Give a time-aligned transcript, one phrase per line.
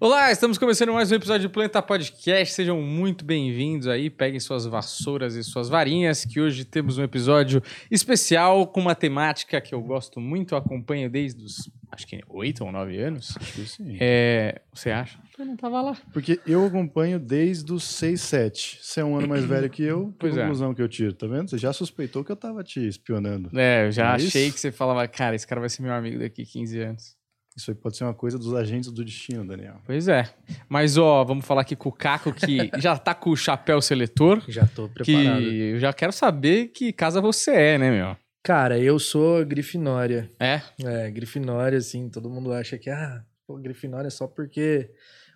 [0.00, 2.54] Olá, estamos começando mais um episódio do Planeta Podcast.
[2.54, 4.08] Sejam muito bem-vindos aí.
[4.08, 9.60] Peguem suas vassouras e suas varinhas, que hoje temos um episódio especial com uma temática
[9.60, 13.36] que eu gosto muito, eu acompanho desde os, acho que oito ou nove anos.
[13.40, 13.96] Acho que sim.
[13.98, 15.18] É, você acha?
[15.36, 15.96] Eu não tava lá.
[16.12, 18.78] Porque eu acompanho desde os 6, 7.
[18.80, 20.42] Você é um ano mais velho que eu, Pois que é.
[20.42, 21.50] conclusão que eu tiro, tá vendo?
[21.50, 23.50] Você já suspeitou que eu tava te espionando.
[23.58, 24.54] É, eu já é achei isso?
[24.54, 27.17] que você falava, cara, esse cara vai ser meu amigo daqui 15 anos.
[27.58, 29.80] Isso aí pode ser uma coisa dos agentes do destino, Daniel.
[29.84, 30.32] Pois é.
[30.68, 34.40] Mas, ó, vamos falar aqui com o Caco, que já tá com o chapéu seletor.
[34.48, 35.40] Já tô preparado.
[35.40, 38.16] Que eu já quero saber que casa você é, né, meu?
[38.44, 40.30] Cara, eu sou Grifinória.
[40.38, 40.62] É?
[40.84, 44.90] É, Grifinória, assim, todo mundo acha que, ah, pô, Grifinória é só porque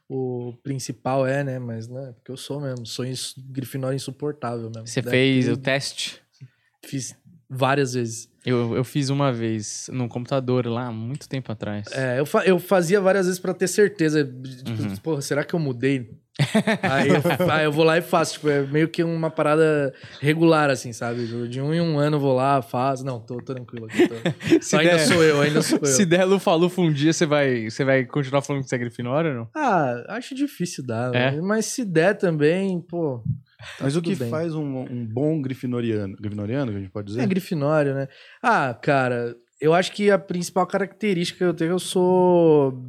[0.09, 1.59] o principal é, né?
[1.59, 2.87] Mas não, é porque eu sou mesmo.
[2.87, 4.87] Sou ins Grifinória insuportável mesmo.
[4.87, 6.23] Você Daqui- fez o teste?
[6.85, 7.17] Fiz
[7.53, 8.31] várias vezes.
[8.45, 11.87] Eu, eu fiz uma vez no computador lá, muito tempo atrás.
[11.93, 14.25] É, eu, fa- eu fazia várias vezes pra ter certeza.
[14.25, 14.97] Tipo, Uhum.
[14.97, 16.11] porra, será que eu mudei?
[16.83, 18.33] aí, eu, aí eu vou lá e faço.
[18.35, 21.25] Tipo, é meio que uma parada regular, assim, sabe?
[21.47, 23.05] De um em um ano eu vou lá, faço.
[23.05, 24.09] Não, tô, tô tranquilo aqui.
[24.09, 24.15] Tô...
[24.61, 25.87] Se ainda der- sou eu, ainda sou eu.
[25.87, 29.31] Se der Lufa-Lufa um dia, você vai, você vai continuar falando que você é Grifinória
[29.31, 29.49] ou não?
[29.55, 31.41] Ah, acho difícil dar, É?
[31.41, 33.23] mas se der também, pô.
[33.81, 34.29] Mas o que bem.
[34.31, 37.23] faz um, um bom grifinoriano, grifinoriano, que a gente pode dizer?
[37.23, 38.09] É Grifinório, né?
[38.43, 42.85] Ah, cara, eu acho que a principal característica que eu tenho, eu sou.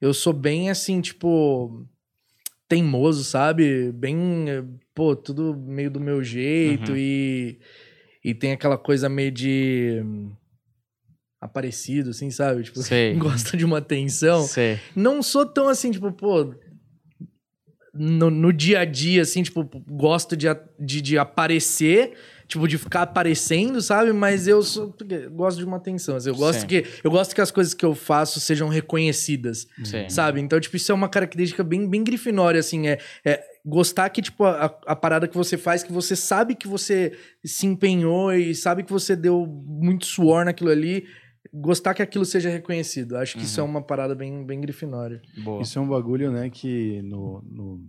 [0.00, 1.86] Eu sou bem assim, tipo.
[2.68, 3.92] Teimoso, sabe?
[3.92, 4.46] Bem.
[4.94, 6.96] Pô, tudo meio do meu jeito Uhum.
[6.98, 7.58] e.
[8.24, 10.02] E tem aquela coisa meio de.
[11.40, 12.64] Aparecido, assim, sabe?
[12.64, 13.14] Tipo, Sei.
[13.18, 14.42] gosta de uma atenção.
[14.42, 14.80] Sei.
[14.96, 16.54] não sou tão assim, tipo, pô.
[17.98, 20.46] No, no dia a dia, assim, tipo, gosto de,
[20.78, 22.12] de, de aparecer,
[22.46, 24.12] tipo, de ficar aparecendo, sabe?
[24.12, 24.94] Mas eu sou,
[25.32, 26.16] gosto de uma atenção.
[26.16, 26.66] assim, eu, gosto Sim.
[26.66, 30.08] que, eu gosto que as coisas que eu faço sejam reconhecidas, Sei.
[30.08, 30.40] sabe?
[30.40, 34.44] Então, tipo, isso é uma característica bem, bem grifinória, assim, é, é gostar que, tipo,
[34.44, 37.12] a, a parada que você faz, que você sabe que você
[37.44, 41.04] se empenhou e sabe que você deu muito suor naquilo ali,
[41.52, 43.16] gostar que aquilo seja reconhecido.
[43.16, 43.70] Acho que isso é Uhum.
[43.70, 45.20] uma parada bem, bem grifinória.
[45.42, 45.62] Boa.
[45.62, 47.80] Isso é um bagulho, né, que no, no,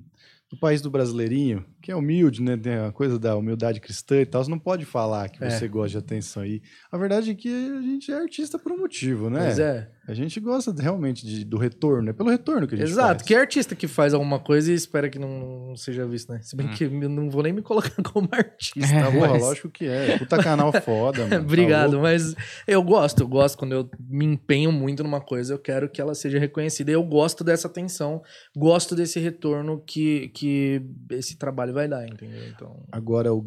[0.51, 4.25] no país do brasileirinho, que é humilde, né, tem a coisa da humildade cristã e
[4.25, 5.49] tal, você não pode falar que É.
[5.49, 6.61] você gosta de atenção aí.
[6.91, 9.45] A verdade é que a gente é artista por um motivo, né?
[9.45, 9.91] Pois é.
[10.07, 13.07] A gente gosta realmente de- do retorno, é pelo retorno que a gente Exato.
[13.19, 13.21] faz.
[13.23, 16.39] Que artista que faz alguma coisa e espera que não, não seja visto, né?
[16.41, 16.71] Se bem Hum.
[16.73, 18.95] que eu não vou nem me colocar como artista.
[18.95, 20.17] É, Porra, mas- lógico que é.
[20.17, 21.29] Puta canal foda, mano.
[21.31, 22.03] tá Obrigado, louco?
[22.03, 22.33] mas
[22.65, 26.15] eu gosto, eu gosto quando eu me empenho muito numa coisa, eu quero que ela
[26.15, 26.89] seja reconhecida.
[26.91, 28.21] Eu gosto dessa atenção,
[28.55, 30.81] gosto desse retorno que, que
[31.11, 32.47] esse trabalho vai dar, entendeu?
[32.47, 33.41] Então, Agora, o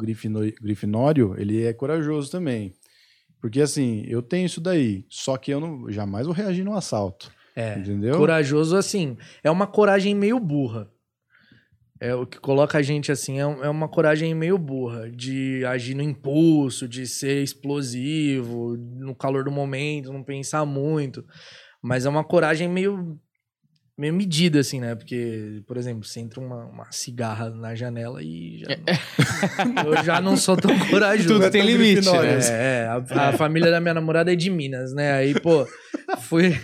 [0.61, 2.73] grifinório, ele é corajoso também.
[3.41, 7.31] Porque, assim, eu tenho isso daí, só que eu não, jamais vou reagir num assalto.
[7.55, 7.79] é.
[7.79, 8.15] Entendeu?
[8.15, 10.89] Corajoso, assim, é uma coragem meio burra.
[11.99, 15.93] É o que coloca a gente assim, é, é uma coragem meio burra, de agir
[15.93, 21.23] no impulso, de ser explosivo, no calor do momento, não pensar muito.
[21.79, 23.19] Mas é uma coragem meio,
[24.01, 24.95] meio medida, assim, né?
[24.95, 28.67] Porque, por exemplo, você entra uma, uma cigarra na janela e já
[29.65, 31.27] não- eu já não sou tão corajoso.
[31.35, 32.39] Tudo tem limite, né?
[32.49, 35.13] É, é, a, a família da minha namorada é de Minas, né?
[35.13, 35.67] Aí, pô,
[36.21, 36.59] fui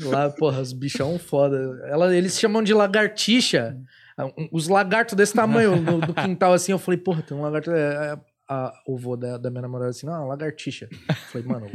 [0.00, 1.56] lá, porra, os bichão foda.
[1.86, 3.76] Ela, eles chamam de lagartixa.
[4.18, 7.70] Um- Os lagartos desse tamanho no, do quintal, assim, eu falei, porra, tem um lagarto.
[7.70, 8.18] É, é,
[8.48, 10.88] a, o vô da, da minha namorada assim, não, é lagartixa.
[11.08, 11.70] Eu falei, mano,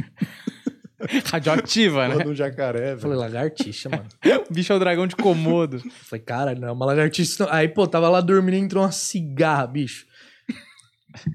[1.31, 2.25] Radioativa, né?
[2.25, 3.19] um jacaré, eu falei, velho.
[3.33, 4.05] lagartixa, mano.
[4.49, 5.79] O bicho é o dragão de Komodo.
[6.03, 7.45] Falei, cara, não é uma lagartixa.
[7.45, 7.51] não.
[7.53, 10.05] Aí, pô, tava lá dormindo e entrou uma cigarra, bicho.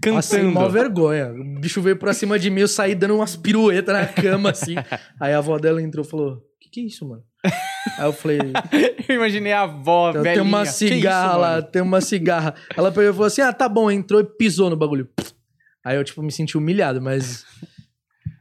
[0.03, 0.51] Cantando.
[0.51, 1.33] mal vergonha.
[1.33, 4.75] O bicho veio pra cima de mim, eu saí dando umas piruetas na cama, assim.
[5.19, 7.23] Aí a avó dela entrou e falou: O que, que é isso, mano?
[7.97, 8.39] Aí eu falei:
[9.09, 10.43] Eu imaginei a avó, Tem velhinha.
[10.43, 12.55] uma cigarra isso, lá, tem uma cigarra.
[12.77, 15.09] Ela pegou e falou assim: Ah, tá bom, entrou e pisou no bagulho.
[15.83, 17.47] Aí eu, tipo, me senti humilhado, mas.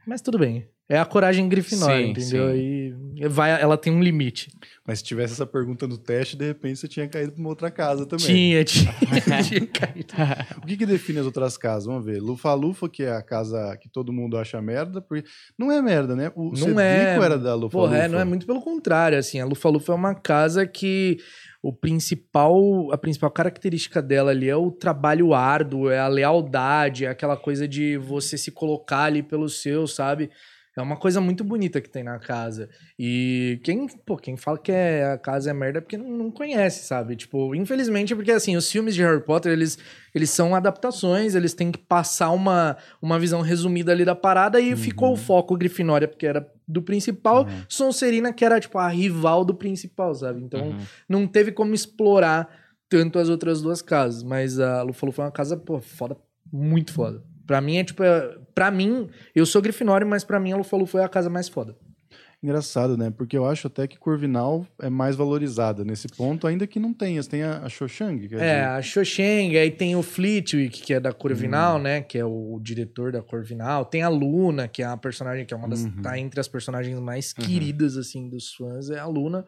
[0.06, 0.68] Mas tudo bem.
[0.90, 2.52] É a coragem grifinória, Sim, entendeu?
[2.52, 3.14] sim.
[3.14, 4.50] E vai, ela tem um limite.
[4.84, 7.70] Mas se tivesse essa pergunta no teste, de repente você tinha caído pra uma outra
[7.70, 8.26] casa também.
[8.26, 8.92] Tinha, tinha,
[9.46, 10.12] tinha caído.
[10.58, 11.84] O que, que define as outras casas?
[11.84, 12.20] Vamos ver.
[12.20, 15.00] Lufa-Lufa, que é a casa que todo mundo acha merda.
[15.00, 15.28] Porque...
[15.56, 16.32] Não é merda, né?
[16.34, 17.24] O Não Cedrico é.
[17.24, 17.70] era da Lufa-Lufa.
[17.70, 21.18] Porra, é, não é muito pelo contrário, assim, a Lufa Lufa é uma casa que
[21.62, 27.08] o principal, a principal característica dela ali é o trabalho árduo, é a lealdade, é
[27.08, 30.30] aquela coisa de você se colocar ali pelo seu, sabe?
[30.76, 32.68] É uma coisa muito bonita que tem na casa.
[32.98, 36.30] E quem, pô, quem fala que é, a casa é merda é porque não, não
[36.30, 37.16] conhece, sabe?
[37.16, 39.76] Tipo, infelizmente, porque assim, os filmes de Harry Potter, eles,
[40.14, 44.76] eles são adaptações, eles têm que passar uma, uma visão resumida ali da parada e
[44.76, 47.64] ficou o foco Grifinória, porque era do principal, Uhum.
[47.68, 50.40] Sonserina, que era, tipo, a rival do principal, sabe?
[50.40, 50.78] Então, Uhum.
[51.08, 52.48] não teve como explorar
[52.88, 54.22] tanto as outras duas casas.
[54.22, 56.16] Mas a Lufa foi uma casa, pô, foda,
[56.52, 57.22] muito foda.
[57.46, 60.84] Pra mim é tipo, é, pra mim, eu sou Grifinório, mas pra mim a Lufa
[60.86, 61.76] foi a casa mais foda.
[62.42, 63.10] Engraçado, né?
[63.14, 67.22] Porque eu acho até que Corvinal é mais valorizada nesse ponto, ainda que não tenha.
[67.22, 71.12] Tem a, a Xoxang, É, dizer, a Xoxeng, aí tem o Fleetwick, que é da
[71.12, 71.82] Corvinal, Hum.
[71.82, 72.00] né?
[72.00, 73.84] Que é o diretor da Corvinal.
[73.84, 75.84] Tem a Luna, que é a personagem que é uma das.
[75.84, 76.00] Uhum.
[76.00, 77.44] tá entre as personagens mais Uhum.
[77.44, 79.44] queridas, assim, dos fãs, é a Luna.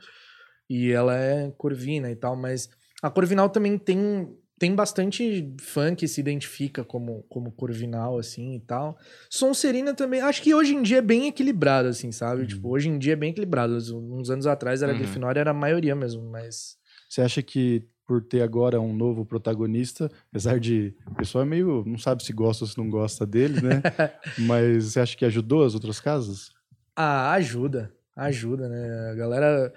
[0.68, 2.68] E ela é Corvina e tal, mas
[3.02, 4.28] a Corvinal também tem.
[4.58, 8.96] Tem bastante fã que se identifica como, como Corvinal, assim, e tal.
[9.28, 12.42] Sonserina também, acho que hoje em dia é bem equilibrado, assim, sabe?
[12.42, 12.46] Uhum.
[12.46, 13.74] Tipo, hoje em dia é bem equilibrado.
[13.74, 14.98] Uns anos atrás era Uhum.
[14.98, 16.76] Grifinória, era a maioria mesmo, mas...
[17.08, 20.94] Você acha que por ter agora um novo protagonista, apesar de.
[21.06, 21.82] O pessoal é meio.
[21.86, 23.80] não sabe se gosta ou se não gosta dele, né?
[24.38, 26.50] Mas você acha que ajudou as outras casas?
[26.96, 27.92] Ah, ajuda.
[28.14, 29.10] Ajuda, né?
[29.12, 29.72] A galera.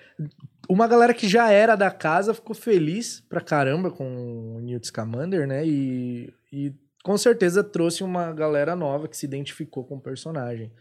[0.70, 5.48] Uma galera que já era da casa ficou feliz pra caramba com o Newt Scamander,
[5.48, 5.66] né?
[5.66, 6.74] E, e
[7.04, 10.72] com certeza trouxe uma galera nova que se identificou com o personagem.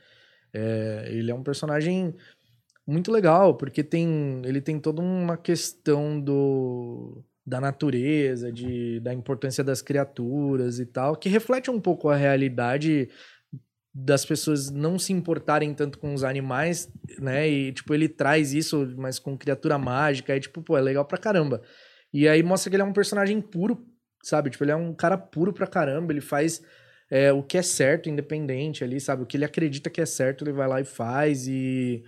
[0.52, 2.14] É, ele é um personagem
[2.86, 9.62] muito legal, porque tem, ele tem toda uma questão do, da natureza, de, da importância
[9.62, 13.08] das criaturas e tal, que reflete um pouco a realidade
[13.94, 17.48] das pessoas não se importarem tanto com os animais, né?
[17.48, 21.16] E, tipo, ele traz isso, mas com criatura mágica, aí, tipo, pô, é legal pra
[21.16, 21.62] caramba.
[22.12, 23.86] E aí mostra que ele é um personagem puro,
[24.20, 24.50] sabe?
[24.50, 26.60] Tipo, ele é um cara puro pra caramba, ele faz
[27.08, 29.22] é, o que é certo, independente ali, sabe?
[29.22, 32.02] O que ele acredita que é certo, ele vai lá e faz, e,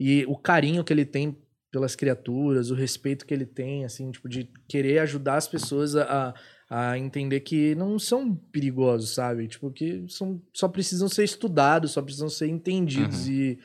[0.00, 1.38] e o carinho que ele tem
[1.70, 6.34] pelas criaturas, o respeito que ele tem, assim, tipo, de querer ajudar as pessoas a,
[6.74, 9.46] a entender que não são perigosos, sabe?
[9.46, 13.28] Tipo, que são, só precisam ser estudados, só precisam ser entendidos.
[13.28, 13.58] E,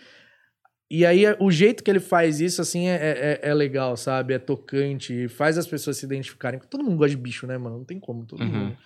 [0.91, 4.33] e aí, o jeito que ele faz isso, assim, é, é, é legal, sabe?
[4.33, 6.59] É tocante, faz as pessoas se identificarem.
[6.69, 7.77] Todo mundo gosta de bicho, né, mano?
[7.77, 8.25] Não tem como.
[8.25, 8.47] Todo Uhum.
[8.47, 8.77] mundo.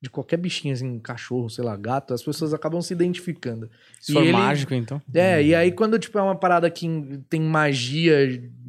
[0.00, 3.68] De qualquer bichinho, assim, cachorro, sei lá, gato, as pessoas acabam se identificando.
[4.00, 5.00] Se E for ele- mágico, então.
[5.14, 6.86] É, e aí quando, tipo, é uma parada que
[7.28, 8.16] tem magia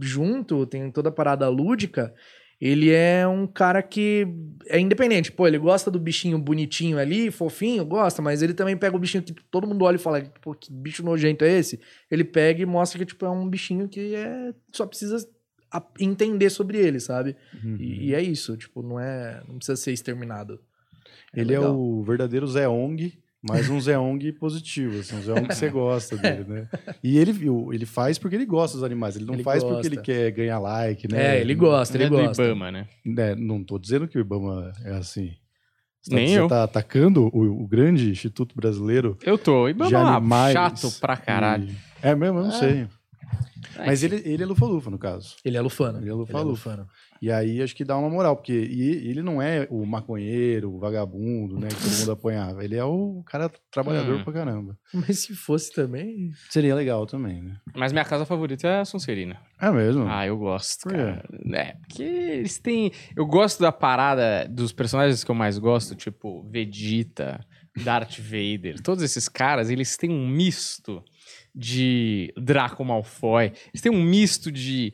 [0.02, 2.14] junto, tem toda a parada lúdica,
[2.62, 4.28] ele é um cara que
[4.68, 5.32] é independente.
[5.32, 9.24] Pô, ele gosta do bichinho bonitinho ali, fofinho, gosta, mas ele também pega o bichinho
[9.24, 11.80] que todo mundo olha e fala, pô, que bicho nojento é esse?
[12.12, 14.54] Ele pega e mostra que, tipo, é um bichinho que é...
[14.74, 15.26] só precisa
[16.00, 17.36] entender sobre ele, sabe?
[17.64, 17.78] Uhum.
[17.80, 19.42] E, e é isso, tipo, não é...
[19.48, 20.60] não precisa ser exterminado.
[21.34, 21.80] Ele é legal.
[21.80, 25.70] o verdadeiro Zé Ong, mas um Zé Ong positivo, assim, um Zé Ong que você
[25.72, 26.68] gosta dele, né?
[27.04, 29.88] E ele, viu, ele faz porque ele gosta dos animais, ele não Ele faz porque
[29.88, 30.12] ele gosta.
[30.12, 31.38] quer ganhar like, né?
[31.38, 32.44] É, ele gosta, Ele ele é do gosta.
[32.44, 32.88] Ibama, né?
[33.06, 35.32] né, não tô dizendo que o Ibama é assim.
[36.02, 36.48] Você tá, Nem você eu.
[36.48, 39.66] tá atacando o, o grande Instituto Brasileiro Eu tô.
[39.66, 40.54] de Ibama é animais.
[40.54, 41.66] chato pra caralho.
[41.70, 42.60] e- É mesmo, eu não É.
[42.60, 42.88] sei.
[43.78, 45.36] É, Mas ele, ele é lufa-lufa, no caso.
[45.44, 45.98] Ele é lufano.
[46.00, 46.70] Ele é Ele é lufa-lufa.
[46.72, 46.88] lufano.
[47.22, 50.80] E aí acho que dá uma moral, porque e ele não é o maconheiro, o
[50.80, 52.64] vagabundo, né, que todo mundo apanhava.
[52.64, 54.24] Ele é o cara trabalhador Hum.
[54.24, 54.78] pra caramba.
[54.94, 56.32] Mas se fosse também...
[56.50, 57.58] Seria legal também, né?
[57.76, 59.38] Mas minha casa favorita é a Sonserina.
[59.62, 60.06] É mesmo?
[60.08, 60.98] Ah, eu gosto, Por quê?
[60.98, 61.24] cara.
[61.54, 62.92] É, porque eles têm.
[63.16, 67.46] Eu gosto da parada dos personagens que eu mais gosto, tipo Vegeta,
[67.84, 68.82] Darth Vader.
[68.82, 71.04] Todos esses caras, eles têm um misto
[71.60, 73.52] de Draco Malfoy.
[73.68, 74.94] Eles têm um misto de.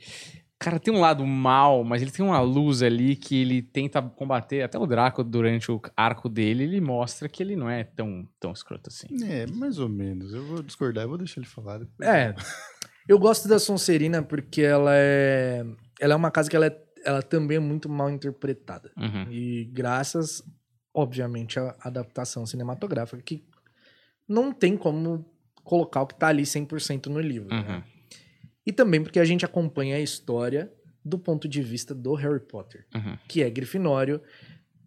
[0.58, 4.64] Cara, tem um lado mal, mas ele tem uma luz ali que ele tenta combater.
[4.64, 8.52] Até o Draco, durante o arco dele, ele mostra que ele não é tão, tão
[8.52, 9.08] escroto assim.
[9.30, 10.34] É, mais ou menos.
[10.34, 11.80] Eu vou discordar, eu vou deixar ele falar.
[11.80, 12.10] depois.
[12.10, 12.34] É.
[13.08, 15.64] Eu gosto da Sonserina porque ela é.
[16.00, 18.92] Ela é uma casa que ela, é, ela também é muito mal interpretada.
[18.98, 19.32] Uhum.
[19.32, 20.42] E graças,
[20.92, 23.46] obviamente, à adaptação cinematográfica, que
[24.28, 25.24] não tem como
[25.66, 27.50] colocar o que tá ali 100% no livro.
[27.50, 27.66] né?
[27.68, 27.84] Uhum.
[28.66, 30.72] E também porque a gente acompanha a história
[31.04, 33.18] do ponto de vista do Harry Potter, Uhum.
[33.28, 34.22] que é Grifinório,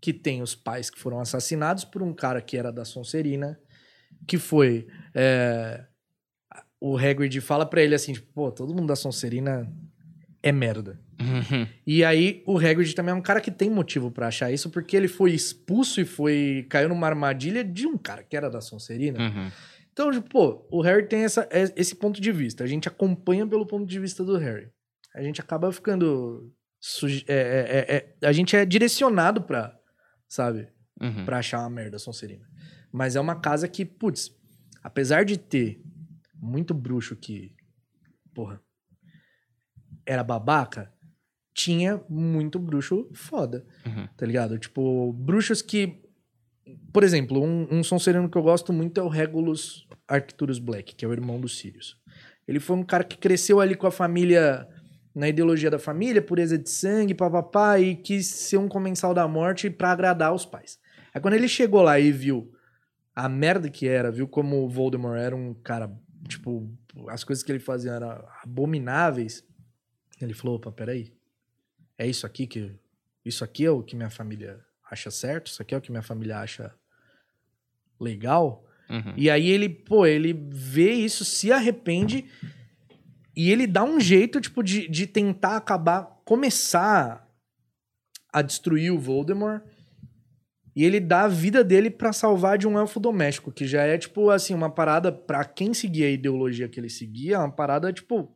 [0.01, 3.61] que tem os pais que foram assassinados por um cara que era da Sonserina,
[4.27, 4.87] que foi.
[5.15, 5.85] é,
[6.81, 9.71] o Hagrid fala pra ele assim: tipo, pô, todo mundo da Sonserina
[10.43, 11.01] é merda.
[11.21, 11.67] Uhum.
[11.87, 14.97] E aí o Hagrid também é um cara que tem motivo pra achar isso, porque
[14.97, 19.19] ele foi expulso e foi caiu numa armadilha de um cara que era da Sonserina.
[19.21, 19.51] Uhum.
[19.99, 22.63] Então, tipo, pô, o Harry tem essa, é- esse ponto de vista.
[22.63, 24.71] A gente acompanha pelo ponto de vista do Harry.
[25.13, 26.53] A gente acaba ficando.
[27.27, 29.77] é- é- é- é- a gente é direcionado pra,
[30.29, 30.69] sabe,
[31.01, 31.25] Uhum.
[31.25, 32.47] pra achar uma merda Sonserina.
[32.93, 34.31] Mas é uma casa que, putz,
[34.85, 35.83] apesar de ter
[36.41, 37.53] muito bruxo que,
[38.33, 38.63] porra,
[40.07, 40.93] era babaca,
[41.53, 44.07] tinha muito bruxo foda, Uhum.
[44.17, 44.57] tá ligado?
[44.61, 46.01] Tipo, bruxos que.
[46.93, 51.05] Por exemplo, um, um Sonserino que eu gosto muito é o Regulus Arcturus Black, que
[51.05, 51.97] é o irmão do Sirius.
[52.47, 54.67] Ele foi um cara que cresceu ali com a família,
[55.15, 59.69] na ideologia da família, pureza de sangue, papapá, e quis ser um comensal da morte
[59.69, 60.79] pra agradar os pais.
[61.13, 62.53] Aí quando ele chegou lá e viu
[63.15, 65.91] a merda que era, viu como o Voldemort era um cara,
[66.27, 66.71] tipo,
[67.09, 69.45] as coisas que ele fazia eram abomináveis,
[70.21, 71.13] ele falou, opa, peraí,
[71.97, 72.75] é isso aqui que...
[73.25, 74.59] Isso aqui é o que minha família
[74.91, 75.49] acha certo?
[75.49, 76.75] Isso aqui é o que minha família acha
[78.01, 78.65] legal?
[78.89, 79.15] Uhum.
[79.17, 82.25] E aí ele, pô, ele vê isso, se arrepende
[83.37, 87.29] e ele dá um jeito, tipo, de, de tentar acabar, começar
[88.33, 89.63] a destruir o Voldemort.
[90.75, 93.99] E ele dá a vida dele pra salvar de um elfo doméstico, que já é,
[93.99, 97.93] tipo, assim, uma parada, pra quem seguia a ideologia que ele seguia, é uma parada,
[97.93, 98.33] tipo,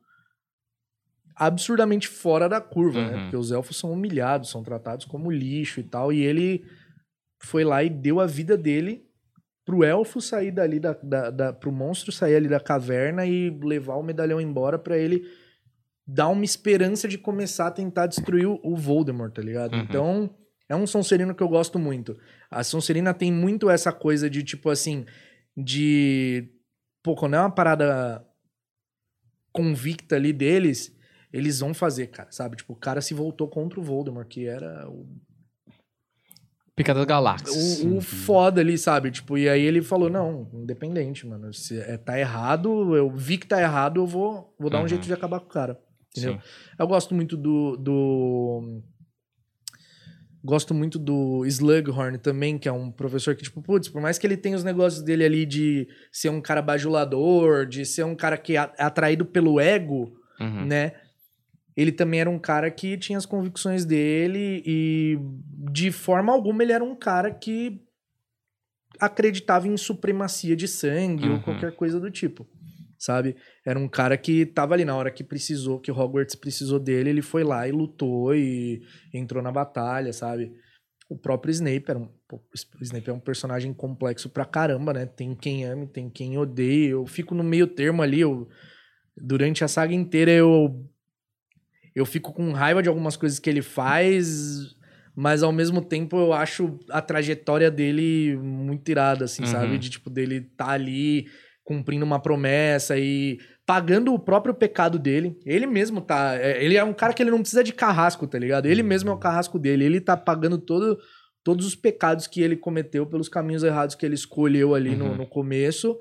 [1.35, 3.15] absurdamente fora da curva, né?
[3.15, 3.23] Uhum.
[3.23, 6.13] Porque os elfos são humilhados, são tratados como lixo e tal.
[6.13, 6.65] E ele
[7.43, 9.07] foi lá e deu a vida dele
[9.65, 13.95] pro elfo sair dali da, da, da pro monstro sair ali da caverna e levar
[13.97, 15.25] o medalhão embora pra ele
[16.07, 19.75] dar uma esperança de começar a tentar destruir o, o Voldemort, tá ligado?
[19.75, 19.81] Uhum.
[19.81, 20.31] Então,
[20.69, 22.19] é um Sonserino que eu gosto muito.
[22.51, 25.07] A Sonserina tem muito essa coisa de tipo assim,
[25.57, 26.49] de
[27.03, 28.27] pô, quando é uma parada
[29.53, 30.97] convicta ali deles,
[31.33, 32.57] eles vão fazer, cara, sabe?
[32.57, 35.07] Tipo, o cara se voltou contra o Voldemort, que era o
[36.75, 37.83] Pica das Galáxias.
[37.83, 39.11] o, o foda ali, sabe?
[39.11, 41.53] Tipo, e aí ele falou: não, independente, mano.
[41.53, 44.85] Se é, tá errado, eu vi que tá errado, eu vou, vou dar Uhum.
[44.85, 45.79] um jeito de acabar com o cara.
[46.11, 46.35] Entendeu?
[46.35, 46.41] Sim.
[46.79, 47.77] Eu gosto muito do.
[47.77, 48.83] do...
[50.45, 54.27] Gosto muito do Slughorn também, que é um professor que, tipo, putz, por mais que
[54.27, 58.37] ele tenha os negócios dele ali de ser um cara bajulador, de ser um cara
[58.37, 60.67] que é atraído pelo ego, Uhum.
[60.67, 60.93] né?
[61.77, 65.19] Ele também era um cara que tinha as convicções dele e
[65.73, 67.81] de forma alguma ele era um cara que
[69.01, 71.43] acreditava em supremacia de sangue ou Uhum.
[71.43, 72.47] qualquer coisa do tipo,
[72.99, 73.37] sabe?
[73.67, 77.23] Era um cara que tava ali na hora que precisou, que Hogwarts precisou dele, ele
[77.23, 80.53] foi lá e lutou e entrou na batalha, sabe?
[81.09, 82.41] O próprio Snape era um, o
[82.83, 85.05] Snape é um personagem complexo pra caramba, né?
[85.07, 86.89] Tem quem ame, tem quem odeie.
[86.89, 88.49] Eu fico no meio termo ali, eu
[89.17, 90.87] durante a saga inteira eu
[91.95, 94.75] eu fico com raiva de algumas coisas que ele faz,
[95.15, 99.49] mas ao mesmo tempo eu acho a trajetória dele muito irada, assim, Uhum.
[99.49, 99.79] sabe?
[99.79, 101.27] De tipo, dele tá ali
[101.65, 105.37] cumprindo uma promessa e pagando o próprio pecado dele.
[105.47, 106.35] Ele mesmo tá.
[106.37, 108.67] é, Ele é um cara que ele não precisa de carrasco, tá ligado?
[108.67, 109.85] Ele mesmo é o carrasco dele.
[109.85, 110.99] Ele tá pagando todo,
[111.45, 115.17] todos os pecados que ele cometeu pelos caminhos errados que ele escolheu ali no, Uhum.
[115.19, 115.97] no começo.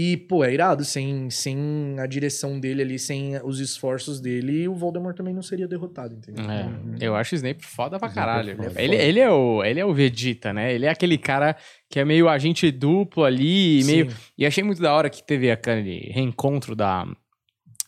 [0.00, 0.84] E, pô, é irado.
[0.84, 5.66] Sem, sem a direção dele ali, sem os esforços dele, o Voldemort também não seria
[5.66, 6.48] derrotado, entendeu?
[6.48, 6.94] É, Uhum.
[7.00, 8.56] eu acho o Snape foda pra é caralho.
[8.56, 8.72] foda.
[8.80, 10.72] Ele, ele, é o, ele é o Vegeta, né?
[10.72, 11.56] Ele é aquele cara
[11.90, 14.08] que é meio agente duplo ali, meio...
[14.10, 14.16] Sim.
[14.38, 17.04] E achei muito da hora que teve aquele reencontro da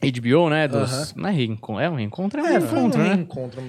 [0.02, 0.66] HBO, né?
[0.66, 1.14] Dos...
[1.14, 2.40] Não é reencontro, é um reencontro?
[2.40, 3.14] É um É, foi um reencontro, né?
[3.14, 3.62] reencontro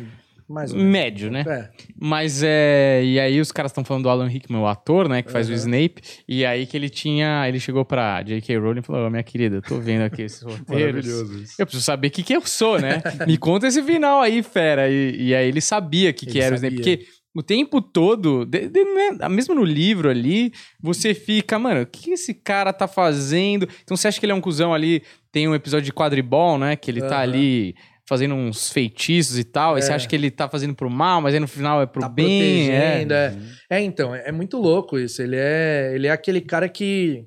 [0.51, 0.73] mais.
[0.73, 1.43] Médio, né?
[1.47, 1.69] É.
[1.99, 3.01] Mas é.
[3.03, 5.21] E aí os caras estão falando do Alan Rickman, o ator, né?
[5.21, 5.57] Que faz o Aham.
[5.59, 6.01] Snape.
[6.27, 7.47] E aí que ele tinha.
[7.47, 8.57] Ele chegou pra J.K.
[8.57, 11.05] Rowling e falou: Ô, minha querida, eu tô vendo aqui esses roteiros.
[11.05, 11.55] Maravilhoso isso.
[11.57, 13.01] Eu preciso saber o que, que eu sou, né?
[13.25, 14.89] Me conta esse final aí, fera.
[14.89, 16.77] E, e aí ele sabia o que, que Ele era o Snape.
[16.77, 16.97] sabia.
[16.97, 21.85] Porque o tempo todo, de- de- né, mesmo no livro ali, você fica, mano, o
[21.85, 23.65] que, esse cara tá fazendo?
[23.83, 25.01] Então você acha que ele é um cuzão ali?
[25.31, 26.75] Tem um episódio de quadribol, né?
[26.75, 27.21] Que ele tá Aham.
[27.23, 27.75] ali
[28.11, 29.77] fazendo uns feitiços e tal.
[29.77, 29.95] E você É.
[29.95, 32.69] acha que ele tá fazendo pro mal, mas aí no final é pro tá bem.
[32.69, 33.03] É.
[33.03, 33.37] é.
[33.69, 35.21] É, então, é, é muito louco isso.
[35.21, 37.25] Ele é, ele é aquele cara que.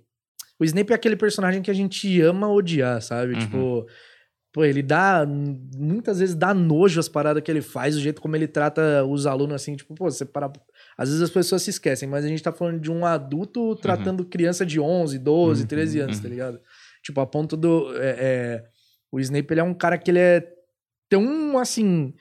[0.61, 3.33] O Snape é aquele personagem que a gente ama odiar, sabe?
[3.33, 3.39] Uhum.
[3.39, 3.87] Tipo.
[4.53, 5.27] Pô, ele dá.
[5.27, 9.27] Muitas vezes dá nojo as paradas que ele faz, o jeito como ele trata os
[9.27, 10.53] alunos assim, tipo, pô, você para.
[10.99, 14.23] Às vezes as pessoas se esquecem, mas a gente tá falando de um adulto tratando
[14.23, 16.31] criança de 11, 12, Uhum, 13 anos, tá uhum.
[16.31, 16.61] ligado?
[17.03, 17.97] Tipo, a ponto do.
[17.97, 18.65] é, é,
[19.11, 20.54] o Snape, ele é um cara que ele é
[21.17, 22.13] tão, assim,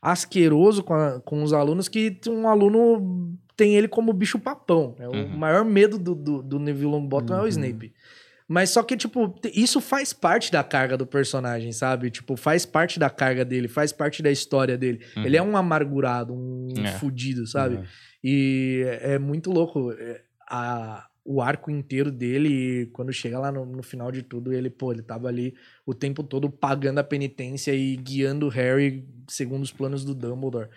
[0.00, 4.94] asqueroso com, a- com os alunos que um aluno tem ele como bicho papão.
[4.98, 5.36] É o Uhum.
[5.36, 7.48] maior medo do, do, do Neville Longbottom é o Uhum.
[7.48, 7.92] Snape.
[8.48, 12.10] Mas só que, tipo, isso faz parte da carga do personagem, sabe?
[12.10, 15.00] Tipo, faz parte da carga dele, faz parte da história dele.
[15.16, 15.24] Uhum.
[15.24, 16.92] Ele é um amargurado, um É.
[16.92, 17.76] fudido, sabe?
[17.76, 17.82] É.
[18.22, 19.90] E é é muito louco.
[19.92, 22.48] é, A, o arco inteiro dele,
[22.82, 25.54] e quando chega lá no, no final de tudo, ele, pô, ele tava ali
[25.84, 30.68] o tempo todo pagando a penitência e guiando o Harry segundo os planos do Dumbledore.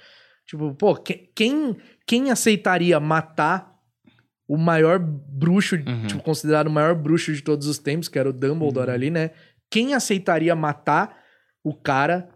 [0.48, 1.78] Tipo, pô, que- quem,
[2.08, 3.78] quem aceitaria matar
[4.48, 6.08] o maior bruxo, Uhum.
[6.08, 8.96] tipo, considerado o maior bruxo de todos os tempos, que era o Dumbledore Uhum.
[8.96, 9.30] ali, né?
[9.70, 11.24] Quem aceitaria matar
[11.64, 12.28] o cara,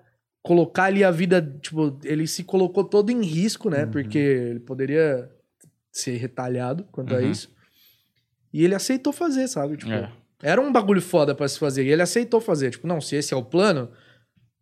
[0.44, 3.86] colocar ali a vida, tipo, ele se colocou todo em risco, né?
[3.86, 3.92] Uhum.
[3.92, 5.28] Porque ele poderia
[5.92, 7.32] ser retalhado quanto a Uhum.
[7.32, 7.53] isso.
[8.54, 9.78] E ele aceitou fazer, sabe?
[9.78, 10.12] Tipo, É.
[10.42, 11.84] era um bagulho foda pra se fazer.
[11.86, 12.70] E ele aceitou fazer.
[12.72, 13.90] Tipo, não, se esse é o plano,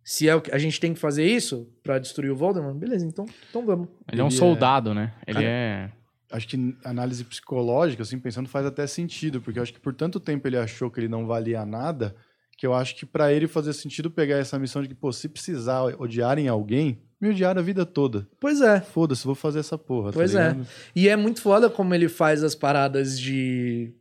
[0.04, 3.06] se é o que a gente tem que fazer isso pra destruir o Voldemort, beleza,
[3.06, 3.88] então, então vamos.
[4.12, 5.14] Ele é um Ele é- soldado, né?
[5.28, 5.92] Ele Cara, é.
[6.32, 10.18] Acho que análise psicológica, assim, pensando, faz até sentido, porque eu acho que por tanto
[10.18, 12.16] tempo ele achou que ele não valia nada,
[12.62, 15.28] que eu acho que pra ele fazia sentido pegar essa missão de que, pô, se
[15.28, 18.28] precisar odiarem alguém, me odiaram a vida toda.
[18.40, 18.80] Pois é.
[18.80, 20.12] Foda-se, vou fazer essa porra.
[20.12, 20.50] tá Pois é.
[20.50, 20.68] ligado?
[20.96, 23.92] E é muito foda como ele faz as paradas de.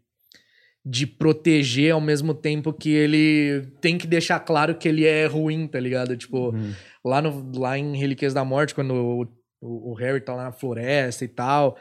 [0.84, 5.66] de proteger ao mesmo tempo que ele tem que deixar claro que ele é ruim,
[5.66, 6.14] tá ligado?
[6.14, 6.72] Tipo, Uhum.
[7.02, 9.22] lá, no, lá em Relíquias da Morte, quando o,
[9.62, 11.78] o- o Harry tá lá na floresta e tal,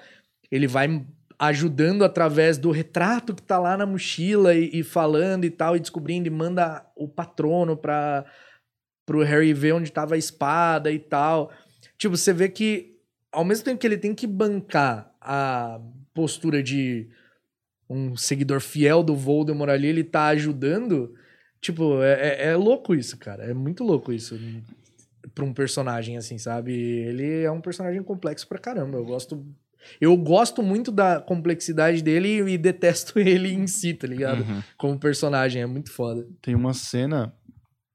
[0.49, 1.05] ele vai
[1.39, 5.79] ajudando através do retrato que tá lá na mochila e, e falando e tal, e
[5.79, 8.25] descobrindo, e manda o patrono pra,
[9.05, 11.49] pro Harry ver onde tava a espada e tal.
[11.97, 12.97] Tipo, você vê que
[13.31, 15.79] ao mesmo tempo que ele tem que bancar a
[16.13, 17.07] postura de
[17.89, 21.15] um seguidor fiel do Voldemort ali, ele tá ajudando.
[21.61, 23.45] Tipo, é, é- é louco isso, cara.
[23.45, 24.37] É muito louco isso
[25.33, 26.73] pra um personagem, assim, sabe?
[26.73, 28.97] Ele é um personagem complexo pra caramba.
[28.97, 29.45] Eu gosto.
[29.99, 34.41] Eu gosto muito da complexidade dele e detesto ele em si, tá ligado?
[34.41, 34.61] Uhum.
[34.77, 36.27] Como personagem, é muito foda.
[36.41, 37.33] Tem uma cena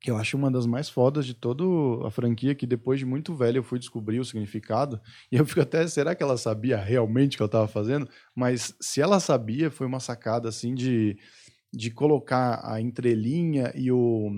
[0.04, 1.64] que eu acho uma das mais fodas de toda
[2.06, 5.00] a franquia, que depois de muito velho eu fui descobrir o significado.
[5.32, 8.06] E eu fico até, será que ela sabia realmente o que eu tava fazendo?
[8.34, 11.16] Mas se ela sabia, foi uma sacada assim de,
[11.72, 14.30] de colocar a entrelinha e o.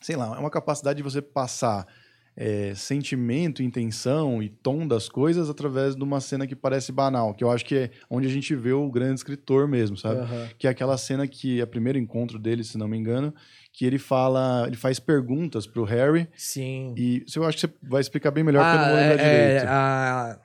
[0.00, 1.86] Sei lá, é uma capacidade de você passar
[2.36, 7.44] é, sentimento, intenção e tom das coisas através de uma cena que parece banal, que
[7.44, 10.20] eu acho que é onde a gente vê o grande escritor mesmo, sabe?
[10.20, 10.48] Aham.
[10.58, 13.34] que é aquela cena que é o primeiro encontro dele, se não me engano,
[13.72, 16.94] que ele fala, ele faz perguntas pro Harry Sim.
[16.96, 19.18] e eu acho que você vai explicar bem melhor porque eu não vou Ah, lembrar
[19.18, 19.64] é, direito.
[19.64, 20.38] é, a-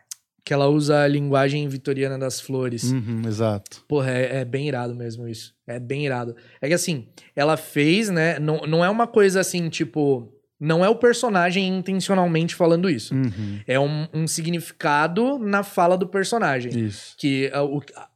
[0.46, 2.90] que ela usa a linguagem vitoriana das flores.
[2.94, 3.84] Uhum, exato.
[3.86, 5.54] Porra, é, é bem irado mesmo isso.
[5.68, 6.38] É bem irado.
[6.62, 8.40] É que assim, ela fez, né?
[8.40, 10.34] Não, não é uma coisa assim, tipo.
[10.60, 13.14] Não é o personagem intencionalmente falando isso.
[13.14, 16.86] Uhum, É um, um significado na fala do personagem.
[16.86, 17.16] Isso.
[17.18, 18.10] Que ah, o, a-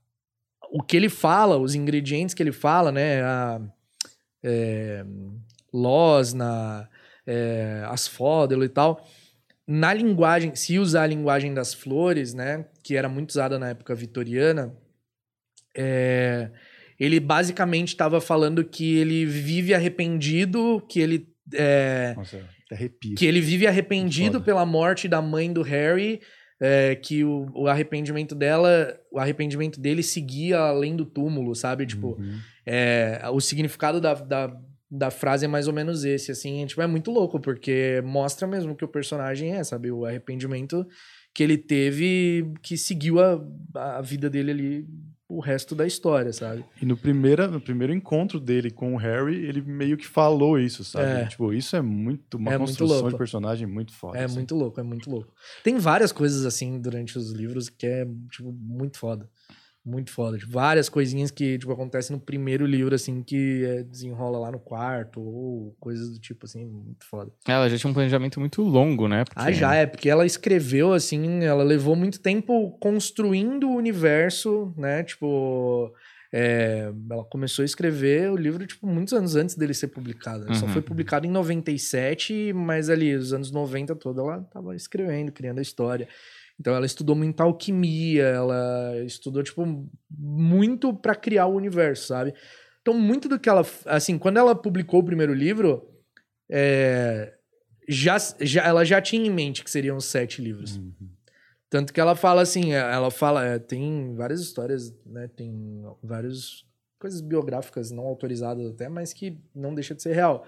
[0.71, 3.21] o que ele fala, os ingredientes que ele fala, né?
[3.23, 3.61] A,
[4.43, 5.05] é,
[5.71, 6.89] Losna,
[7.27, 9.07] é, Asfódelo e tal.
[9.67, 12.65] Na linguagem, se usar a linguagem das flores, né?
[12.83, 14.73] Que era muito usada na época vitoriana,
[15.77, 16.49] é,
[16.99, 22.39] ele basicamente estava falando que ele vive arrependido, que ele é, Nossa,
[22.71, 23.15] arrepio.
[23.15, 24.45] que ele vive arrependido Foda.
[24.45, 26.21] pela morte da mãe do Harry,
[26.59, 31.85] é, que o, o arrependimento dela, o arrependimento dele seguia além do túmulo, sabe?
[31.85, 32.37] Tipo, Uhum.
[32.65, 34.55] é, o significado da, da,
[34.89, 38.47] da frase é mais ou menos esse, assim, é, tipo, é muito louco, porque mostra
[38.47, 39.89] mesmo que o personagem é, sabe?
[39.91, 40.85] O arrependimento
[41.33, 43.41] que ele teve, que seguiu a,
[43.97, 44.87] a vida dele ali,
[45.35, 46.65] o resto da história, sabe?
[46.81, 50.83] E no, primeira, no primeiro encontro dele com o Harry, ele meio que falou isso,
[50.83, 51.21] sabe?
[51.21, 51.25] É.
[51.25, 53.11] Tipo, isso é muito uma É muito construção louco.
[53.11, 54.17] de personagem muito foda.
[54.17, 54.35] É assim.
[54.35, 55.33] muito louco, é muito louco.
[55.63, 59.29] Tem várias coisas assim durante os livros que é, tipo, muito foda.
[59.83, 60.37] Muito foda.
[60.37, 64.59] Tipo, várias coisinhas que, tipo, acontecem no primeiro livro, assim, que é, desenrola lá no
[64.59, 67.31] quarto, ou coisas do tipo, assim, muito foda.
[67.47, 69.23] Ela já tinha um planejamento muito longo, né?
[69.25, 74.71] Porque- Ah, já é, porque ela escreveu, assim, ela levou muito tempo construindo o universo,
[74.77, 75.03] né?
[75.03, 75.91] Tipo,
[76.31, 80.45] é, ela começou a escrever o livro, tipo, muitos anos antes dele ser publicado.
[80.45, 80.73] Ele Só Uhum.
[80.73, 85.61] foi publicado em 97, mas ali, os anos 90 todo, ela tava escrevendo, criando a
[85.63, 86.07] história.
[86.61, 89.65] Então ela estudou muita alquimia, ela estudou, tipo,
[90.07, 92.35] muito pra criar o universo, sabe?
[92.81, 93.65] Então, muito do que ela.
[93.87, 95.89] Assim, quando ela publicou o primeiro livro,
[96.47, 97.33] é,
[97.89, 100.77] já, já, ela já tinha em mente que seriam sete livros.
[100.77, 100.93] Uhum.
[101.67, 105.27] Tanto que ela fala assim, ela fala, é, tem várias histórias, né?
[105.35, 106.63] Tem várias
[106.99, 110.45] coisas biográficas não autorizadas até, mas que não deixa de ser real.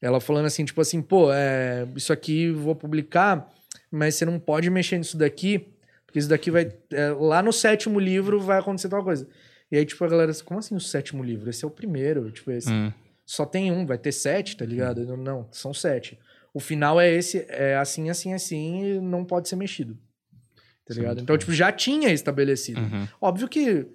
[0.00, 3.52] Ela falando assim, tipo assim, pô, é, isso aqui vou publicar,
[3.92, 5.68] mas você não pode mexer nisso daqui,
[6.06, 6.72] porque isso daqui vai.
[6.92, 9.28] é, lá no sétimo livro vai acontecer tal coisa.
[9.70, 11.48] E aí, tipo, a galera, como assim o sétimo livro?
[11.48, 12.92] Esse é o primeiro, tipo, esse Hum.
[13.24, 15.04] só tem um, vai ter sete, tá ligado?
[15.06, 16.18] Não, Não, são sete.
[16.54, 19.96] O final é esse, é assim, assim, assim, e não pode ser mexido.
[20.86, 21.08] Tá ligado?
[21.16, 21.38] muito Então, bom.
[21.38, 22.80] tipo, já tinha estabelecido.
[22.80, 23.08] Uhum.
[23.20, 23.86] Óbvio que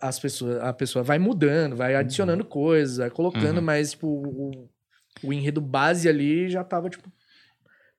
[0.00, 3.64] as pessoas, a pessoa vai mudando, vai adicionando coisas, vai colocando, Uhum.
[3.64, 4.68] mas, tipo, o,
[5.24, 7.10] o enredo base ali já tava, tipo,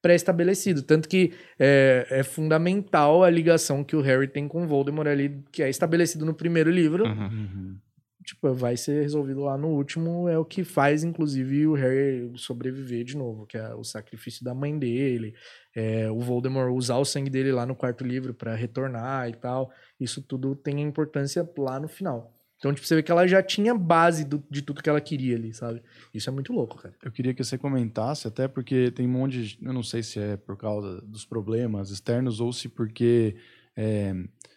[0.05, 0.83] pré-estabelecido.
[0.83, 5.43] Tanto que é, é fundamental a ligação que o Harry tem com o Voldemort ali,
[5.51, 7.05] que é estabelecido no primeiro livro.
[7.05, 7.25] Uhum.
[7.25, 7.77] Uhum.
[8.23, 10.29] Tipo, vai ser resolvido lá no último.
[10.29, 14.53] É o que faz, inclusive, o Harry sobreviver de novo, que é o sacrifício da
[14.53, 15.33] mãe dele.
[15.75, 19.71] é, o Voldemort usar o sangue dele lá no quarto livro pra retornar e tal.
[19.99, 22.31] Isso tudo tem importância lá no final.
[22.57, 25.35] Então, tipo, você vê que ela já tinha base do- de tudo que ela queria
[25.35, 25.81] ali, sabe?
[26.13, 26.95] Isso é muito louco, cara.
[27.03, 29.59] Eu queria que você comentasse, até porque tem um monte de.
[29.65, 33.35] Eu não sei se é por causa dos problemas externos ou se porque.
[33.75, 34.13] é,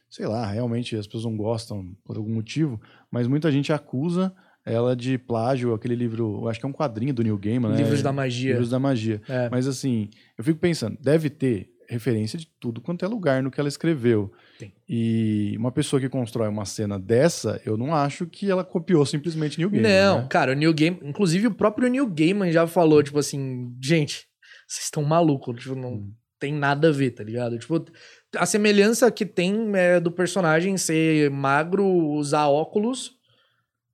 [0.08, 2.80] sei lá, realmente as pessoas não gostam por algum motivo,
[3.11, 4.32] mas muita gente acusa
[4.64, 7.76] ela de plágio, aquele livro, eu acho que é um quadrinho do Neil Gaiman, né?
[7.78, 8.52] Livros da magia.
[8.52, 9.20] Livros da Magia.
[9.28, 9.48] É.
[9.50, 13.58] Mas assim, eu fico pensando, deve ter referência de tudo quanto é lugar no que
[13.58, 14.30] ela escreveu.
[14.59, 14.73] Tem.
[14.88, 19.57] E uma pessoa que constrói uma cena dessa, eu não acho que ela copiou simplesmente
[19.57, 19.88] Neil Gaiman.
[19.88, 20.27] Não, né?
[20.29, 24.27] cara, o Neil Gaiman, inclusive o próprio Neil Gaiman já falou, tipo assim, gente,
[24.66, 26.12] vocês estão malucos, tipo, não Hum.
[26.40, 27.57] tem nada a ver, tá ligado?
[27.59, 27.85] Tipo,
[28.37, 33.16] a semelhança que tem é do personagem ser magro, usar óculos,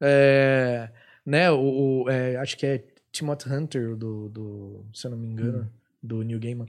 [0.00, 0.90] é,
[1.24, 5.27] né, o, o- é, acho que é Timothy Hunter, do, do, se eu não me
[5.27, 5.66] engano, Hum.
[6.03, 6.66] do Neil Gaiman,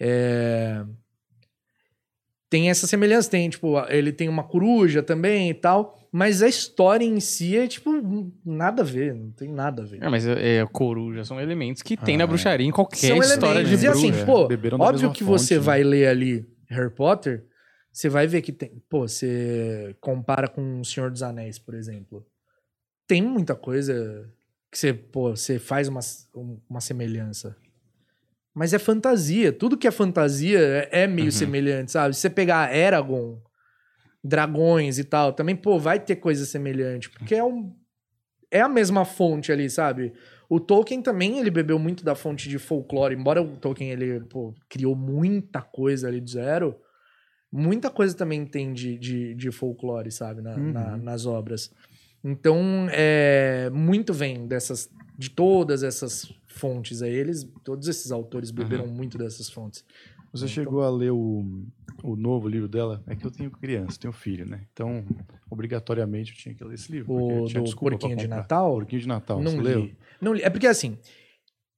[0.00, 0.84] é,
[2.54, 7.04] tem essa semelhança, tem, tipo, ele tem uma coruja também e tal, mas a história
[7.04, 7.90] em si é, tipo,
[8.46, 10.00] nada a ver, não tem nada a ver.
[10.00, 12.26] É, mas é, coruja são elementos que tem Ah, na é.
[12.28, 13.80] bruxaria em qualquer São história elementos.
[13.80, 14.06] de E bruxa.
[14.08, 14.24] assim, é.
[14.24, 15.66] pô, Beberam óbvio que você fonte, né?
[15.66, 17.44] vai ler ali Harry Potter,
[17.92, 18.70] você vai ver que tem.
[18.88, 22.24] Pô, você compara com O Senhor dos Anéis, por exemplo.
[23.08, 24.30] Tem muita coisa
[24.70, 26.00] que você, pô, você faz uma,
[26.70, 27.56] uma semelhança.
[28.54, 29.52] Mas é fantasia.
[29.52, 30.58] Tudo que é fantasia
[30.92, 31.32] é é meio Uhum.
[31.32, 32.14] semelhante, sabe?
[32.14, 33.40] Se você pegar Eragon,
[34.22, 37.10] dragões e tal, também, pô, vai ter coisa semelhante.
[37.10, 37.74] Porque é um.
[38.50, 40.12] É a mesma fonte ali, sabe?
[40.48, 43.14] O Tolkien também, ele bebeu muito da fonte de folclore.
[43.16, 46.76] Embora o Tolkien, ele, pô, criou muita coisa ali do zero,
[47.50, 50.40] muita coisa também tem de, de, de folclore, sabe?
[50.40, 50.72] Na- Uhum.
[50.72, 51.72] na- nas obras.
[52.22, 54.88] Então, é, muito vem dessas,
[55.18, 57.12] de todas essas fontes aí.
[57.12, 59.84] Eles, todos esses autores beberam muito dessas fontes.
[60.32, 61.44] Você Então- chegou a ler o,
[62.02, 63.02] o novo livro dela?
[63.06, 64.62] É que eu tenho criança, tenho filho, né?
[64.72, 65.04] Então,
[65.48, 67.12] obrigatoriamente eu tinha que ler esse livro.
[67.14, 68.26] O do Porquinho de.
[68.26, 68.72] Natal?
[68.74, 69.62] Porquinho de Natal, não você li.
[69.62, 69.90] leu?
[70.20, 70.42] Não li.
[70.42, 70.98] É porque assim,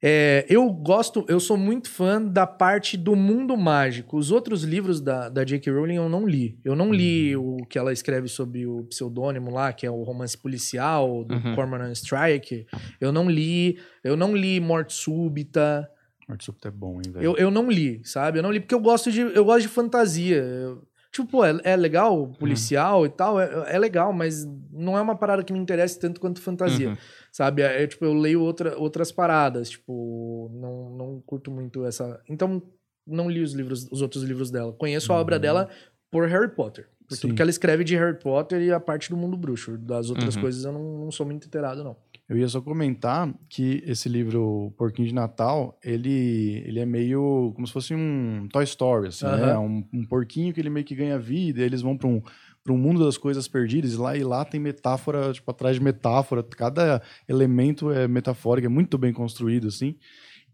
[0.02, 4.16] é, eu gosto, eu sou muito fã da parte do mundo mágico.
[4.18, 5.72] Os outros livros da, da J.K.
[5.72, 6.58] Rowling eu não li.
[6.64, 7.56] Eu não li Uhum.
[7.62, 11.54] o que ela escreve sobre o pseudônimo lá, que é o romance policial do Uhum.
[11.54, 12.66] Cormoran Strike.
[13.00, 13.78] Eu não li.
[14.04, 15.88] Eu não li Morte Súbita.
[16.28, 17.24] Morte Súbita é bom, hein, velho?
[17.24, 18.38] Eu, eu não li, sabe?
[18.38, 20.36] Eu não li porque eu gosto de, eu gosto de fantasia.
[20.36, 20.82] Eu-
[21.12, 25.16] tipo, pô, é, é legal, policial e tal, é, é legal, mas não é uma
[25.16, 26.90] parada que me interessa tanto quanto fantasia.
[26.90, 26.96] Uhum.
[27.36, 27.60] Sabe?
[27.60, 32.18] É, tipo, eu leio outra, outras paradas, tipo, não, não curto muito essa.
[32.30, 32.62] Então,
[33.06, 34.72] não li os livros, os outros livros dela.
[34.72, 35.42] Conheço a obra Uhum.
[35.42, 35.68] dela
[36.10, 36.88] por Harry Potter.
[37.06, 37.20] Por Sim.
[37.20, 39.76] tudo que ela escreve de Harry Potter e a parte do mundo bruxo.
[39.76, 40.40] Das outras Uhum.
[40.40, 41.94] coisas eu não, não sou muito inteirado, não.
[42.26, 47.66] Eu ia só comentar que esse livro Porquinho de Natal, ele, ele é meio como
[47.66, 49.52] se fosse um Toy Story, assim, né?
[49.52, 49.60] Aham.
[49.60, 52.22] Um, um porquinho que ele meio que ganha vida, e eles vão para um,
[52.66, 55.82] pra um mundo das coisas perdidas, e lá, e lá tem metáfora, tipo, atrás de
[55.82, 59.96] metáfora, cada elemento é metafórico, é muito bem construído, assim.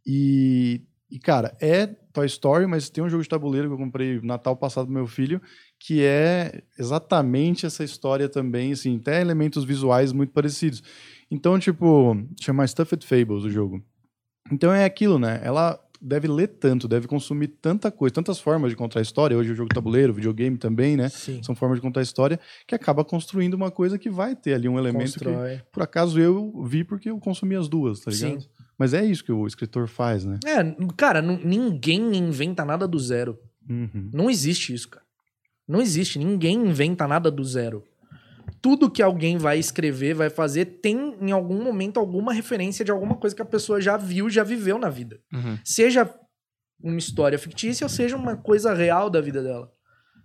[0.07, 4.20] E, e, cara, é Toy Story, mas tem um jogo de tabuleiro que eu comprei
[4.20, 5.40] Natal passado pro meu filho,
[5.81, 10.83] que é exatamente essa história também, assim, até elementos visuais muito parecidos.
[11.31, 13.83] Então, tipo, chama Stuffed Fables o jogo.
[14.51, 15.40] Então é aquilo, né?
[15.42, 19.37] Ela deve ler tanto, deve consumir tanta coisa, tantas formas de contar a história.
[19.37, 21.09] Hoje o jogo tabuleiro, videogame também, né?
[21.09, 21.41] Sim.
[21.43, 24.79] São formas de contar história que acaba construindo uma coisa que vai ter ali um
[24.79, 25.61] elemento que, Constrói.
[25.71, 28.41] por acaso, eu vi porque eu consumi as duas, tá ligado?
[28.41, 28.49] Sim.
[28.77, 30.41] Mas é isso que o escritor faz, né?
[30.45, 30.59] É,
[30.97, 33.38] cara, ninguém inventa nada do zero.
[33.69, 34.11] Uhum.
[34.12, 35.07] Não existe isso, cara.
[35.69, 36.19] Não existe.
[36.19, 37.85] Ninguém inventa nada do zero.
[38.62, 43.16] Tudo que alguém vai escrever, vai fazer, tem em algum momento alguma referência de alguma
[43.16, 45.20] coisa que a pessoa já viu, já viveu na vida.
[45.33, 45.59] Uhum.
[45.64, 46.09] Seja
[46.81, 49.70] uma história fictícia ou seja uma coisa real da vida dela.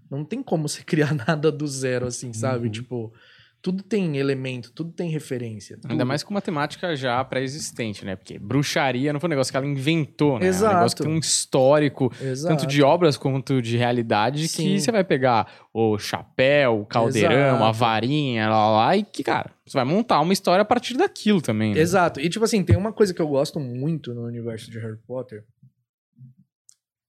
[0.10, 2.67] Não tem como você criar nada do zero, assim, sabe?
[2.67, 2.71] Uhum.
[2.71, 3.13] Tipo,
[3.62, 5.76] tudo tem elemento, tudo tem referência.
[5.78, 6.06] Ainda tudo.
[6.06, 8.15] mais com uma temática já pré-existente, né?
[8.15, 10.46] Porque bruxaria não foi um negócio que ela inventou, né?
[10.46, 10.76] É um Exato.
[10.76, 12.56] negócio que tem um histórico, Exato.
[12.56, 14.63] tanto de obras quanto de realidade, Sim.
[14.63, 17.63] que você vai pegar o chapéu, o caldeirão, Exato.
[17.63, 20.96] a varinha, lá, lá, lá, e que, cara, você vai montar uma história a partir
[20.96, 21.80] daquilo também, né?
[21.80, 22.20] Exato.
[22.20, 25.43] E, tipo assim, tem uma coisa que eu gosto muito no universo de Harry Potter.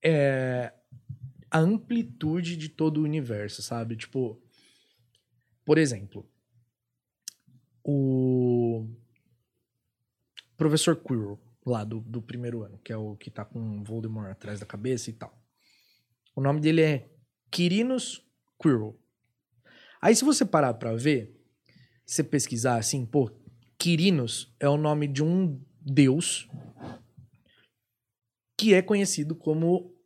[0.03, 0.73] É
[1.51, 3.97] a amplitude de todo o universo, sabe?
[3.97, 4.41] Tipo,
[5.65, 6.27] por exemplo,
[7.91, 8.87] o
[10.59, 14.61] professor Quirrell lá do, do primeiro ano, que é o que tá com Voldemort atrás
[14.61, 15.35] da cabeça e tal.
[16.37, 17.09] O nome dele é
[17.51, 18.23] Quirinus
[18.61, 18.95] Quirrell.
[20.03, 21.35] Aí se você parar pra ver,
[22.05, 23.31] você pesquisar assim, pô,
[23.79, 26.47] Quirinus é o nome de um deus
[28.55, 29.97] que é conhecido como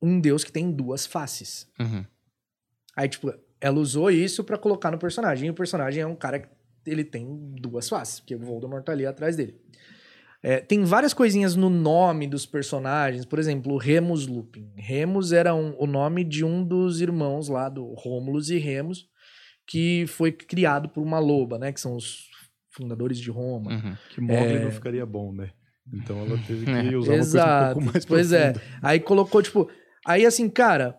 [0.00, 1.68] um deus que tem duas faces.
[1.80, 2.06] Uhum.
[2.94, 5.48] Aí, tipo, ela usou isso pra colocar no personagem.
[5.48, 6.48] E o personagem é um cara que
[6.86, 7.26] ele tem
[7.60, 9.54] duas faces, porque o Voldemort tá ali atrás dele.
[10.42, 13.24] É, tem várias coisinhas no nome dos personagens.
[13.24, 14.70] Por exemplo, o Remus Lupin.
[14.76, 19.06] Remus era um- o nome de um dos irmãos lá do Rômulus e Remus,
[19.66, 21.72] que foi criado por uma loba, né?
[21.72, 22.26] Que são os
[22.70, 23.72] fundadores de Roma.
[23.72, 23.96] Uhum.
[24.14, 24.64] Que Mogli É.
[24.64, 25.50] não ficaria bom, né?
[25.90, 26.74] Então ela teve que É.
[26.96, 27.74] usar uma coisa um Exato.
[27.80, 28.52] pouco mais Pois é.
[28.52, 28.78] profunda.
[28.82, 29.70] Aí colocou, tipo.
[30.06, 30.94] Aí, assim, cara.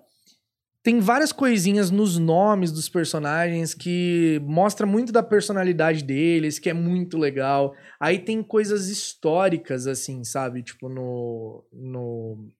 [0.85, 6.75] Tem várias coisinhas nos nomes dos personagens que mostra muito da personalidade deles, que é
[6.75, 7.73] muito legal.
[7.99, 10.61] Aí tem coisas históricas, assim, sabe?
[10.61, 11.65] Tipo, no.
[11.73, 12.51] no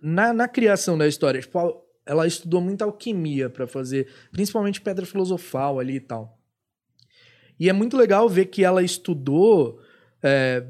[0.00, 1.40] na, na criação da história.
[1.40, 6.38] Tipo, ela estudou muita alquimia pra fazer, principalmente pedra filosofal ali e tal.
[7.58, 9.80] E é muito legal ver que ela estudou
[10.22, 10.64] é,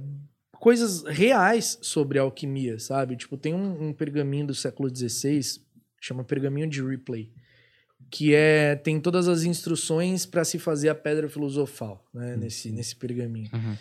[0.59, 3.15] coisas reais sobre alquimia, sabe?
[3.15, 5.41] Tipo, tem um, um pergaminho do século XVI,
[6.01, 7.31] chama Pergaminho de Ripley,
[8.11, 12.37] que é tem todas as instruções para se fazer a pedra filosofal, né?
[12.37, 13.51] Nesse, nesse pergaminho.
[13.53, 13.77] Uhum.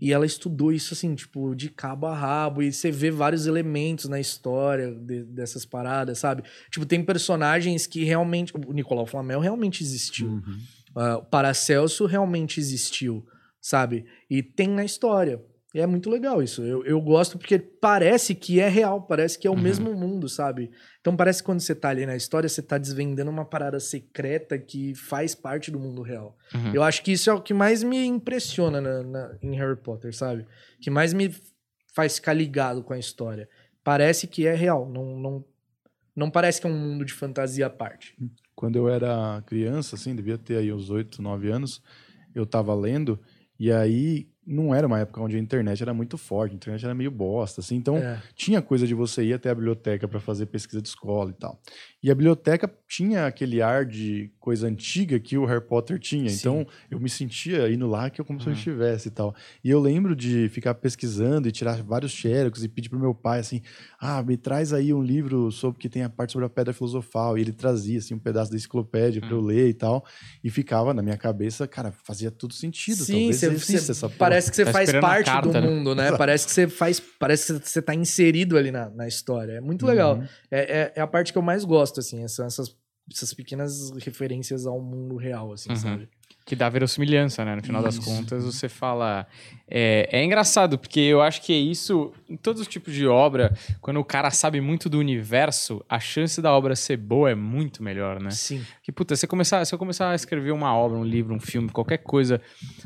[0.00, 4.04] E ela estudou isso assim, tipo, de cabo a rabo, e você vê vários elementos
[4.08, 6.42] na história de- dessas paradas, sabe?
[6.70, 8.52] Tipo, tem personagens que realmente.
[8.54, 10.28] O Nicolau Flamel realmente existiu.
[10.28, 10.60] Uhum.
[10.94, 13.26] Ah, o Paracelso realmente existiu,
[13.60, 14.04] sabe?
[14.28, 15.40] E tem na história.
[15.72, 16.62] E é muito legal isso.
[16.62, 19.60] Eu, eu gosto porque parece que é real, parece que é o Uhum.
[19.60, 20.70] mesmo mundo, sabe?
[21.00, 24.58] Então parece que quando você tá ali na história, você tá desvendando uma parada secreta
[24.58, 26.36] que faz parte do mundo real.
[26.52, 26.74] Uhum.
[26.74, 30.12] Eu acho que isso é o que mais me impressiona na- na- em Harry Potter,
[30.14, 30.44] sabe?
[30.80, 31.32] Que mais me
[31.94, 33.48] faz ficar ligado com a história.
[33.84, 35.44] Parece que é real, não, não,
[36.16, 38.16] não parece que é um mundo de fantasia à parte.
[38.56, 41.80] Quando eu era criança, assim, devia ter aí uns 8, 9 anos,
[42.34, 43.18] eu tava lendo,
[43.58, 46.94] e aí não era uma época onde a internet era muito forte, a internet era
[46.94, 48.20] meio bosta, assim, então É.
[48.34, 51.60] tinha coisa de você ir até a biblioteca para fazer pesquisa de escola e tal.
[52.02, 56.30] E a biblioteca tinha aquele ar de coisa antiga que o Harry Potter tinha.
[56.30, 56.36] Sim.
[56.36, 58.56] Então eu me sentia indo lá que eu como se eu Uhum.
[58.56, 59.34] estivesse e tal.
[59.62, 63.40] E eu lembro de ficar pesquisando e tirar vários xerox e pedir pro meu pai
[63.40, 63.60] assim:
[64.00, 67.36] "Ah, me traz aí um livro sobre que tem a parte sobre a pedra filosofal".
[67.36, 70.02] E ele trazia assim um pedaço da enciclopédia para eu ler e tal.
[70.42, 73.04] E ficava na minha cabeça, cara, fazia tudo sentido.
[73.04, 74.18] Sim, exista você- essa porra.
[74.18, 75.60] parece que você Tá faz parte carta, do né?
[75.60, 76.04] mundo, né?
[76.08, 76.18] Exato.
[76.18, 79.52] Parece que você faz, parece que você tá inserido ali na, na história.
[79.52, 80.16] É muito legal.
[80.16, 80.24] Uhum.
[80.50, 82.76] É, é, é a parte que eu mais gosto, assim, são essas,
[83.12, 85.76] essas pequenas referências ao mundo real, assim, Uhum.
[85.76, 86.08] sabe?
[86.46, 87.54] Que dá verossimilhança, né?
[87.54, 88.04] No final das Isso.
[88.04, 89.26] contas, você fala.
[89.68, 93.54] É, é engraçado, porque eu acho que é isso, em todos os tipos de obra,
[93.80, 97.82] quando o cara sabe muito do universo, a chance da obra ser boa é muito
[97.82, 98.30] melhor, né?
[98.30, 98.64] Sim.
[98.82, 101.68] Que, puta, se começar, se eu começar a escrever uma obra, um livro, um filme,
[101.68, 102.40] qualquer coisa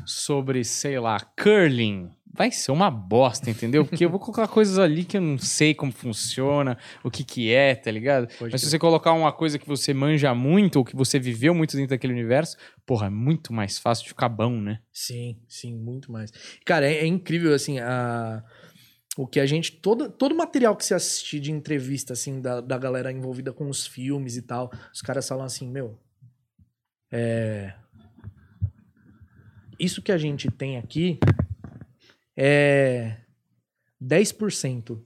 [0.05, 3.85] sobre, sei lá, curling, vai ser uma bosta, entendeu?
[3.85, 7.51] Porque eu vou colocar coisas ali que eu não sei como funciona, o que que
[7.51, 8.27] é, tá ligado?
[8.37, 11.55] Pode Mas se você colocar uma coisa que você manja muito, ou que você viveu
[11.55, 14.79] muito dentro daquele universo, porra, é muito mais fácil de ficar bom, né?
[14.91, 16.31] Sim, sim, muito mais.
[16.65, 18.43] Cara, é, é incrível, assim, a...
[19.17, 19.71] o que a gente.
[19.71, 23.87] Todo, todo material que você assistir de entrevista, assim, da, da galera envolvida com os
[23.87, 25.97] filmes e tal, os caras falam assim, meu.
[27.11, 27.73] É.
[29.79, 31.19] Isso que a gente tem aqui
[32.37, 33.17] é
[34.01, 35.01] 10%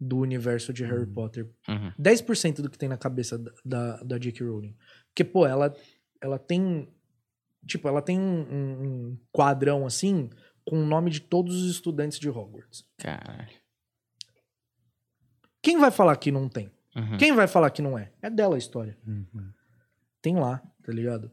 [0.00, 1.92] do universo de Harry Potter Uhum.
[1.98, 4.44] 10% do que tem na cabeça da, da, da J.K.
[4.46, 4.76] Rowling.
[5.08, 5.74] Porque, pô, ela,
[6.20, 6.88] ela tem.
[7.66, 10.28] Tipo, ela tem um, um- um quadrão assim
[10.66, 12.84] com o nome de todos os estudantes de Hogwarts.
[12.98, 13.48] Caralho.
[15.62, 16.70] Quem vai falar que não tem?
[16.94, 17.16] Uhum.
[17.18, 18.12] Quem vai falar que não é?
[18.20, 18.98] É dela a história.
[19.06, 19.50] Uhum.
[20.20, 21.30] Tem lá, tá ligado?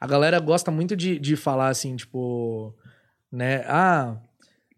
[0.00, 2.74] A galera gosta muito de, de falar assim, tipo,
[3.30, 3.64] né?
[3.66, 4.16] Ah,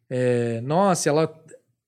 [0.09, 1.43] é, nossa, ela.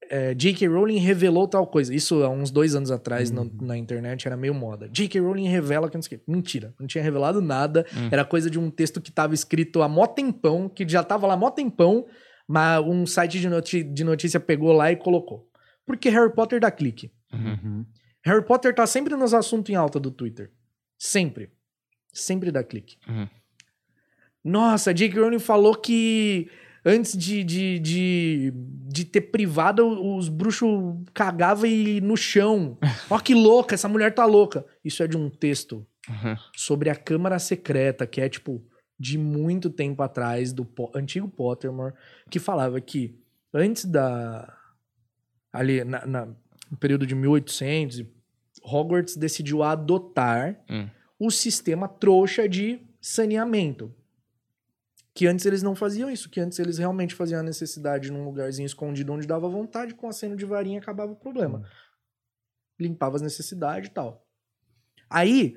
[0.09, 0.67] é, J.K.
[0.69, 1.95] Rowling revelou tal coisa.
[1.95, 4.89] Isso há uns dois anos atrás na, na internet era meio moda.
[4.89, 5.21] J.K.
[5.21, 6.25] Rowling revela que não sei o quê.
[6.27, 7.85] Mentira, não tinha revelado nada.
[7.95, 8.09] Hum.
[8.11, 11.37] Era coisa de um texto que tava escrito há mó tempão, que já tava lá
[11.37, 12.07] mó tempão,
[12.47, 15.49] mas um site de, noti de notícia pegou lá e colocou.
[15.87, 17.11] Porque Harry Potter dá clique.
[17.33, 17.59] Uhum.
[17.63, 17.87] Uhum.
[18.25, 20.51] Harry Potter tá sempre nos assuntos em alta do Twitter.
[20.99, 21.51] Sempre.
[22.13, 22.97] Sempre dá clique.
[23.07, 23.29] Uhum.
[24.45, 25.19] Nossa, J.K.
[25.21, 26.51] Rowling falou que
[26.85, 30.69] antes de, de, de, de ter privada, os bruxos
[31.15, 32.77] cagavam e no chão.
[33.09, 34.65] Ó que louca, essa mulher tá louca.
[34.85, 36.37] Isso é de um texto Uhum.
[36.55, 38.63] sobre a Câmara Secreta, que é tipo
[39.01, 41.95] de muito tempo atrás, do Po- antigo Pottermore,
[42.31, 43.19] que falava que
[43.55, 44.53] antes da.
[45.51, 46.27] Ali, na, na-
[46.71, 48.05] no período de 1800,
[48.63, 50.87] Hogwarts decidiu adotar Hum.
[51.19, 53.91] o sistema trouxa de saneamento.
[55.15, 58.67] Que antes eles não faziam isso, que antes eles realmente faziam a necessidade num lugarzinho
[58.67, 61.63] escondido onde dava vontade, com aceno de varinha acabava o problema.
[62.81, 64.27] Limpava as necessidades e tal.
[65.09, 65.57] Aí,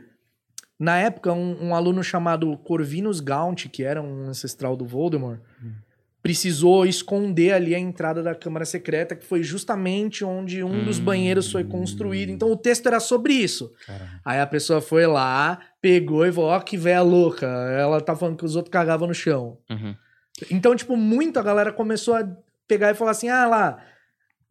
[0.80, 5.42] na época, um, um aluno chamado Corvinus Gaunt, que era um ancestral do Voldemort,
[6.22, 11.06] precisou esconder ali a entrada da Câmara Secreta, que foi justamente onde um dos Hum.
[11.06, 12.30] banheiros foi construído.
[12.30, 13.74] Então o texto era sobre isso.
[13.86, 14.22] Caramba.
[14.24, 17.48] Aí a pessoa foi lá, pegou e falou: Ó, que véia louca.
[17.48, 19.58] Ela tá falando que os outros cagavam no chão.
[19.70, 19.96] Uhum.
[20.52, 22.30] Então, tipo, muita galera começou a
[22.68, 23.86] pegar e falar assim: ah lá,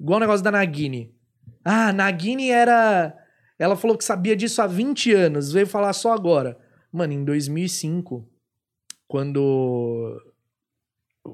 [0.01, 1.14] igual o negócio da Nagini.
[1.62, 3.14] Ah, Nagini era.
[3.59, 6.59] Ela falou que sabia disso há 20 anos, veio falar só agora.
[6.90, 8.27] Mano, em 2005,
[9.07, 10.22] quando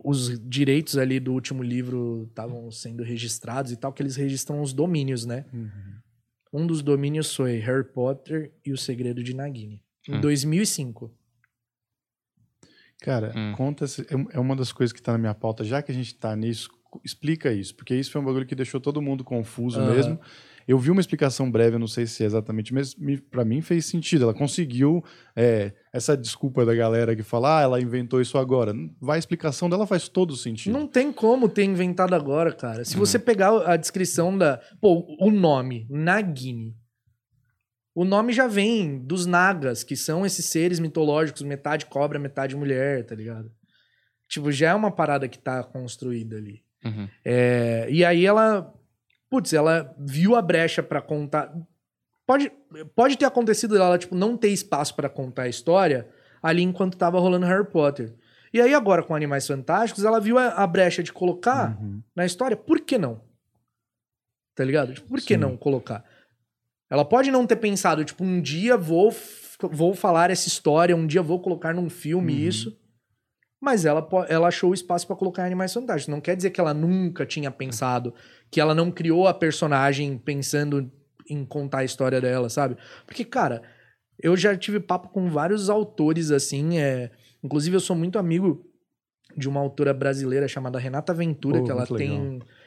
[0.04, 4.72] os direitos ali do último livro estavam sendo registrados e tal, que eles registram os
[4.72, 5.44] domínios, né?
[5.52, 6.62] Uhum.
[6.62, 9.82] Um dos domínios foi Harry Potter e o Segredo de Nagini.
[10.08, 10.20] Em Hum.
[10.20, 11.10] 2005.
[13.00, 13.52] Cara, Hum.
[13.56, 13.84] conta.
[13.84, 15.64] É é uma das coisas que tá na minha pauta.
[15.64, 16.70] Já que a gente tá nisso,
[17.04, 17.74] explica isso.
[17.74, 19.94] Porque isso foi um bagulho que deixou todo mundo confuso Aham.
[19.94, 20.20] mesmo.
[20.68, 22.94] Eu vi uma explicação breve, eu não sei se é exatamente, mas
[23.32, 24.22] pra mim fez sentido.
[24.22, 25.02] Ela conseguiu
[25.34, 28.72] é, essa desculpa da galera que fala, ah, ela inventou isso agora.
[29.00, 30.72] Vai, a explicação dela faz todo sentido.
[30.72, 32.84] Não tem como ter inventado agora, cara.
[32.84, 33.00] Se Uhum.
[33.04, 34.58] você pegar a descrição da.
[34.80, 36.76] Pô, o nome, Nagini.
[37.94, 43.04] O nome já vem dos Nagas, que são esses seres mitológicos, metade cobra, metade mulher,
[43.04, 43.52] tá ligado?
[44.28, 46.62] Tipo, já é uma parada que tá construída ali.
[46.84, 47.08] Uhum.
[47.24, 48.72] É, e aí ela.
[49.28, 51.52] Putz, ela viu a brecha pra contar.
[52.26, 52.50] Pode,
[52.94, 56.08] pode ter acontecido dela, tipo, não ter espaço pra contar a história
[56.42, 58.14] ali enquanto tava rolando Harry Potter.
[58.54, 62.02] E aí, agora com Animais Fantásticos, ela viu a, a brecha de colocar Uhum.
[62.16, 62.56] na história.
[62.56, 63.22] Por que não?
[64.54, 64.92] Tá ligado?
[64.94, 65.40] Tipo, por que Sim.
[65.40, 66.04] não colocar?
[66.92, 69.10] Ela pode não ter pensado, tipo, um dia vou,
[69.70, 72.38] vou falar essa história, um dia vou colocar num filme Uhum.
[72.38, 72.78] isso.
[73.58, 76.12] Mas ela, ela achou o espaço pra colocar Animais Fantásticos.
[76.12, 78.12] Não quer dizer que ela nunca tinha pensado,
[78.50, 80.92] que ela não criou a personagem pensando
[81.26, 82.76] em contar a história dela, sabe?
[83.06, 83.62] Porque, cara,
[84.18, 87.10] eu já tive papo com vários autores, assim, é...
[87.42, 88.70] Inclusive, eu sou muito amigo
[89.34, 92.18] de uma autora brasileira chamada Renata Ventura, Pô, que ela muito legal.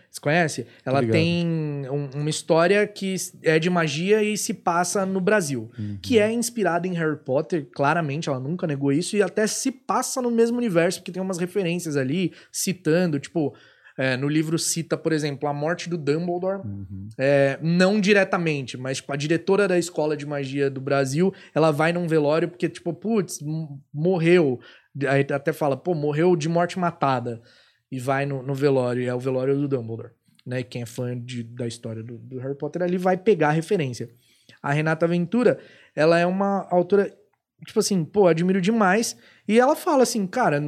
[0.10, 0.66] Você conhece?
[0.86, 1.14] Ela ligado.
[1.14, 1.46] tem
[1.90, 5.98] um- uma história que é de magia e se passa no Brasil Uhum.
[6.02, 10.22] que é inspirada em Harry Potter, claramente, ela nunca negou isso, e até se passa
[10.22, 13.54] no mesmo universo, porque tem umas referências ali, citando, tipo,
[13.98, 17.08] é, no livro cita, por exemplo, a morte do Dumbledore, Uhum.
[17.18, 21.94] é, não diretamente, mas tipo, a diretora da escola de magia do Brasil, ela vai
[21.94, 23.40] num velório porque, tipo, putz,
[23.94, 24.60] morreu.
[25.08, 27.42] Aí até fala, pô, morreu de morte matada.
[27.96, 30.12] E vai no, no velório, e é o velório do Dumbledore.
[30.46, 30.64] Né?
[30.64, 34.10] Quem é fã de- da história do, do Harry Potter ali vai pegar a referência.
[34.62, 35.60] A Renata Ventura,
[35.96, 37.12] ela é uma autora,
[37.66, 39.16] tipo assim, pô, admiro demais.
[39.48, 40.62] E ela fala assim, cara,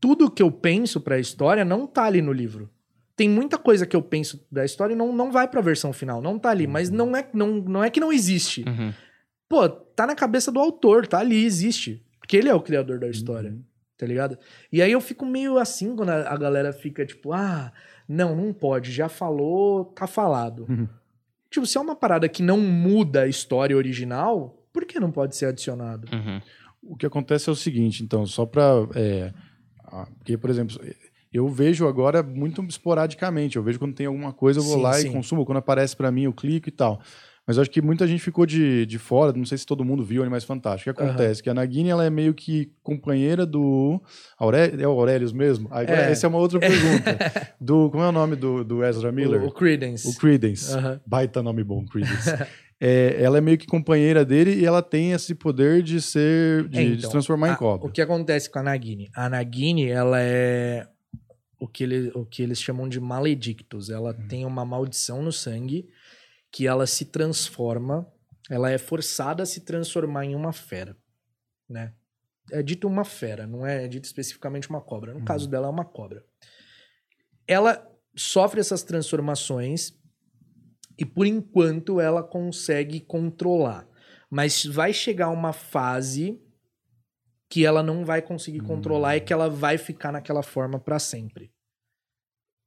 [0.00, 2.70] tudo que eu penso pra história não tá ali no livro
[3.16, 6.22] tem muita coisa que eu penso da história e não, não vai pra versão final,
[6.22, 6.66] não tá ali.
[6.66, 8.64] Mas não é, não, não é que não existe.
[8.66, 8.94] Uhum.
[9.46, 12.02] Pô, tá na cabeça do autor, tá ali, existe.
[12.18, 13.62] Porque ele é o criador da história, Uhum.
[14.00, 14.38] Tá ligado?
[14.72, 17.70] E aí eu fico meio assim quando a, a galera fica tipo, ah,
[18.08, 20.66] não, não pode, já falou, tá falado.
[20.68, 20.88] Uhum.
[21.50, 25.36] Tipo, se é uma parada que não muda a história original, por que não pode
[25.36, 26.08] ser adicionado?
[26.12, 26.40] Uhum.
[26.82, 28.64] O que acontece é o seguinte, então, só para.
[28.94, 29.32] É,
[30.16, 30.80] porque, por exemplo,
[31.30, 33.56] eu vejo agora muito esporadicamente.
[33.56, 35.08] Eu vejo quando tem alguma coisa, eu vou Sim, lá sim.
[35.08, 35.44] e consumo.
[35.44, 37.02] Quando aparece para mim, eu clico e tal.
[37.50, 39.32] Mas acho que muita gente ficou de, de fora.
[39.32, 40.92] Não sei se todo mundo viu Animais Fantásticos.
[40.92, 41.42] O que acontece?
[41.42, 44.00] Que a Nagini ela é meio que companheira do.
[44.38, 45.66] Aurélio, é o Aurelius mesmo?
[45.72, 46.12] Agora, É.
[46.12, 47.18] Essa é uma outra pergunta.
[47.60, 49.42] do, como é o nome do, do Ezra Miller?
[49.42, 50.08] O, o Credence.
[50.08, 50.72] O Credence.
[50.72, 51.00] Aham.
[51.04, 52.30] Baita nome bom, Credence.
[52.82, 56.66] É, ela é meio que companheira dele e ela tem esse poder de ser.
[56.68, 57.86] de, É, de então, se transformar a- em cobra.
[57.86, 59.10] O que acontece com a Nagini?
[59.14, 60.86] A Nagini, ela é
[61.58, 63.90] o que, ele, o que eles chamam de maledictus.
[63.90, 64.26] Ela Uhum.
[64.28, 65.90] tem uma maldição no sangue
[66.52, 68.10] que ela se transforma,
[68.48, 70.96] ela é forçada a se transformar em uma fera,
[71.68, 71.94] né?
[72.50, 75.12] É dito uma fera, não é dito especificamente uma cobra.
[75.12, 75.24] No Uhum.
[75.24, 76.24] caso dela, é uma cobra.
[77.46, 79.92] Ela sofre essas transformações
[80.98, 83.86] e, por enquanto, ela consegue controlar.
[84.28, 86.40] Mas vai chegar uma fase
[87.48, 91.52] que ela não vai conseguir controlar e que ela vai ficar naquela forma pra sempre.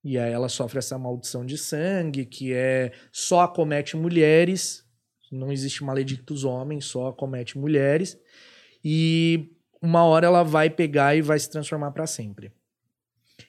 [0.03, 4.83] E aí ela sofre essa maldição de sangue, que é só acomete mulheres,
[5.31, 8.19] não existe maledictus homens, só acomete mulheres.
[8.83, 9.49] E
[9.81, 12.51] uma hora ela vai pegar e vai se transformar pra sempre.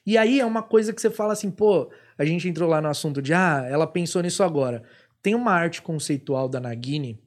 [0.05, 2.87] E aí é uma coisa que você fala assim, pô, a gente entrou lá no
[2.87, 4.83] assunto de, ah, ela pensou nisso agora.
[5.21, 7.21] Tem uma arte conceitual da Nagini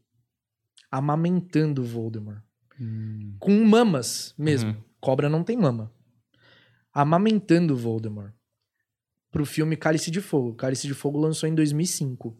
[0.91, 2.43] amamentando o Voldemort.
[2.81, 3.37] Hum.
[3.39, 4.71] Com mamas mesmo.
[4.71, 4.85] Uhum.
[5.01, 5.93] Cobra não tem mama.
[6.93, 8.33] Amamentando Voldemort.
[9.31, 10.55] Pro filme Cálice de Fogo.
[10.55, 12.37] Cálice de Fogo lançou em 2005.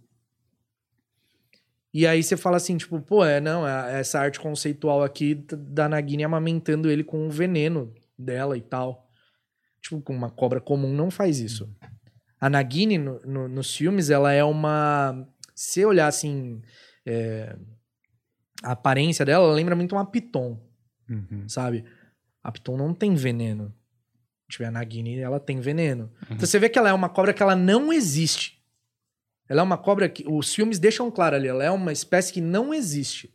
[1.93, 5.89] E aí você fala assim, tipo, pô, é, não, é essa arte conceitual aqui da
[5.89, 9.11] Nagini amamentando ele com o veneno dela e tal.
[9.81, 11.75] Tipo, uma cobra comum não faz isso.
[12.41, 15.27] A Nagini, no- no- nos filmes, ela é uma...
[15.55, 16.63] Se olhar, assim,
[17.07, 17.57] é,
[18.63, 20.61] a aparência dela, ela lembra muito uma piton
[21.11, 21.49] Uhum.
[21.49, 21.85] sabe?
[22.43, 23.75] A Piton não tem veneno.
[24.49, 26.05] Tipo, a Nagini, ela tem veneno.
[26.05, 26.37] Uhum.
[26.37, 28.59] Então você vê que ela é uma cobra que ela não existe.
[29.49, 32.41] Ela é uma cobra que os filmes deixam claro ali, ela é uma espécie que
[32.41, 33.35] não existe.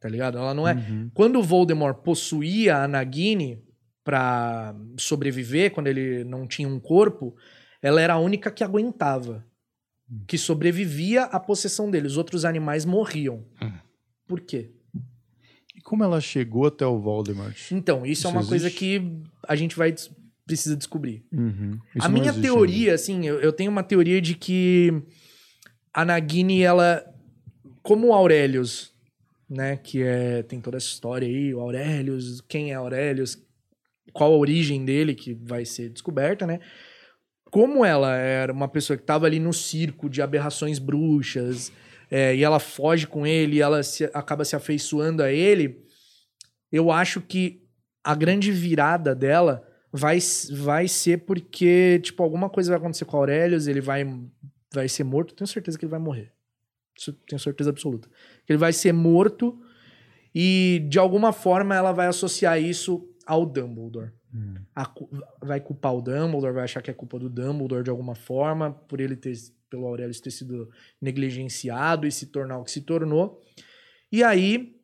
[0.00, 0.38] Tá ligado?
[0.38, 0.74] Ela não é.
[0.74, 1.10] Uhum.
[1.14, 3.62] Quando o Voldemort possuía a Nagini
[4.02, 7.36] pra sobreviver, quando ele não tinha um corpo,
[7.80, 9.46] ela era a única que aguentava.
[10.26, 12.06] Que sobrevivia à possessão dele.
[12.06, 13.46] Os outros animais morriam.
[13.62, 13.72] Hum.
[14.26, 14.72] Por quê?
[15.92, 17.70] Como ela chegou até o Voldemort?
[17.70, 18.78] Então, isso, é Isso uma coisa existe?
[18.78, 19.12] que
[19.46, 19.94] a gente vai
[20.46, 21.22] precisa descobrir.
[21.30, 21.78] Uhum.
[22.00, 25.02] A minha teoria, assim, eu, eu tenho uma teoria de que
[25.92, 27.04] a Nagini, ela.
[27.82, 28.94] Como o Aurelius,
[29.50, 29.76] né?
[29.76, 30.42] Que é.
[30.44, 33.36] Tem toda essa história aí, o Aurelius, quem é Aurelius,
[34.14, 36.58] qual a origem dele, que vai ser descoberta, né?
[37.50, 41.70] Como ela era uma pessoa que estava ali no circo de aberrações bruxas,
[42.10, 45.81] é, e ela foge com ele, e ela se- acaba se afeiçoando a ele,
[46.72, 47.62] eu acho que
[48.02, 50.18] a grande virada dela vai,
[50.52, 54.04] vai ser porque, tipo, alguma coisa vai acontecer com o Aurelius, ele vai,
[54.72, 56.32] vai ser morto, tenho certeza que ele vai morrer.
[56.96, 58.08] Isso tenho certeza absoluta.
[58.46, 59.60] Que ele vai ser morto
[60.34, 64.10] e, de alguma forma, ela vai associar isso ao Dumbledore.
[64.34, 64.54] Hum.
[64.74, 64.90] A
[65.42, 69.00] vai culpar o Dumbledore, vai achar que é culpa do Dumbledore de alguma forma, por
[69.00, 69.34] ele ter,
[69.68, 70.70] pelo Aurelius ter sido
[71.00, 73.40] negligenciado e se tornar o que se tornou.
[74.10, 74.81] E aí,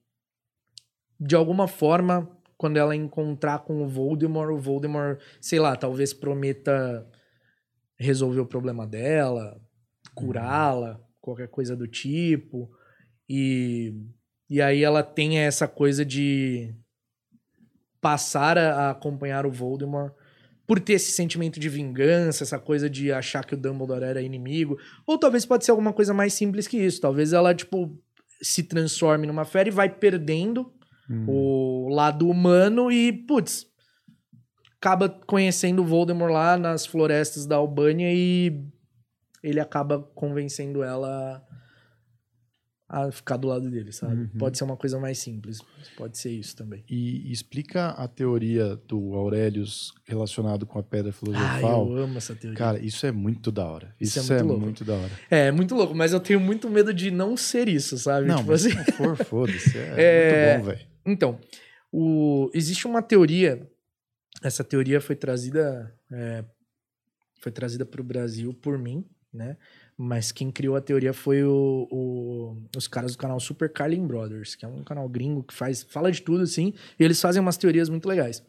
[1.19, 7.07] de alguma forma, quando ela encontrar com o Voldemort, o Voldemort, sei lá, talvez prometa
[7.99, 9.61] resolver o problema dela,
[10.15, 12.71] curá-la, qualquer coisa do tipo.
[13.29, 13.95] E,
[14.49, 16.75] e aí ela tem essa coisa de
[18.01, 20.13] passar a, acompanhar o Voldemort
[20.67, 24.79] por ter esse sentimento de vingança, essa coisa de achar que o Dumbledore era inimigo.
[25.07, 27.01] Ou talvez pode ser alguma coisa mais simples que isso.
[27.01, 27.99] Talvez ela, tipo,
[28.43, 30.73] se transforme numa fera e vai perdendo
[31.11, 31.25] Hum.
[31.27, 33.67] o lado humano e, putz,
[34.81, 38.63] acaba conhecendo o Voldemort lá nas florestas da Albânia e
[39.43, 41.43] ele acaba convencendo ela
[42.91, 44.15] a ficar do lado dele, sabe?
[44.15, 44.29] Uhum.
[44.39, 45.61] Pode ser uma coisa mais simples,
[45.95, 46.83] pode ser isso também.
[46.89, 51.87] E explica a teoria do Aurelius relacionado com a pedra Ah, filosofal.
[51.91, 52.57] eu amo essa teoria.
[52.57, 53.95] Cara, isso é muito da hora.
[54.01, 55.03] Isso Isso, é é, muito muito, louco.
[55.03, 55.13] da hora.
[55.31, 58.27] É, é muito louco, mas eu tenho muito medo de não ser isso, sabe?
[58.27, 58.71] Não, tipo mas assim.
[58.71, 59.77] se não for, foda-se.
[59.77, 60.88] É, É, muito bom, velho.
[61.11, 61.39] Então,
[61.91, 63.67] o- existe uma teoria.
[64.43, 66.45] Essa teoria foi trazida é,
[67.41, 69.57] foi trazida para o Brasil por mim, né?
[69.97, 74.55] Mas quem criou a teoria foi o, o- os caras do canal Super Carlin Brothers,
[74.55, 77.57] que é um canal gringo que faz fala de tudo assim, e eles fazem umas
[77.57, 78.43] teorias muito legais.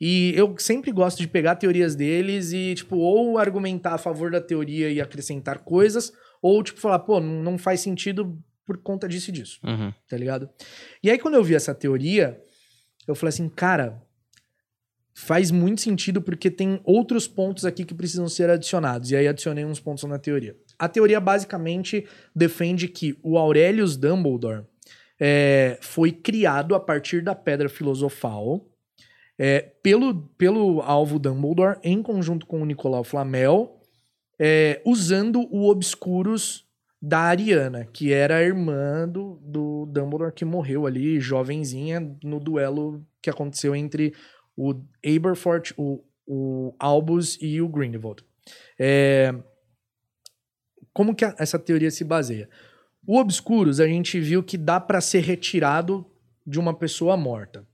[0.00, 4.40] E eu sempre gosto de pegar teorias deles e tipo ou argumentar a favor da
[4.40, 8.38] teoria e acrescentar coisas, ou tipo falar, pô, não não faz sentido
[8.68, 9.90] por conta disso e disso Uhum.
[10.06, 10.46] tá ligado?
[11.02, 12.38] E aí, quando eu vi essa teoria,
[13.06, 13.98] eu falei assim, cara,
[15.14, 19.10] faz muito sentido porque tem outros pontos aqui que precisam ser adicionados.
[19.10, 20.54] E aí adicionei uns pontos na teoria.
[20.78, 22.06] A teoria basicamente
[22.36, 24.66] defende que o Aurelius Dumbledore
[25.18, 28.68] é, foi criado a partir da Pedra Filosofal
[29.38, 33.80] é, pelo, pelo alvo Dumbledore em conjunto com o Nicolau Flamel,
[34.38, 36.67] é, usando o Obscurus
[37.00, 43.06] da Ariana, que era a irmã do, do Dumbledore que morreu ali, jovenzinha, no duelo
[43.22, 44.12] que aconteceu entre
[44.56, 44.74] o
[45.06, 48.24] Aberforth, o, o Albus e o Grindelwald.
[48.78, 49.32] É,
[50.92, 52.48] como que a- essa teoria se baseia?
[53.06, 56.04] O Obscurus, a gente viu que dá para ser retirado
[56.46, 57.66] de uma pessoa morta.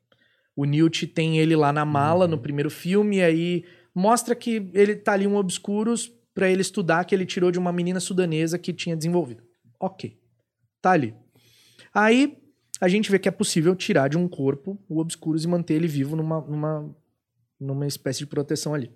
[0.55, 3.65] O Newt tem ele lá na mala no primeiro filme, e aí
[3.95, 7.73] mostra que ele tá ali um Obscurus para ele estudar que ele tirou de uma
[7.73, 9.43] menina sudanesa que tinha desenvolvido.
[9.81, 10.19] Ok.
[10.83, 11.15] Tá ali.
[11.95, 12.37] Aí
[12.81, 15.87] a gente vê que é possível tirar de um corpo o Obscurus e manter ele
[15.87, 16.97] vivo numa, numa,
[17.59, 18.91] numa espécie de proteção ali.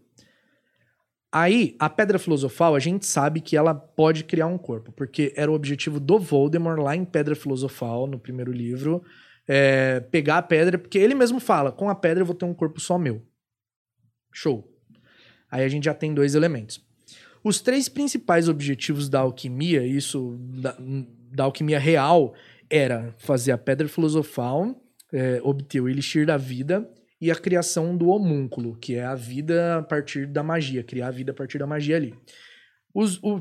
[1.31, 5.51] Aí, a Pedra Filosofal, a gente sabe que ela pode criar um corpo, porque era
[5.51, 9.03] o objetivo do Voldemort lá em Pedra Filosofal, no primeiro livro,
[9.47, 12.55] é, pegar a pedra, porque ele mesmo fala, com a pedra eu vou ter um
[12.55, 13.23] corpo só meu.
[14.33, 14.71] Show.
[15.51, 16.87] Aí a gente já tem dois elementos.
[17.43, 20.77] Os três principais objetivos da alquimia, isso da,
[21.33, 22.35] da alquimia real,
[22.71, 24.81] era fazer a pedra filosofal,
[25.13, 26.89] é, obter o elixir da vida
[27.21, 31.13] e a criação do homúnculo, que é a vida a partir da magia, criar a
[31.13, 32.15] vida a partir da magia ali.
[32.95, 33.41] Os, o,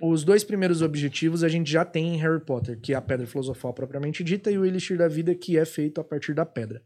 [0.00, 3.26] os dois primeiros objetivos a gente já tem em Harry Potter, que é a pedra
[3.26, 6.82] filosofal propriamente dita e o elixir da vida, que é feito a partir da pedra.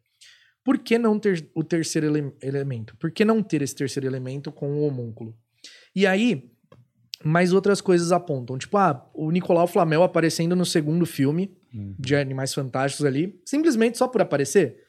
[0.64, 2.96] Por que não ter o terceiro ele elemento?
[2.96, 5.36] Por que não ter esse terceiro elemento com o homúnculo?
[5.94, 6.50] E aí,
[7.24, 8.58] mais outras coisas apontam.
[8.58, 11.94] Tipo, ah, o Nicolau Flamel aparecendo no segundo filme uhum.
[11.98, 14.82] de Animais Fantásticos ali, simplesmente só por aparecer.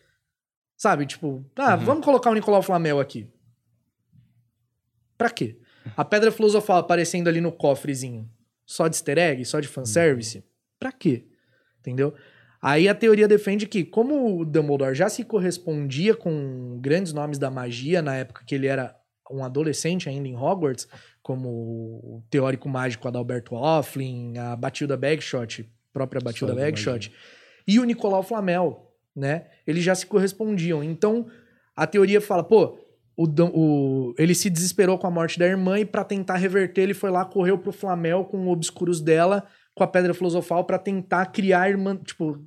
[0.77, 1.05] Sabe?
[1.05, 1.85] Tipo, ah, uhum.
[1.85, 3.29] vamos colocar o Nicolau Flamel aqui.
[5.17, 5.57] Pra quê?
[5.95, 8.29] A Pedra Filosofal aparecendo ali no cofrezinho.
[8.65, 9.45] Só de easter egg?
[9.45, 10.39] Só de fanservice?
[10.39, 10.43] Uhum.
[10.79, 11.27] Pra quê?
[11.79, 12.13] Entendeu?
[12.61, 17.51] Aí a teoria defende que, como o Dumbledore já se correspondia com grandes nomes da
[17.51, 18.95] magia na época que ele era
[19.31, 20.87] um adolescente ainda em Hogwarts,
[21.21, 27.11] como o teórico mágico Adalberto Offlin, a Batilda Bagshot, própria Batilda Só Bagshot,
[27.67, 29.47] e o Nicolau Flamel, né?
[29.65, 30.83] Eles já se correspondiam.
[30.83, 31.27] Então,
[31.75, 32.77] a teoria fala, pô,
[33.17, 36.93] o, o, ele se desesperou com a morte da irmã e para tentar reverter, ele
[36.93, 41.25] foi lá, correu pro Flamel com o Obscuros dela, com a Pedra Filosofal, para tentar
[41.27, 42.37] criar a irmã, tipo,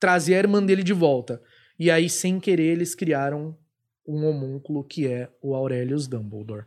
[0.00, 1.40] trazer a irmã dele de volta.
[1.78, 3.56] E aí, sem querer, eles criaram
[4.08, 6.64] um homúnculo que é o Aurelius Dumbledore.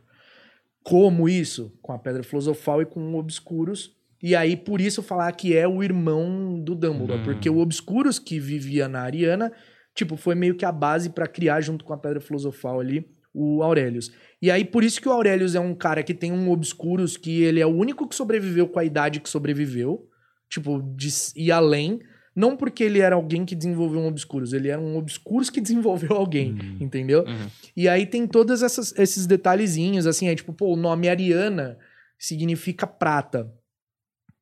[0.82, 1.76] Como isso?
[1.82, 3.96] Com a Pedra Filosofal e com o Obscuros.
[4.22, 7.20] E aí, por isso, falar que é o irmão do Dumbledore.
[7.20, 7.24] Hum.
[7.24, 9.52] Porque o Obscuros, que vivia na Ariana,
[9.94, 13.62] tipo, foi meio que a base para criar, junto com a Pedra Filosofal ali, o
[13.62, 14.12] Aurelius.
[14.40, 17.42] E aí, por isso que o Aurelius é um cara que tem um Obscuros, que
[17.42, 20.08] ele é o único que sobreviveu com a idade que sobreviveu.
[20.48, 22.00] Tipo, de ir além.
[22.34, 26.12] Não porque ele era alguém que desenvolveu um Obscuros, ele era um Obscuros que desenvolveu
[26.12, 26.76] alguém, uhum.
[26.80, 27.24] entendeu?
[27.24, 27.48] Uhum.
[27.76, 31.78] E aí tem todos esses detalhezinhos, assim, é tipo, pô, o nome Ariana
[32.18, 33.52] significa prata,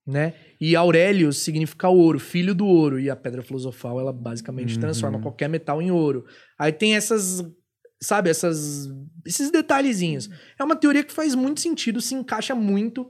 [0.06, 0.34] né?
[0.60, 3.00] E Aurelius significa ouro, filho do ouro.
[3.00, 4.80] E a pedra filosofal, ela basicamente uhum.
[4.80, 6.26] transforma qualquer metal em ouro.
[6.58, 7.42] Aí tem essas,
[8.02, 8.88] sabe, essas,
[9.24, 10.28] esses detalhezinhos.
[10.58, 13.08] É uma teoria que faz muito sentido, se encaixa muito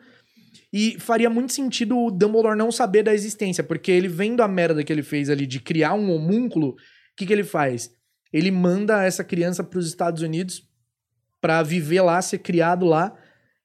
[0.73, 4.85] e faria muito sentido o Dumbledore não saber da existência, porque ele vendo a merda
[4.85, 6.77] que ele fez ali de criar um homúnculo, o
[7.17, 7.91] que, que ele faz?
[8.33, 10.63] Ele manda essa criança para os Estados Unidos
[11.41, 13.17] para viver lá, ser criado lá.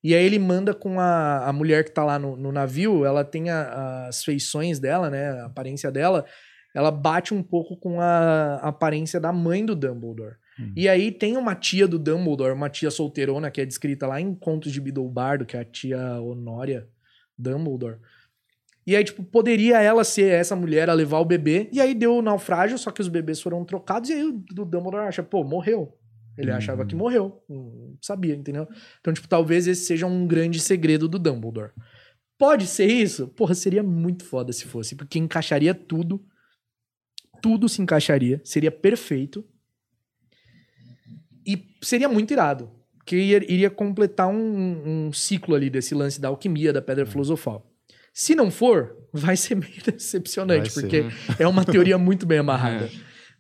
[0.04, 3.24] E aí ele manda com a, a mulher que tá lá no, no navio, ela
[3.24, 5.30] tem a, as feições dela, né?
[5.42, 6.26] A aparência dela.
[6.74, 10.36] Ela bate um pouco com a, a aparência da mãe do Dumbledore.
[10.60, 10.74] Hum.
[10.76, 14.34] E aí tem uma tia do Dumbledore, uma tia solteirona, que é descrita lá em
[14.34, 16.88] Contos de Biddlebardo, que é a tia Honória,
[17.38, 18.00] Dumbledore.
[18.88, 21.68] E aí, tipo, poderia ela ser essa mulher a levar o bebê.
[21.72, 24.10] E aí deu o naufrágio, só que os bebês foram trocados.
[24.10, 25.98] E aí o Dumbledore acha, pô, morreu.
[26.38, 26.58] Ele uhum.
[26.58, 27.44] achava que morreu.
[27.50, 28.68] Não sabia, entendeu?
[29.00, 31.72] Então, tipo, talvez esse seja um grande segredo do Dumbledore.
[32.38, 33.28] Pode ser isso?
[33.30, 34.96] Porra, seria muito foda se fosse.
[34.96, 36.24] Porque encaixaria tudo.
[37.42, 38.40] Tudo se encaixaria.
[38.44, 39.44] Seria perfeito.
[41.48, 42.72] E seria muito irado
[43.06, 47.72] que iria, completar um, um, ciclo ali desse lance da alquimia, da pedra filosofal.
[48.12, 51.42] Se não for, vai ser meio decepcionante, vai porque ser.
[51.44, 52.86] é uma teoria muito bem amarrada.
[52.86, 52.90] É.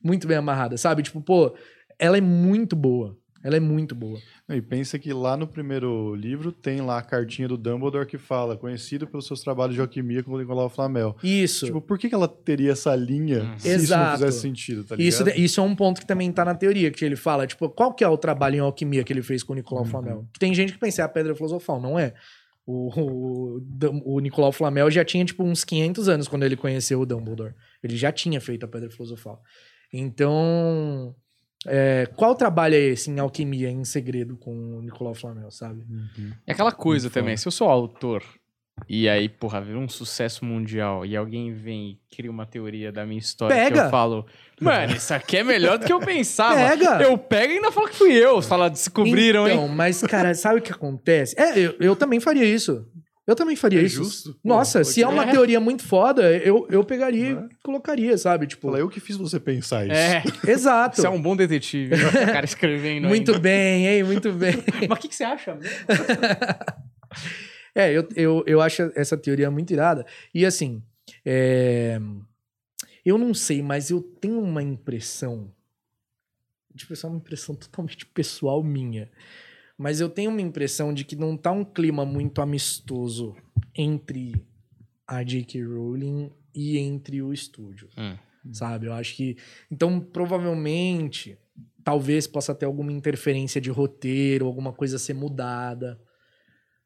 [0.03, 1.01] Muito bem amarrada, sabe?
[1.01, 1.55] Tipo, pô,
[1.97, 3.17] ela é muito boa.
[3.45, 4.19] Ela é muito boa.
[4.49, 8.57] E pensa que lá no primeiro livro tem lá a cartinha do Dumbledore que fala,
[8.57, 11.15] conhecido pelos seus trabalhos de alquimia com o Nicolau Flamel.
[11.23, 11.67] Isso.
[11.67, 13.59] Tipo, por que, que ela teria essa linha uhum.
[13.59, 13.83] se Exato.
[13.83, 15.29] isso não fizesse sentido, tá ligado?
[15.29, 17.93] Isso, isso é um ponto que também tá na teoria, que ele fala, tipo, qual
[17.93, 19.91] que é o trabalho em alquimia que ele fez com o Nicolau uhum.
[19.91, 20.27] Flamel?
[20.39, 22.15] Tem gente que pensa, é a Pedra Filosofal, não é.
[22.65, 27.05] O, o, o Nicolau Flamel já tinha, tipo, uns 500 anos quando ele conheceu o
[27.05, 27.53] Dumbledore.
[27.83, 29.39] Ele já tinha feito a Pedra Filosofal.
[29.93, 31.15] Então,
[31.65, 35.81] é, qual trabalho é esse em alquimia, em segredo, com o Nicolau Flamel, sabe?
[35.89, 36.31] Uhum.
[36.45, 37.41] É aquela coisa Muito também, foda.
[37.41, 38.23] se eu sou autor
[38.89, 43.05] e aí, porra, vira um sucesso mundial e alguém vem e cria uma teoria da
[43.05, 43.79] minha história Pega.
[43.79, 44.25] que eu falo,
[44.59, 46.55] mano, isso aqui é melhor do que eu pensava.
[46.55, 47.01] Pega.
[47.01, 48.41] Eu pego e ainda falo que fui eu.
[48.41, 49.71] Fala, descobriram, então, hein?
[49.73, 51.39] mas, cara, sabe o que acontece?
[51.39, 52.85] É, eu, eu também faria isso.
[53.27, 54.03] Eu também faria é isso.
[54.03, 54.39] Justo.
[54.43, 55.31] Nossa, Pô, se é uma é.
[55.31, 58.45] teoria muito foda, eu, eu pegaria e colocaria, sabe?
[58.45, 58.67] Tipo.
[58.67, 59.95] Fala, eu que fiz você pensar isso.
[59.95, 60.97] É, exato.
[60.97, 62.07] Você é um bom detetive, né?
[62.07, 63.07] o cara escrevendo.
[63.07, 63.41] muito ainda.
[63.41, 64.03] bem, hein?
[64.03, 64.55] Muito bem.
[64.87, 65.57] Mas o que, que, você acha?
[67.73, 70.05] é, eu, eu, eu acho essa teoria muito irada.
[70.33, 70.83] E assim,
[71.25, 71.99] é...
[73.03, 75.51] eu não sei, mas eu tenho uma impressão.
[76.75, 79.09] Tipo, é uma impressão totalmente pessoal minha
[79.77, 83.35] mas eu tenho uma impressão de que não tá um clima muito amistoso
[83.75, 84.45] entre
[85.07, 85.63] a J.K.
[85.63, 87.89] Rowling e entre o estúdio.
[87.97, 88.15] Hum.
[88.51, 88.85] Sabe?
[88.87, 89.37] Eu acho que.
[89.71, 91.37] Então, provavelmente.
[91.83, 96.01] talvez possa ter alguma interferência de roteiro, alguma coisa ser mudada,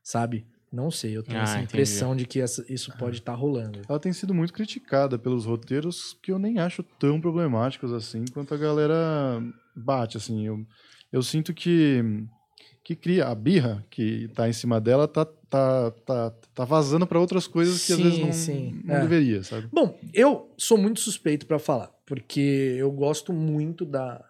[0.03, 0.45] sabe?
[0.71, 1.67] Não sei, eu tenho Ah, essa entendi.
[1.69, 3.81] impressão de que essa- isso pode estar rolando.
[3.87, 8.53] Ela tem sido muito criticada pelos roteiros que eu nem acho tão problemáticos assim quanto
[8.53, 9.41] a galera
[9.73, 10.45] bate, assim.
[10.45, 10.65] Eu,
[11.13, 12.03] eu sinto que,
[12.89, 17.19] que cria a birra que tá em cima dela tá, tá, tá, tá vazando para
[17.19, 19.01] outras coisas que às vezes não, sim, não é.
[19.01, 19.67] deveria, sabe?
[19.71, 22.39] Bom, eu sou muito suspeito pra falar, porque
[22.79, 24.25] eu gosto muito da,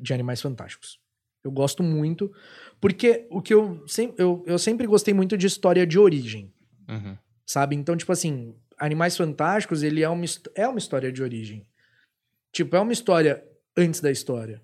[0.00, 1.00] de Animais Fantásticos.
[1.42, 2.32] Eu gosto muito,
[2.80, 6.52] porque o que eu sempre, eu, eu sempre gostei muito de história de origem,
[6.88, 7.16] Uhum.
[7.44, 7.74] sabe?
[7.74, 11.66] Então, tipo assim, Animais Fantásticos, ele é uma, é uma história de origem.
[12.52, 13.42] Tipo, é uma história
[13.76, 14.62] antes da história,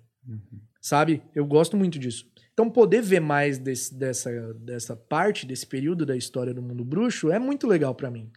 [0.79, 1.21] sabe?
[1.35, 2.31] Eu gosto muito disso.
[2.53, 7.31] Então, poder ver mais desse- dessa, dessa parte, desse período da história do mundo bruxo,
[7.31, 8.31] é muito legal pra mim.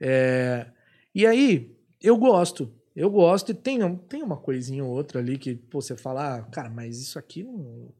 [0.00, 0.66] É,
[1.14, 2.72] E aí, eu gosto.
[2.94, 6.42] Eu gosto e tem, tem uma coisinha ou outra ali que pô, você fala, ah,
[6.42, 7.92] cara, mas isso aqui não.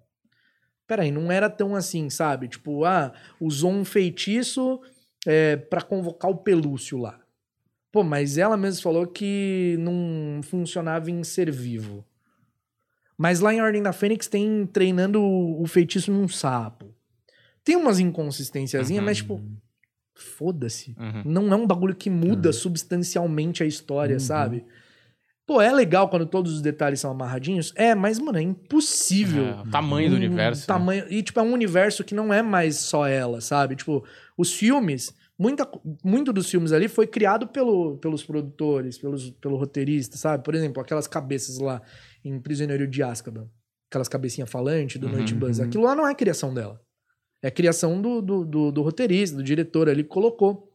[0.86, 2.49] Peraí, não era tão assim, sabe?
[2.49, 4.80] Tipo, ah, usou um feitiço
[5.26, 7.20] é, para convocar o Pelúcio lá.
[7.93, 12.05] Pô, mas ela mesma falou que não funcionava em ser vivo.
[13.19, 16.95] Mas lá em Ordem da Fênix tem treinando o feitiço num sapo.
[17.64, 19.05] Tem umas inconsistênciazinhas, Uhum.
[19.07, 19.43] mas tipo,
[20.14, 20.95] foda-se.
[20.99, 21.23] Uhum.
[21.25, 24.21] Não é um bagulho que muda substancialmente a história, Uhum.
[24.21, 24.64] sabe?
[25.47, 27.73] Pô, é legal quando todos os detalhes são amarradinhos?
[27.75, 29.47] É, mas, mano, é impossível.
[29.47, 30.61] É, o tamanho do Um universo.
[30.62, 30.66] né?
[30.66, 33.75] Tamanho, E, tipo, é um universo que não é mais só ela, sabe?
[33.75, 34.05] Tipo,
[34.37, 35.66] os filmes, muita,
[36.05, 40.45] muito dos filmes ali foi criado pelo, pelos produtores, pelos, pelo roteirista, sabe?
[40.45, 41.81] Por exemplo, aquelas cabeças lá
[42.25, 43.49] em Prisioneiro de Azkaban.
[43.91, 45.59] Aquelas cabecinhas falantes do Uhum, Noite Buzz.
[45.59, 45.64] uhum.
[45.64, 46.81] Aquilo lá não é criação dela.
[47.43, 50.69] É criação do, do, do, do roteirista, do diretor ali que colocou.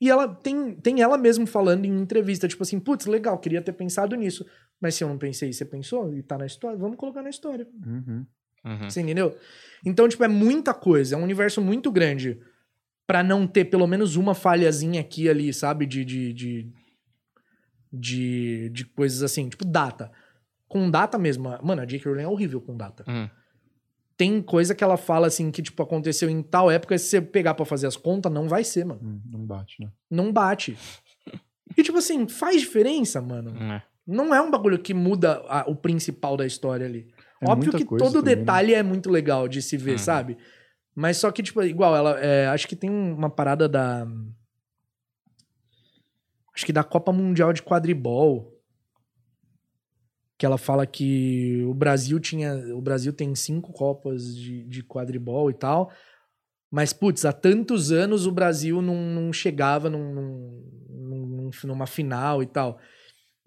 [0.00, 3.72] E ela tem, tem ela mesmo falando em entrevista, tipo assim, putz, legal, queria ter
[3.74, 4.46] pensado nisso.
[4.80, 7.68] Mas se eu não pensei, você pensou e tá na história, vamos colocar na história.
[7.86, 8.26] Uhum.
[8.64, 8.90] Uhum.
[8.90, 9.36] Você entendeu?
[9.84, 12.40] Então, tipo, é muita coisa, é um universo muito grande
[13.06, 15.84] pra não ter pelo menos uma falhazinha aqui ali, sabe?
[15.84, 16.72] De, de, de,
[17.92, 20.10] de, de coisas assim, tipo data.
[20.70, 21.50] Com data mesmo.
[21.62, 22.08] Mano, a J.K.
[22.08, 23.04] Rowling é horrível com data.
[23.06, 23.28] Uhum.
[24.16, 27.54] Tem coisa que ela fala assim que, tipo, aconteceu em tal época, se você pegar
[27.54, 29.00] pra fazer as contas, não vai ser, mano.
[29.02, 29.90] Hum, Não bate, né?
[30.10, 30.78] Não bate.
[31.76, 33.50] E, tipo assim, faz diferença, mano.
[33.72, 33.82] É.
[34.04, 37.06] Não é um bagulho que muda a- o principal da história ali.
[37.40, 38.40] É Óbvio que todo também, né?
[38.40, 39.98] detalhe é muito legal de se ver, Uhum.
[39.98, 40.36] sabe?
[40.96, 42.18] Mas só que, tipo, igual, ela.
[42.18, 44.04] é, acho que tem uma parada da.
[46.54, 48.52] Acho que da Copa Mundial de Quadribol.
[50.40, 52.54] Que ela fala que o Brasil tinha.
[52.74, 55.92] O Brasil tem cinco Copas de, de quadribol e tal.
[56.72, 62.42] Mas, putz, há tantos anos o Brasil não, não chegava num, num- num- numa final
[62.42, 62.78] e tal.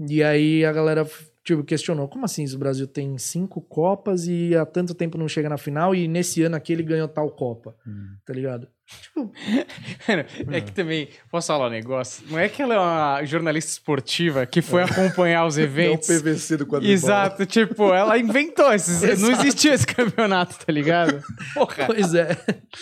[0.08, 1.04] E aí a galera
[1.44, 2.46] tipo, questionou: como assim?
[2.54, 6.44] O Brasil tem cinco Copas e há tanto tempo não chega na final e nesse
[6.44, 8.16] ano aqui ele ganhou tal Copa, Hum.
[8.26, 8.68] tá ligado?
[8.86, 9.32] Tipo,
[10.08, 10.26] Mano,
[10.56, 12.24] é que também, posso falar um negócio?
[12.30, 16.08] Não é que ela é uma jornalista esportiva que foi acompanhar os É o eventos.
[16.08, 16.94] PVC do quadribol.
[16.94, 19.02] Exato, tipo, ela inventou esses.
[19.22, 21.24] Não existia esse campeonato, tá ligado?
[21.54, 22.38] Porra, pois é.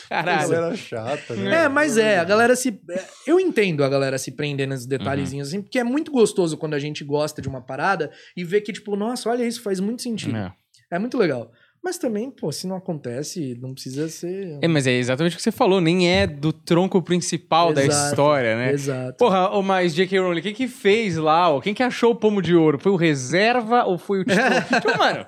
[0.09, 0.49] Caralho.
[0.49, 1.65] galera chata, né?
[1.65, 2.79] É, mas é, a galera se.
[2.89, 6.73] é, Eu entendo a galera se prender nesses detalhezinhos assim, porque é muito gostoso quando
[6.73, 10.01] a gente gosta de uma parada e vê que, tipo, nossa, olha isso, faz muito
[10.01, 10.35] sentido.
[10.35, 10.51] É.
[10.89, 11.51] É muito legal.
[11.83, 14.59] Mas também, pô, se não acontece, não precisa ser.
[14.61, 18.09] É, mas é exatamente o que você falou, nem é do tronco principal da Exato,
[18.09, 18.71] história, né?
[18.71, 19.17] Exato.
[19.17, 20.19] Porra, ô, mas J.K.
[20.19, 21.49] Rowling, quem que fez lá?
[21.49, 21.59] Ó?
[21.59, 22.77] Quem que achou o pomo de ouro?
[22.77, 24.67] Foi o reserva ou foi o titular?
[24.79, 25.25] tipo, mano,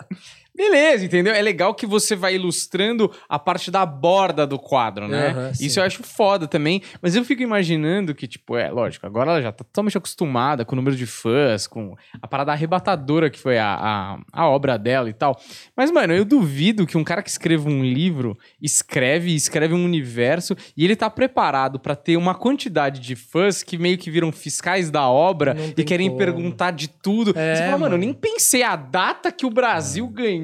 [0.56, 1.34] beleza, entendeu?
[1.34, 5.28] É legal que você vai ilustrando a parte da borda do quadro, né?
[5.30, 6.82] Aham, Isso eu acho foda também.
[7.02, 10.74] Mas eu fico imaginando que, tipo, é, lógico, agora ela já tá totalmente acostumada com
[10.74, 15.10] o número de fãs, com a parada arrebatadora que foi a, a, a obra dela
[15.10, 15.40] e tal.
[15.76, 20.56] Mas, mano, eu duvido que um cara que escreva um livro escreve escreve um universo
[20.78, 24.92] e ele tá preparado pra ter uma quantidade de fãs que meio que viram fiscais
[24.92, 26.18] da obra e querem como.
[26.20, 27.34] perguntar de tudo.
[27.38, 28.06] É, Você fala, mano, eu mano.
[28.06, 30.43] nem pensei a data que o Brasil ganhou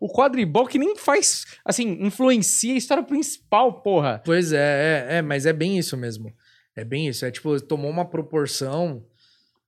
[0.00, 4.22] o quadribol, que nem faz, assim, influencia a história principal, porra.
[4.24, 6.32] Pois é, é, é, mas é bem isso mesmo.
[6.74, 7.24] É bem isso.
[7.24, 9.04] É tipo, tomou uma proporção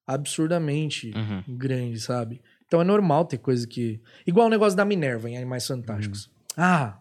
[0.07, 1.57] absurdamente Uhum.
[1.57, 2.41] grande, sabe?
[2.67, 4.01] Então é normal ter coisa que.
[4.27, 6.31] Igual o negócio da Minerva em Animais Fantásticos.
[6.57, 6.99] Ah!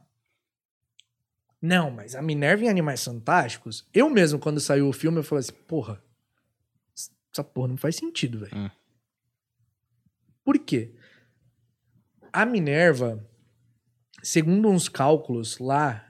[1.62, 5.40] Não, mas a Minerva em Animais Fantásticos, eu mesmo, quando saiu o filme, eu falei
[5.40, 6.02] assim, porra,
[7.34, 8.56] essa porra não faz sentido, velho.
[8.56, 8.70] Hum.
[10.44, 10.94] Por quê?
[12.42, 13.24] A Minerva,
[14.22, 16.04] segundo uns cálculos lá,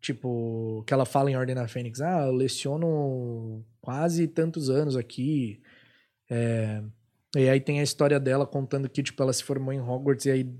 [0.00, 5.60] tipo, que ela fala em Ordem da Fênix, ah, eu leciono quase tantos anos aqui.
[6.30, 6.82] é,
[7.36, 10.30] E aí tem a história dela contando que, tipo, ela se formou em Hogwarts e
[10.30, 10.54] aí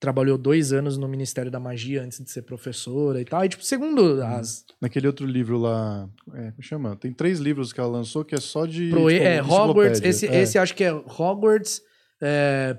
[0.00, 3.44] trabalhou dois anos no Ministério da Magia antes de ser professora e tal.
[3.44, 4.64] E, tipo, segundo as.
[4.80, 6.08] Naquele outro livro lá.
[6.34, 6.96] É, como chama?
[6.96, 8.90] Tem três livros que ela lançou que é só de.
[8.90, 10.00] Proe- tipo, é, Hogwarts.
[10.02, 10.40] Esse, É.
[10.42, 11.80] esse acho que é Hogwarts.
[12.22, 12.78] É,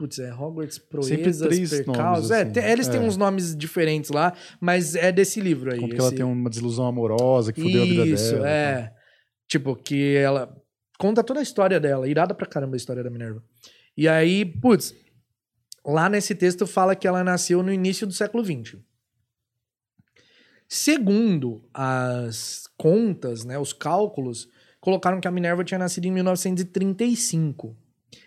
[0.00, 0.88] putz, é Hogwarts Sempre
[1.22, 2.30] Proezas, três Percausos.
[2.30, 2.52] nomes, É, assim.
[2.52, 3.02] te- eles têm É.
[3.04, 5.78] uns nomes diferentes lá, mas é desse livro aí.
[5.78, 8.48] Como que ela tem uma desilusão amorosa que fudeu a vida Isso, dela.
[8.48, 8.94] é.
[9.46, 10.56] Tipo, que ela
[10.98, 12.08] conta toda a história dela.
[12.08, 13.42] Irada pra caramba a história da Minerva.
[13.96, 14.94] E aí, putz,
[15.84, 18.78] lá nesse texto fala que ela nasceu no início do século XX.
[20.66, 24.48] Segundo as contas, né, os cálculos,
[24.80, 27.76] colocaram que a Minerva tinha nascido em 1935.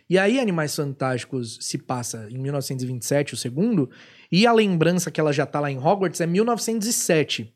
[0.10, 3.90] E aí, Animais Fantásticos se passa em 1927, o segundo,
[4.32, 7.54] e a lembrança que ela já tá lá em Hogwarts é 1907.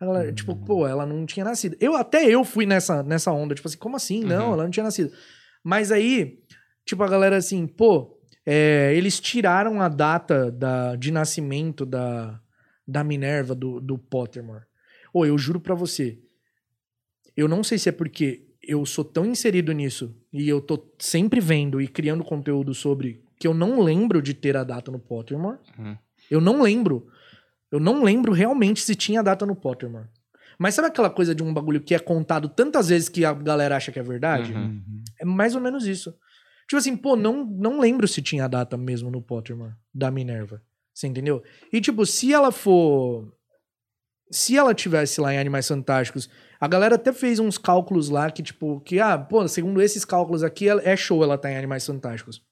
[0.00, 1.76] A galera, tipo, pô, ela não tinha nascido.
[1.78, 4.24] Eu até eu fui nessa, nessa onda, tipo assim, como assim?
[4.24, 4.52] Não, Uhum.
[4.54, 5.12] ela não tinha nascido.
[5.62, 6.40] Mas aí,
[6.84, 12.40] tipo, a galera assim, pô, é, eles tiraram a data da, de nascimento da,
[12.88, 14.64] da Minerva, do, do Pottermore.
[15.14, 16.18] Ô, eu juro pra você,
[17.36, 21.40] eu não sei se é porque eu sou tão inserido nisso e eu tô sempre
[21.40, 25.58] vendo e criando conteúdo sobre que eu não lembro de ter a data no Pottermore.
[25.76, 25.96] Uhum.
[26.30, 27.08] Eu não lembro.
[27.70, 30.06] Eu não lembro realmente se tinha data no Pottermore.
[30.58, 33.76] Mas sabe aquela coisa de um bagulho que é contado tantas vezes que a galera
[33.76, 34.52] acha que é verdade?
[34.52, 34.82] Uhum.
[34.86, 35.04] Uhum.
[35.20, 36.14] É mais ou menos isso.
[36.68, 40.62] Tipo assim, pô, não, não lembro se tinha data mesmo no Pottermore, da Minerva.
[40.94, 41.42] Você entendeu?
[41.72, 43.32] E tipo, se ela for.
[44.32, 46.28] Se ela tivesse lá em Animais Fantásticos,
[46.58, 50.42] a galera até fez uns cálculos lá que, tipo, que, ah, pô, segundo esses cálculos
[50.42, 52.42] aqui, ela- é show ela tá em Animais Fantásticos.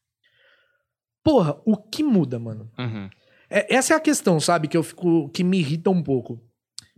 [1.24, 2.70] Porra, o que muda, mano?
[2.78, 3.08] Uhum.
[3.48, 4.68] É- essa é a questão, sabe?
[4.68, 5.28] Que eu fico.
[5.30, 6.40] que me irrita um pouco.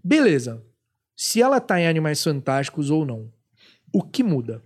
[0.03, 0.65] Beleza.
[1.17, 3.33] Se ela tá em Animais Fantásticos ou não,
[3.93, 4.63] o que muda?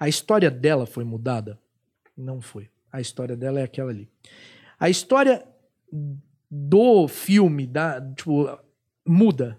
[0.00, 1.58] A história dela foi mudada?
[2.16, 2.68] Não foi.
[2.90, 4.08] A história dela é aquela ali.
[4.80, 5.44] A história
[6.50, 8.48] do filme, da, tipo,
[9.08, 9.58] muda?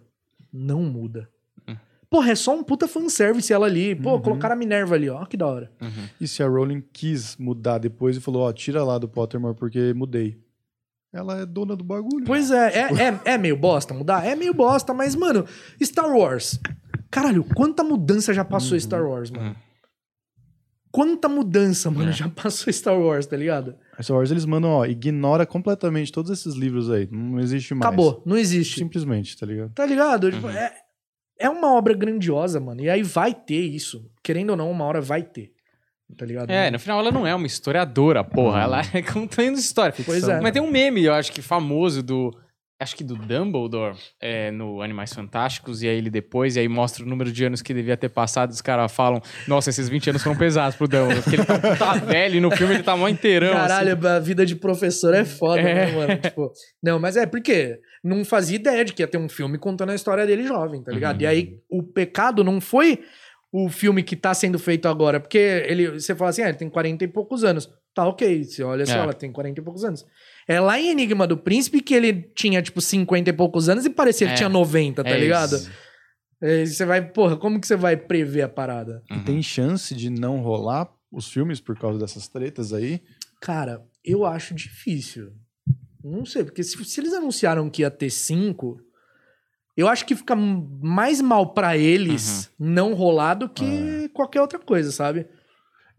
[0.51, 1.29] Não muda.
[1.67, 1.75] Hum.
[2.09, 3.95] Porra, é só um puta fanservice ela ali.
[3.95, 4.21] Pô, Uhum.
[4.21, 5.25] colocaram a Minerva ali, ó.
[5.25, 5.71] Que da hora.
[5.81, 6.07] Uhum.
[6.19, 9.93] E se a Rowling quis mudar depois e falou, ó, tira lá do Pottermore porque
[9.93, 10.37] mudei.
[11.11, 12.23] Ela é dona do bagulho.
[12.25, 14.25] Pois é, é, é, é meio bosta mudar?
[14.25, 15.43] É meio bosta, mas, mano,
[15.83, 16.59] Star Wars.
[17.09, 18.79] Caralho, quanta mudança já passou Uhum.
[18.79, 19.47] Star Wars, mano?
[19.49, 19.55] Uhum.
[20.91, 22.13] Quanta mudança, mano, É.
[22.13, 23.75] já passou Star Wars, tá ligado?
[23.97, 27.07] A Star Wars eles mandam, ó, ignora completamente todos esses livros aí.
[27.11, 27.85] Não existe mais.
[27.85, 28.79] Acabou, não existe.
[28.79, 29.71] Simplesmente, tá ligado?
[29.73, 30.31] Tá ligado?
[30.31, 30.53] Tipo, Uhum.
[30.53, 30.73] é,
[31.37, 32.81] é uma obra grandiosa, mano.
[32.81, 34.09] E aí vai ter isso.
[34.23, 35.51] Querendo ou não, uma hora vai ter.
[36.17, 36.49] Tá ligado?
[36.49, 38.61] É, no final ela não é uma historiadora, porra.
[38.63, 39.93] Ela é contando história.
[40.03, 40.41] Pois é.
[40.41, 42.35] Mas tem um meme, eu acho que famoso do.
[42.81, 47.03] Acho que do Dumbledore é, no Animais Fantásticos, e aí ele depois, e aí mostra
[47.03, 50.23] o número de anos que devia ter passado, os caras falam, nossa, esses 20 anos
[50.23, 53.09] foram pesados pro Dumbledore, porque ele tá, tá velho e no filme ele tá mó
[53.09, 53.51] inteirão.
[53.51, 54.07] Caralho, assim.
[54.07, 55.73] a vida de professor é foda, É.
[55.87, 56.15] né, mano?
[56.21, 56.51] Tipo,
[56.81, 59.95] não, mas é porque não fazia ideia de que ia ter um filme contando a
[59.95, 61.17] história dele jovem, tá ligado?
[61.17, 61.23] Uhum.
[61.23, 63.01] E aí o pecado não foi
[63.51, 66.69] o filme que tá sendo feito agora, porque ele, você fala assim, ah, ele tem
[66.69, 67.67] 40 e poucos anos.
[67.93, 68.99] Tá ok, você olha só, É.
[68.99, 70.05] ela tem 40 e poucos anos.
[70.51, 73.89] É lá em Enigma do Príncipe que ele tinha, tipo, 50 e poucos anos e
[73.91, 74.35] parecia que É.
[74.37, 75.55] tinha 90, tá É ligado?
[75.55, 75.69] isso.
[76.41, 79.03] É, você vai, porra, como que você vai prever a parada?
[79.11, 79.17] Uhum.
[79.17, 82.99] E tem chance de não rolar os filmes por causa dessas tretas aí.
[83.39, 85.33] Cara, eu acho difícil.
[86.03, 88.79] Não sei, porque se, se eles anunciaram que ia ter cinco,
[89.77, 94.91] eu acho que fica mais mal pra eles não rolar do que qualquer outra coisa,
[94.91, 95.27] sabe?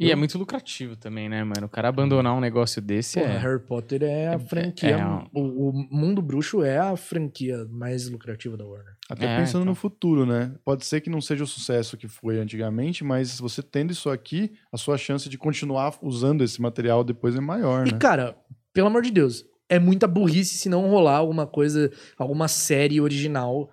[0.01, 1.67] E é muito lucrativo também, né, mano?
[1.67, 3.39] O cara abandonar um negócio desse Porra, é.
[3.39, 4.91] Harry Potter é a é- franquia.
[4.97, 8.95] é um- o, o Mundo Bruxo é a franquia mais lucrativa da Warner.
[9.11, 9.73] Até É, pensando então.
[9.73, 10.53] no futuro, né?
[10.65, 14.53] Pode ser que não seja o sucesso que foi antigamente, mas você tendo isso aqui,
[14.73, 17.99] a sua chance de continuar usando esse material depois é maior, E, né?
[17.99, 18.35] cara,
[18.73, 23.69] pelo amor de Deus, é muita burrice se não rolar alguma coisa, alguma série original.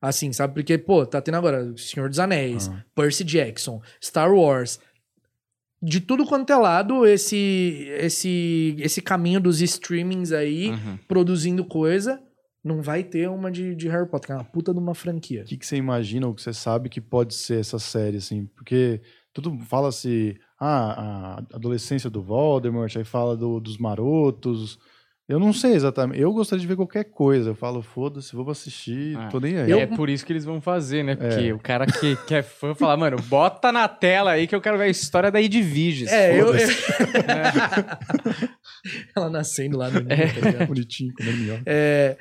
[0.00, 0.54] Assim, sabe?
[0.54, 2.82] Porque, pô, tá tendo agora Senhor dos Anéis, Ah.
[2.94, 4.80] Percy Jackson, Star Wars.
[5.82, 10.96] De tudo quanto é lado, esse, esse, esse caminho dos streamings aí, Uhum.
[11.08, 12.20] produzindo coisa,
[12.64, 15.42] não vai ter uma de, de Harry Potter, que é uma puta de uma franquia.
[15.42, 18.46] O que, que você imagina ou que você sabe que pode ser essa série, assim?
[18.54, 19.00] Porque
[19.34, 24.78] tudo fala-se, ah, a adolescência do Voldemort, aí fala do- dos marotos.
[25.28, 26.20] Eu não sei exatamente.
[26.20, 27.50] Eu gostaria de ver qualquer coisa.
[27.50, 29.28] Eu falo, foda-se, vou assistir, Ah.
[29.28, 29.70] tô nem aí.
[29.70, 31.14] Eu- É por isso que eles vão fazer, né?
[31.14, 31.54] Porque É.
[31.54, 34.76] o cara que, que é fã fala, mano, bota na tela aí que eu quero
[34.76, 36.10] ver a história da Edviges.
[36.12, 36.46] É, eu.
[36.46, 36.72] Foda-se.
[39.16, 40.16] Ela nascendo lá no É.
[40.16, 40.68] ninho, tá ligado?
[40.68, 41.62] Bonitinho, comendo minhoca.
[41.66, 42.16] É,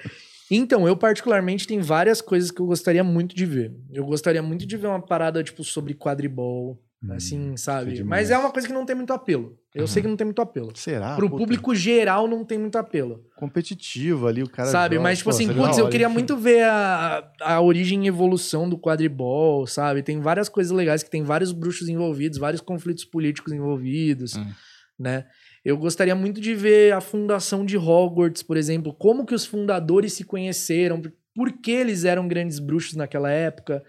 [0.49, 3.74] então, eu particularmente tem várias coisas que eu gostaria muito de ver.
[3.91, 6.80] Eu gostaria muito de ver uma parada, tipo, sobre quadribol.
[7.04, 7.93] Hum, assim, que sabe?
[7.93, 8.08] demais.
[8.08, 9.58] Mas é uma coisa que não tem muito apelo.
[9.74, 9.88] Eu Uhum.
[9.88, 10.72] sei que não tem muito apelo.
[10.76, 11.16] Será?
[11.16, 13.26] Pro Puta, público geral não tem muito apelo.
[13.36, 14.70] Competitivo ali, o cara.
[14.70, 14.95] sabe?
[14.95, 18.08] joga, Mas, tipo pô, assim, seria putz, eu queria muito ver a, a origem e
[18.08, 20.04] evolução do quadribol, sabe?
[20.04, 24.52] Tem várias coisas legais que tem vários bruxos envolvidos, vários conflitos políticos envolvidos, Hum.
[24.99, 25.26] né?
[25.66, 30.14] Eu gostaria muito de ver a fundação de Hogwarts, por exemplo, como que os fundadores
[30.14, 31.02] se conheceram,
[31.36, 33.84] por que eles eram grandes bruxos naquela época.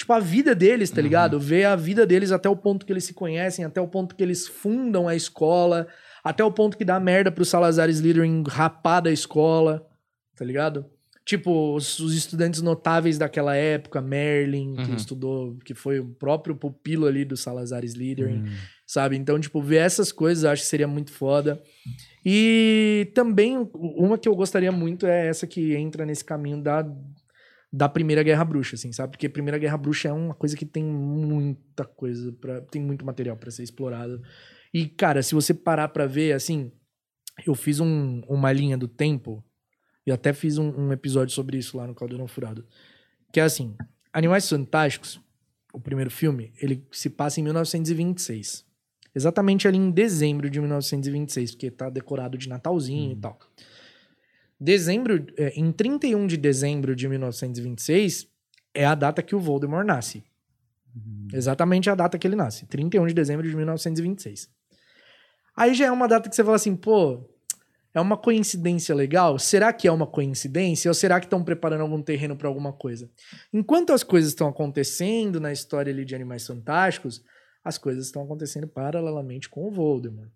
[0.00, 1.02] Tipo, a vida deles, tá Uhum.
[1.02, 1.38] ligado?
[1.38, 4.22] Ver a vida deles até o ponto que eles se conhecem, até o ponto que
[4.22, 5.86] eles fundam a escola,
[6.24, 9.86] até o ponto que dá merda pro Salazar Slytherin rapar da escola,
[10.34, 10.86] tá ligado?
[11.22, 14.96] Tipo, os, os estudantes notáveis daquela época, Merlin, que Uhum.
[14.96, 18.46] estudou, que foi o próprio pupilo ali do Salazar Slytherin, Hum.
[18.86, 19.16] sabe?
[19.18, 21.62] Então, tipo, ver essas coisas eu acho que seria muito foda.
[22.24, 26.86] E também, uma que eu gostaria muito é essa que entra nesse caminho da,
[27.72, 29.12] da Primeira Guerra Bruxa, assim, sabe?
[29.12, 33.36] Porque Primeira Guerra Bruxa é uma coisa que tem muita coisa, pra, tem muito material
[33.36, 34.20] pra ser explorado.
[34.74, 36.72] E, cara, se você parar pra ver, assim,
[37.46, 39.44] eu fiz um- uma linha do tempo,
[40.06, 42.66] e até fiz um, um episódio sobre isso lá no Caldeirão Furado,
[43.32, 43.76] que é assim,
[44.12, 45.20] Animais Fantásticos,
[45.72, 48.64] o primeiro filme, ele se passa em 1926.
[49.14, 53.38] Exatamente ali em dezembro de 1926, porque tá decorado de Natalzinho e tal.
[54.60, 58.28] Dezembro, é, em 31 de dezembro de 1926,
[58.74, 60.22] é a data que o Voldemort nasce.
[61.32, 62.66] Exatamente a data que ele nasce.
[62.66, 64.50] 31 de dezembro de 1926.
[65.56, 67.26] Aí já é uma data que você fala assim, pô,
[67.94, 69.38] é uma coincidência legal?
[69.38, 70.90] Será que é uma coincidência?
[70.90, 73.10] Ou será que estão preparando algum terreno para alguma coisa?
[73.52, 77.22] Enquanto as coisas estão acontecendo na história ali de Animais Fantásticos,
[77.64, 80.30] as coisas estão acontecendo paralelamente com o Voldemort.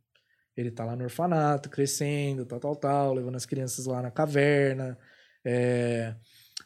[0.57, 4.97] Ele tá lá no orfanato, crescendo, tal, tal, tal, levando as crianças lá na caverna.
[5.45, 6.15] é,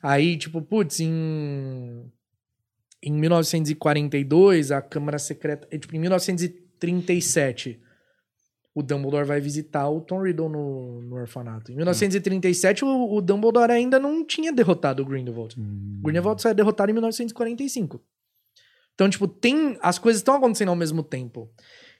[0.02, 2.10] Aí, tipo, putz, em...
[3.02, 5.66] em 1942, a Câmara Secreta...
[5.70, 7.80] é, Tipo, em 1937,
[8.74, 11.72] o Dumbledore vai visitar o Tom Riddle no, no orfanato.
[11.72, 15.58] Em 1937, o, o Dumbledore ainda não tinha derrotado o Grindelwald.
[15.58, 15.98] Hum.
[15.98, 18.00] O Grindelwald só é derrotado em 1945.
[18.94, 19.76] Então, tipo, tem.
[19.80, 21.50] As coisas estão acontecendo ao mesmo tempo.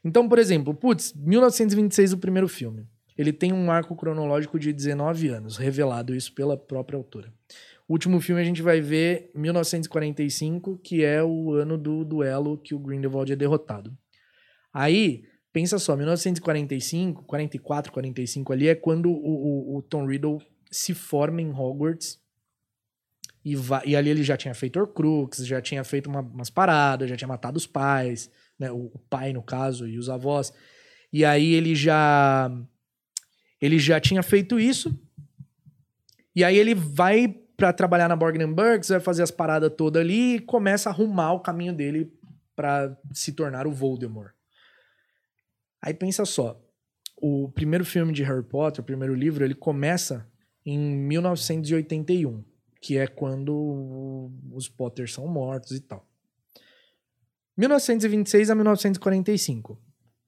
[0.05, 2.87] Então, por exemplo, putz, 1926, o primeiro filme.
[3.17, 7.33] Ele tem um arco cronológico de 19 anos, revelado isso pela própria autora.
[7.89, 12.75] O último filme a gente vai ver 1945, que é o ano do duelo que
[12.75, 13.97] o Grindelwald é derrotado.
[14.73, 19.15] Aí, pensa só, 1945, 44, 45 ali é quando o,
[19.75, 20.39] o- o Tom Riddle
[20.71, 22.21] se forma em Hogwarts
[23.45, 27.09] e, va- e ali ele já tinha feito Horcrux, já tinha feito uma- umas paradas,
[27.09, 28.71] já tinha matado os pais, né?
[28.71, 30.53] O, pai, no caso, e os avós.
[31.13, 32.51] E aí ele já.
[33.61, 34.99] Ele já tinha feito isso.
[36.35, 40.37] E aí ele vai pra trabalhar na Borgman Burks, vai fazer as paradas todas ali
[40.37, 42.13] e começa a arrumar o caminho dele
[42.55, 44.33] pra se tornar o Voldemort.
[45.83, 46.61] Aí pensa só.
[47.21, 50.31] O primeiro filme de Harry Potter, o primeiro livro, ele começa
[50.65, 52.45] em 1981
[52.81, 56.08] que é quando os Potters são mortos e tal.
[57.59, 59.77] 1926 a 1945.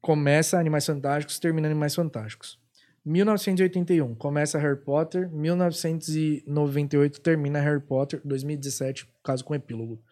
[0.01, 2.59] Começa Animais Fantásticos, termina Animais Fantásticos.
[3.07, 10.03] 1981 começa Harry Potter, 1998 termina Harry Potter, 2017, caso com epílogo.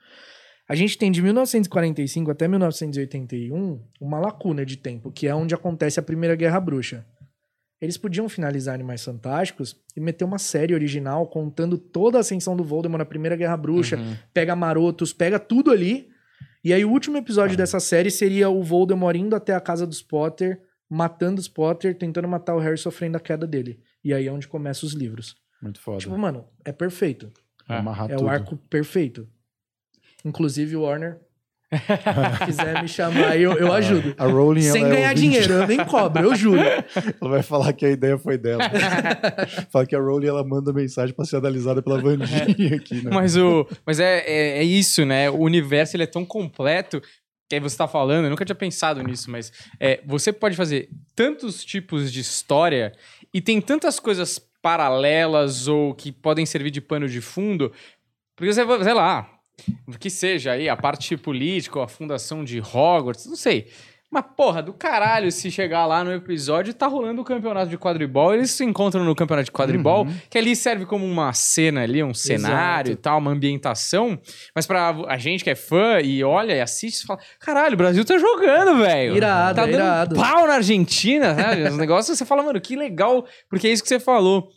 [0.69, 5.99] A gente tem de 1945 até 1981 uma lacuna de tempo, que é onde acontece
[5.99, 7.05] a Primeira Guerra Bruxa.
[7.81, 12.63] Eles podiam finalizar Animais Fantásticos e meter uma série original contando toda a ascensão do
[12.65, 14.15] Voldemort na Primeira Guerra Bruxa, Uhum.
[14.33, 16.09] pega Marotos, pega tudo ali.
[16.65, 20.03] E aí o último episódio dessa série seria o Voldemort indo até a casa dos
[20.03, 23.81] Potter, matando os Potter, tentando matar o Harry sofrendo a queda dele.
[24.03, 25.37] E aí é onde começam os livros.
[25.63, 25.99] Muito foda.
[25.99, 27.33] Tipo, mano, é perfeito.
[27.69, 28.27] É tudo.
[28.27, 29.29] o arco perfeito.
[30.25, 31.21] Inclusive o Warner,
[32.47, 34.15] quiser me chamar, eu, eu ajudo.
[34.17, 35.21] A Rowling, Sem é ganhar ouvinte.
[35.21, 36.61] dinheiro, eu nem cobro, eu juro.
[37.21, 38.63] Ela vai falar que a ideia foi dela.
[39.71, 43.11] Fala que a Rowling ela manda mensagem pra ser analisada pela Vandinha aqui, né?
[43.13, 45.29] Mas, o, mas é, é, é isso, né?
[45.31, 47.03] O universo ele é tão completo
[47.49, 49.51] que aí você tá falando, eu nunca tinha pensado nisso, mas
[49.81, 52.93] é, você pode fazer tantos tipos de história
[53.33, 57.73] e tem tantas coisas paralelas ou que podem servir de pano de fundo,
[58.37, 59.38] porque você vai, sei lá,
[59.99, 63.67] que seja aí a parte política, ou a fundação de Hogwarts, não sei.
[64.11, 68.33] Mas, porra, do caralho se chegar lá no episódio tá rolando o campeonato de quadribol,
[68.33, 70.15] eles se encontram no campeonato de quadribol, Uhum.
[70.31, 74.19] que ali serve como uma cena ali, um cenário e tal, uma ambientação,
[74.55, 78.03] mas pra a gente que é fã e olha e assiste, fala, caralho, o Brasil
[78.03, 79.15] tá jogando, velho.
[79.15, 80.17] Irado, Tá dando irado.
[80.17, 81.37] pau na Argentina?
[81.71, 84.49] Os negócios, você fala, mano, que legal, porque é isso que você falou.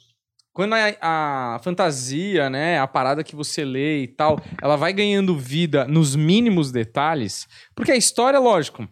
[0.54, 5.38] Quando a, a fantasia, né, a parada que você lê e tal, ela vai ganhando
[5.38, 8.88] vida nos mínimos detalhes, porque a história, lógico,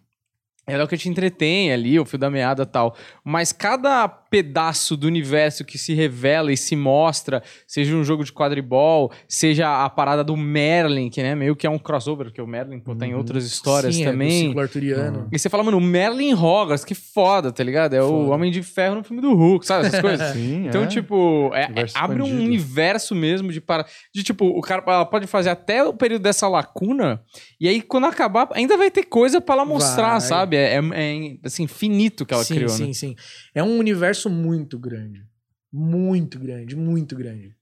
[0.73, 2.95] ela é o que te entretém ali, o fio da meada e tal.
[3.23, 8.31] Mas cada pedaço do universo que se revela e se mostra, seja um jogo de
[8.31, 12.45] quadribol, seja a parada do Merlin, que né, meio que é um crossover, porque o
[12.45, 14.47] Merlin pô, tem outras histórias Sim, É também.
[14.47, 15.27] ciclo arturiano.
[15.31, 17.95] e você fala, mano, o Merlin Hogwarts, que foda, tá ligado?
[17.95, 18.35] É o Foda.
[18.35, 19.87] Homem de Ferro no filme do Hulk, sabe?
[19.87, 20.29] Essas coisas.
[20.33, 20.87] Sim, Então, é.
[20.87, 25.25] tipo, é- é- abre um universo mesmo de para de tipo, o cara ela pode
[25.25, 27.21] fazer até o período dessa lacuna
[27.59, 30.21] e aí quando acabar ainda vai ter coisa pra ela mostrar, Vai.
[30.21, 30.57] sabe?
[30.59, 32.93] É, é- é, assim infinito que ela sim, criou, sim, né?
[32.93, 33.15] sim.
[33.53, 35.25] É um universo muito grande.
[35.71, 37.55] Muito grande, muito grande.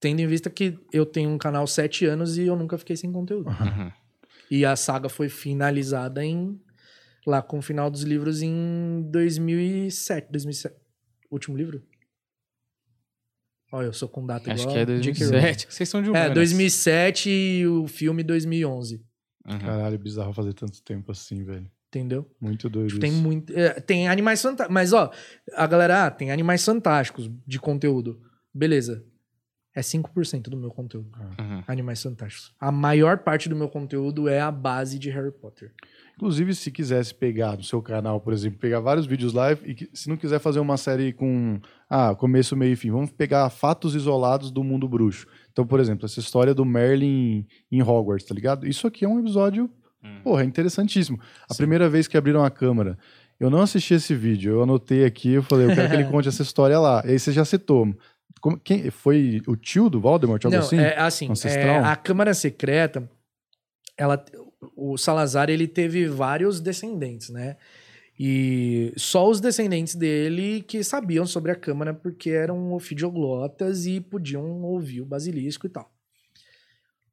[0.00, 3.12] Tendo em vista que eu tenho um canal sete anos e eu nunca fiquei sem
[3.12, 3.50] conteúdo.
[3.50, 3.92] Uhum.
[4.50, 6.60] E a saga foi finalizada em
[7.26, 10.74] lá com o final dos livros em 2007, 2007.
[11.30, 11.82] Último livro?
[13.72, 14.74] Olha, eu sou com data Acho igual.
[14.74, 15.24] que é J.K.
[15.24, 15.30] Rowling.
[15.40, 15.66] 2007.
[15.72, 16.34] Vocês são de É, humanas.
[16.34, 19.04] 2007 e o filme 2011.
[19.46, 19.58] Uhum.
[19.60, 21.70] Caralho, bizarro fazer tanto tempo assim, velho.
[21.90, 22.24] Entendeu?
[22.40, 23.20] Muito doido Tem isso.
[23.20, 23.52] muito.
[23.52, 24.72] é, tem animais fantásticos.
[24.72, 25.10] Mas, ó,
[25.54, 28.20] a galera, ah, tem animais fantásticos de conteúdo.
[28.54, 29.04] Beleza.
[29.74, 31.08] É 5% do meu conteúdo.
[31.38, 31.62] Uhum.
[31.66, 32.52] Animais fantásticos.
[32.60, 35.72] A maior parte do meu conteúdo é a base de Harry Potter.
[36.16, 39.90] Inclusive, se quisesse pegar no seu canal, por exemplo, pegar vários vídeos live e que-
[39.94, 43.94] se não quiser fazer uma série com ah, começo, meio e fim, vamos pegar fatos
[43.96, 45.26] isolados do mundo bruxo.
[45.50, 48.66] Então, por exemplo, essa história do Merlin em Hogwarts, tá ligado?
[48.66, 49.68] Isso aqui é um episódio,
[50.02, 50.20] Hum.
[50.22, 51.18] porra, é interessantíssimo.
[51.48, 51.58] A Sim.
[51.58, 52.98] primeira vez que abriram a câmera,
[53.38, 56.28] eu não assisti esse vídeo, eu anotei aqui, eu falei, eu quero que ele conte
[56.28, 57.02] essa história lá.
[57.06, 57.94] E aí você já citou.
[58.40, 60.78] Como- quem, foi o tio do Voldemort, algo Não, assim?
[60.78, 63.10] é assim, é, a Câmara Secreta,
[63.96, 64.22] ela,
[64.76, 67.56] o Salazar, ele teve vários descendentes, né?
[68.18, 74.62] E só os descendentes dele que sabiam sobre a Câmara porque eram ofidioglottas e podiam
[74.62, 75.90] ouvir o basilisco e tal.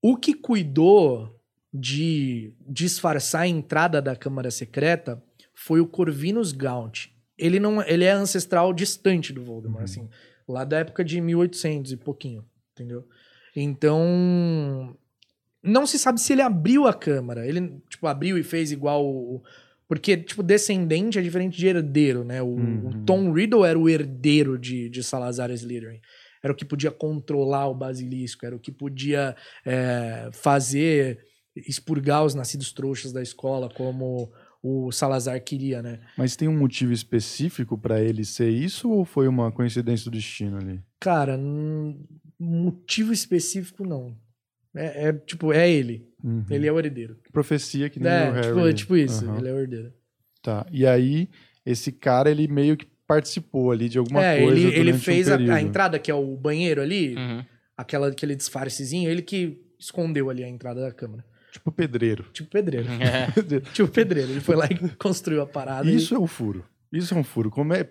[0.01, 1.36] O que cuidou
[1.79, 5.21] de disfarçar a entrada da Câmara Secreta
[5.53, 7.07] foi o Corvinus Gaunt.
[7.37, 9.83] Ele não, ele é ancestral distante do Voldemort, Uhum.
[9.85, 10.09] assim,
[10.47, 13.05] lá da época de 1800 e pouquinho, entendeu?
[13.55, 14.95] Então,
[15.63, 17.45] não se sabe se ele abriu a câmara.
[17.47, 19.43] Ele, tipo, abriu e fez igual o...
[19.87, 22.41] Porque, tipo, descendente é diferente de herdeiro, né?
[22.41, 22.89] O, Uhum.
[22.89, 26.01] o Tom Riddle era o herdeiro de, de Salazar Slytherin.
[26.43, 31.19] Era o que podia controlar o basilisco, era o que podia é, fazer,
[31.67, 34.31] expurgar os nascidos trouxas da escola, como
[34.61, 35.99] o Salazar queria, né?
[36.17, 40.57] Mas tem um motivo específico pra ele ser isso ou foi uma coincidência do destino
[40.57, 40.81] ali?
[40.99, 41.37] Cara,
[42.39, 44.15] motivo específico não.
[44.75, 46.07] É, é, tipo, é ele.
[46.23, 46.45] Uhum.
[46.49, 47.17] Ele é o herdeiro.
[47.31, 48.47] Profecia que nem o É, Harry.
[48.47, 49.25] tipo, tipo isso.
[49.25, 49.37] Aham.
[49.39, 49.93] Ele é o herdeiro.
[50.41, 50.65] Tá.
[50.71, 51.29] E aí,
[51.65, 54.99] esse cara, ele meio que participou ali de alguma é, coisa ele, ele durante um
[54.99, 57.43] fez a, a entrada, que é o banheiro ali, Uhum.
[57.75, 61.23] aquela, aquele disfarcezinho, ele que escondeu ali a entrada da câmara.
[61.57, 62.25] Tipo pedreiro.
[62.31, 62.87] Tipo pedreiro.
[63.01, 63.31] É.
[63.73, 64.31] tipo pedreiro.
[64.31, 65.89] Ele foi lá e construiu a parada.
[65.89, 66.63] Isso é um furo.
[66.91, 67.49] Isso é um furo.
[67.49, 67.85] Como é,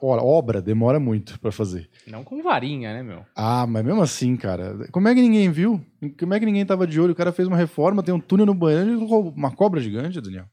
[0.00, 1.88] obra demora muito pra fazer.
[2.06, 3.24] Não com varinha, né, meu?
[3.34, 5.80] Ah, mas mesmo assim, cara, como é que ninguém viu?
[6.18, 7.12] Como é que ninguém tava de olho?
[7.12, 10.44] O cara fez uma reforma, tem um túnel no banheiro e uma cobra gigante, Daniel.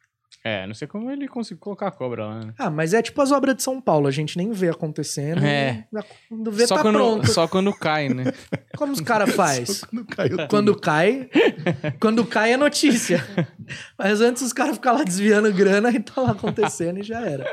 [0.43, 2.53] É, não sei como ele conseguiu colocar a cobra lá, né?
[2.57, 4.07] Ah, mas é tipo as obras de São Paulo.
[4.07, 5.43] A gente nem vê acontecendo.
[5.43, 5.85] É.
[5.93, 7.27] e Quando vê, Só tá quando, pronto.
[7.29, 8.23] só quando cai, né?
[8.77, 9.83] Como os caras faz?
[9.83, 10.47] Quando caiu tudo.
[10.47, 11.29] Quando cai,
[11.99, 13.21] quando cai é notícia.
[13.99, 17.45] Mas antes os caras ficam lá desviando grana e tá lá acontecendo e já era.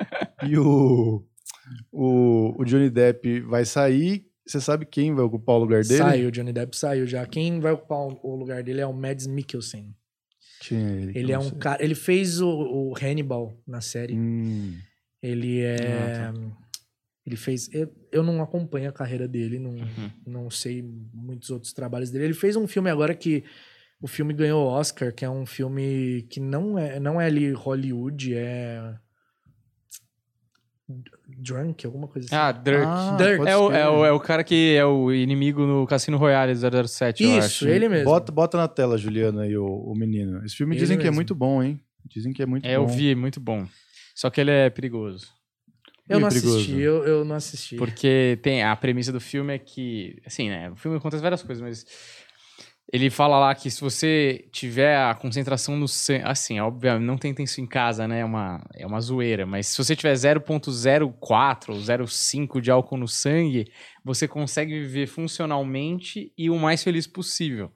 [0.45, 1.24] E o,
[1.93, 4.24] o, o Johnny Depp vai sair.
[4.47, 5.99] Você sabe quem vai ocupar o lugar dele?
[5.99, 7.26] Saiu, Johnny Depp saiu já.
[7.26, 9.93] Quem vai ocupar o- o lugar dele é o Mads Mikkelsen.
[10.75, 11.19] É ele?
[11.19, 11.59] Ele é um sei.
[11.59, 11.83] cara.
[11.85, 14.14] Ele fez o, o Hannibal na série.
[14.14, 14.75] Hum,
[15.23, 15.77] Ele é.
[16.29, 16.35] Ah,
[17.27, 17.69] Ele fez.
[17.73, 20.11] Eu, eu não acompanho a carreira dele, não, Uhum.
[20.27, 22.25] não sei muitos outros trabalhos dele.
[22.27, 23.43] Ele fez um filme agora que
[24.01, 28.35] o filme ganhou Oscar, que é um filme que não é, não é ali Hollywood,
[28.35, 28.95] é.
[31.26, 32.37] Drunk, alguma coisa assim.
[32.37, 32.84] Ah, Dirk.
[32.87, 33.47] Ah, Dirk.
[33.49, 37.24] É o, é, o, é o cara que é o inimigo no Cassino Royale 007,
[37.24, 37.68] eu Isso, acho.
[37.68, 38.05] ele mesmo.
[38.05, 40.45] Bota, bota na tela, Juliana, aí, o, o menino.
[40.45, 41.16] Esse filme Ele dizem que é mesmo.
[41.16, 41.80] muito bom, hein?
[42.05, 42.84] Dizem que é muito É, bom.
[42.84, 43.66] eu vi, muito bom.
[44.14, 45.26] Só que ele é perigoso.
[46.09, 46.57] eu não Meio perigoso.
[46.59, 47.76] assisti, eu, eu não assisti.
[47.76, 50.70] Porque tem a premissa do filme é que, assim, né?
[50.70, 51.84] O filme acontece várias coisas, mas
[52.93, 57.45] ele fala lá que se você tiver a concentração no sangue, assim, obviamente, não tentem
[57.45, 58.20] isso em casa, né?
[58.20, 63.09] É uma, é uma zoeira, mas se você tiver 0.04 ou 0.5 de álcool no
[63.09, 63.66] sangue,
[64.05, 67.70] você consegue viver funcionalmente e o mais feliz possível.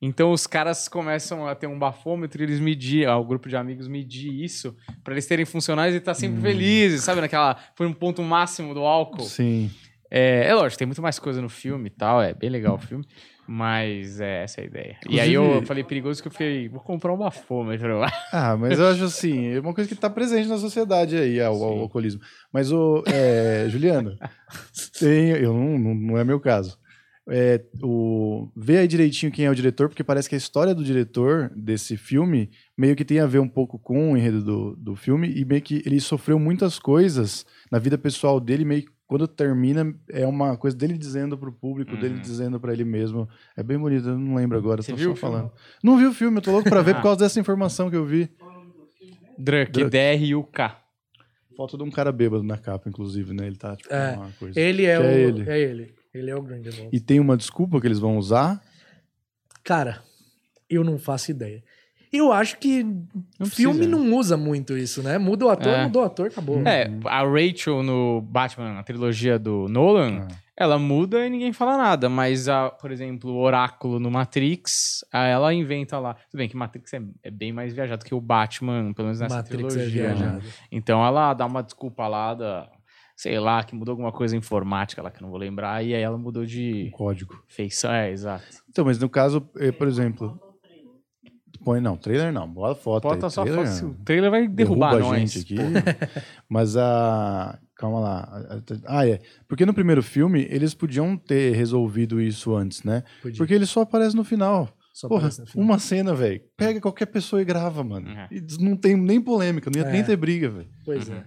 [0.00, 3.56] Então os caras começam a ter um bafômetro e eles medir, ah, o grupo de
[3.56, 6.42] amigos medir isso pra eles terem funcionais e estar sempre Hum.
[6.42, 7.20] felizes, sabe?
[7.20, 9.22] Naquela foi um ponto máximo do álcool.
[9.24, 9.70] Sim.
[10.10, 12.78] É, é lógico, tem muito mais coisa no filme e tal, é bem legal o
[12.78, 13.04] filme.
[13.46, 14.96] Mas é essa é a ideia.
[15.08, 18.00] e aí eu Inclusive- falei perigoso que eu falei, vou comprar um bafômetro.
[18.32, 21.50] Ah, mas eu acho assim, é uma coisa que está presente na sociedade aí, é
[21.50, 22.20] o, alcoolismo.
[22.52, 24.16] Mas o é, Juliano,
[24.98, 26.78] tem, eu não, não, não é meu caso.
[27.28, 30.82] É, o, vê aí direitinho quem é o diretor, porque parece que a história do
[30.82, 34.96] diretor desse filme meio que tem a ver um pouco com o enredo do, do
[34.96, 39.28] filme e meio que ele sofreu muitas coisas na vida pessoal dele, meio que quando
[39.28, 42.20] termina é uma coisa dele dizendo pro público, dele Uhum.
[42.20, 43.28] dizendo pra ele mesmo.
[43.56, 45.34] É bem bonito, eu não lembro agora, Você tô viu só o filme?
[45.36, 45.52] falando.
[45.82, 46.94] Não vi o filme, eu tô louco pra ver Ah.
[46.96, 48.30] por causa dessa informação que eu vi.
[49.38, 50.74] Druk, Druk.
[51.56, 53.46] Foto de um cara bêbado na capa, inclusive, né?
[53.46, 54.16] Ele tá, tipo, É.
[54.16, 54.58] uma coisa.
[54.58, 55.06] Ele é Que o.
[55.06, 55.50] é ele.
[55.50, 55.94] É ele.
[56.14, 56.88] Ele é o Grindelwald.
[56.96, 58.62] E tem uma desculpa que eles vão usar.
[59.64, 60.02] Cara,
[60.68, 61.62] eu não faço ideia.
[62.12, 62.84] Eu acho que
[63.38, 65.16] Não filme precisa, não usa muito isso, né?
[65.16, 65.84] Muda o ator, É.
[65.84, 66.58] mudou o ator, acabou.
[66.66, 70.34] É, a Rachel no Batman, na trilogia do Nolan, Ah.
[70.54, 72.10] ela muda e ninguém fala nada.
[72.10, 76.12] Mas, a, por exemplo, o Oráculo no Matrix, a- ela inventa lá.
[76.30, 79.36] Tudo bem que Matrix é, é bem mais viajado que o Batman, pelo menos nessa
[79.36, 80.08] Matrix é trilogia.
[80.08, 80.14] né?
[80.14, 80.42] viajado.
[80.70, 82.68] Então ela dá uma desculpa lá da.
[83.16, 85.82] Sei lá, que mudou alguma coisa informática lá que eu não vou lembrar.
[85.84, 87.42] E aí ela mudou o de código.
[87.46, 87.90] feição.
[87.92, 88.44] É, exato.
[88.68, 90.38] Então, mas no caso, eh, por exemplo.
[91.64, 93.02] Põe não, trailer não, bota foto.
[93.04, 93.86] Bota aí, só trailer, foto.
[93.86, 95.32] O trailer vai derrubar Derruba a nós.
[95.32, 95.56] gente aqui.
[96.48, 97.58] Mas a.
[97.76, 98.62] Calma lá.
[98.86, 99.20] Ah, é.
[99.48, 103.02] Porque no primeiro filme, eles podiam ter resolvido isso antes, né?
[103.20, 103.38] Podia.
[103.38, 104.68] Porque ele só aparece no final.
[104.92, 105.66] Só Porra, aparece no filme.
[105.68, 106.40] uma cena, velho.
[106.56, 108.08] Pega qualquer pessoa e grava, mano.
[108.08, 108.26] Uhum.
[108.30, 109.92] E não tem nem polêmica, não ia É.
[109.92, 110.68] nem ter briga, velho.
[110.84, 111.16] Pois Uhum.
[111.16, 111.24] é.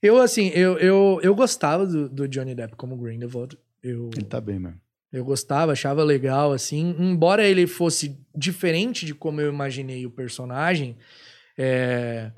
[0.00, 3.58] Eu, assim, eu, eu, eu gostava do, do Johnny Depp como Grindelwald.
[3.82, 4.76] Eu, Ele tá bem, mano.
[5.12, 6.94] Eu gostava, achava legal, assim.
[6.98, 10.96] Embora ele fosse diferente de como eu imaginei o personagem,
[11.56, 12.30] é,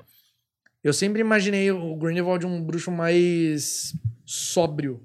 [0.83, 3.93] eu sempre imaginei o Grindelwald um bruxo mais
[4.25, 5.01] sóbrio.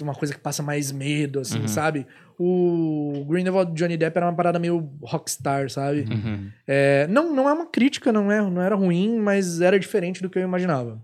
[0.00, 1.68] Uma coisa que passa mais medo, assim, Uhum.
[1.68, 2.06] sabe?
[2.38, 6.06] O Grindelwald Johnny Depp era uma parada meio rockstar, sabe?
[6.08, 6.48] Uhum.
[6.66, 10.30] É, não, não é uma crítica, não, é, não era ruim, mas era diferente do
[10.30, 11.02] que eu imaginava.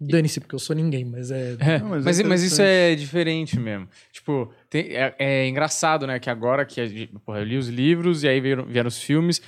[0.00, 1.56] Dane-se, porque eu sou ninguém, mas é.
[1.58, 2.92] É, Não, mas mas, é mas isso interessante.
[2.92, 3.88] é diferente mesmo.
[4.12, 6.18] Tipo, tem- é, é engraçado, né?
[6.18, 9.40] Que agora que porra, eu li os livros e aí vieram, vieram os filmes.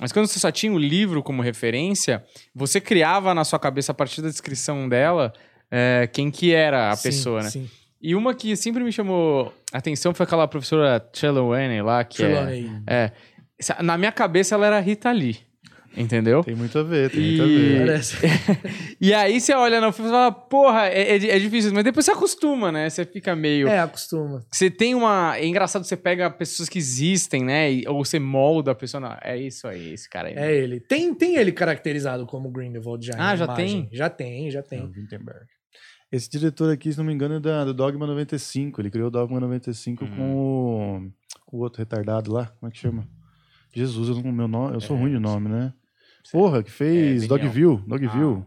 [0.00, 2.24] Mas quando você só tinha o livro como referência,
[2.54, 5.32] você criava na sua cabeça, a partir da descrição dela,
[5.70, 7.50] é, quem que era a Sim, pessoa, né?
[7.50, 12.22] Sim, E uma que sempre me chamou a atenção foi aquela professora Trelawney lá, que
[12.24, 12.70] é, Trelawney.
[12.86, 13.12] é...
[13.58, 15.36] essa- Na minha cabeça ela era Rita Lee,
[15.96, 16.42] entendeu?
[16.44, 17.78] Tem muito a ver, tem muito a E- ver.
[17.86, 18.16] Parece.
[19.00, 22.04] E aí você olha no filme e fala, porra, é, é- é difícil, mas depois
[22.06, 22.88] você acostuma, né?
[22.88, 23.66] Você fica meio.
[23.66, 24.44] É, acostuma.
[24.50, 25.36] Você tem uma.
[25.36, 27.72] É engraçado, você pega pessoas que existem, né?
[27.72, 29.00] e- ou você molda a pessoa.
[29.00, 30.34] Não, é isso aí, esse cara aí.
[30.36, 30.78] É ele.
[30.80, 33.14] Tem, tem ele caracterizado como Grindelwald já.
[33.18, 33.82] Ah, já imagem.
[33.82, 33.88] tem?
[33.92, 34.80] Já tem, já É, tem.
[34.82, 35.46] o Wittenberg.
[36.12, 38.80] Esse diretor aqui, se não me engano, é da, do Dogma 95.
[38.80, 41.10] Ele criou o Dogma 95 com, o,
[41.46, 42.52] com o outro retardado lá.
[42.60, 43.08] Como é que chama?
[43.74, 45.72] Jesus, eu, não, meu nome, eu sou É, ruim de nome, né?
[46.30, 47.78] Porra, que fez É, Dogville.
[47.86, 48.42] Dogville.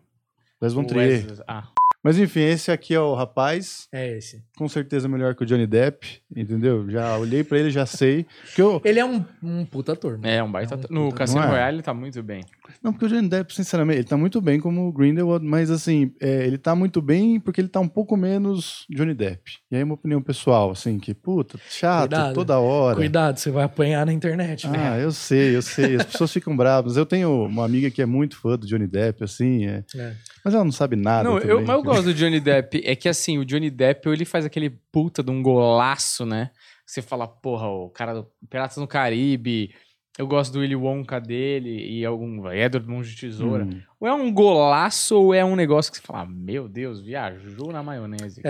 [0.61, 1.23] Les Von O Trier.
[1.26, 1.67] Wesley- Ah,
[2.03, 3.88] Mas enfim, esse aqui é o rapaz.
[3.91, 4.43] É esse.
[4.55, 6.88] Com certeza melhor que o Johnny Depp, entendeu?
[6.89, 8.26] Já olhei pra ele, já sei.
[8.45, 10.13] Porque eu, Ele é um, um puta ator.
[10.13, 10.28] mano.
[10.28, 10.76] é um baita.
[10.76, 11.51] É um no puta- Cassino não é?
[11.51, 12.43] Royale ele tá muito bem.
[12.84, 16.13] Não, porque o Johnny Depp, sinceramente, ele tá muito bem como o Grindelwald, mas assim,
[16.21, 19.41] é, ele tá muito bem porque ele tá um pouco menos Johnny Depp.
[19.71, 22.34] E aí uma opinião pessoal, assim, que, puta, chato, Cuidado.
[22.34, 22.95] toda hora.
[22.97, 24.89] Cuidado, você vai apanhar na internet, né?
[24.93, 25.95] Ah, eu sei, eu sei.
[25.95, 26.97] As pessoas ficam bravas.
[26.97, 30.13] Eu tenho uma amiga que é muito fã do Johnny Depp, assim, é, É.
[30.43, 31.28] mas ela não sabe nada.
[31.30, 31.49] não, também.
[31.49, 32.82] eu, mas eu gosto do Johnny Depp.
[32.86, 36.51] É que assim, o Johnny Depp, ele faz aquele puta de um golaço, né?
[36.86, 39.73] Você fala, porra, o cara do Piratas no Caribe.
[40.18, 43.66] Eu gosto do Willy Wonka dele e algum Edward Mãos de Tesoura.
[43.66, 47.72] Hum, Ou é um golaço ou é um negócio que você fala, meu Deus, viajou
[47.72, 48.39] na maionese.
[48.43, 48.49] É.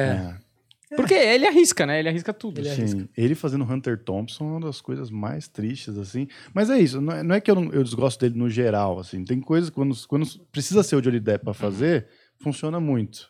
[0.92, 0.96] é.
[0.96, 2.00] Porque ele arrisca, né?
[2.00, 2.60] Ele arrisca tudo.
[2.60, 3.10] Ele Sim, arrisca.
[3.18, 6.28] ele fazendo Hunter Thompson é uma das coisas mais tristes, assim.
[6.54, 9.00] Mas é isso, não é, não é que eu, não- eu desgosto dele no geral,
[9.00, 9.26] assim.
[9.26, 12.08] Tem coisas, quando, quando precisa ser o Johnny Depp pra fazer,
[12.40, 13.28] funciona muito.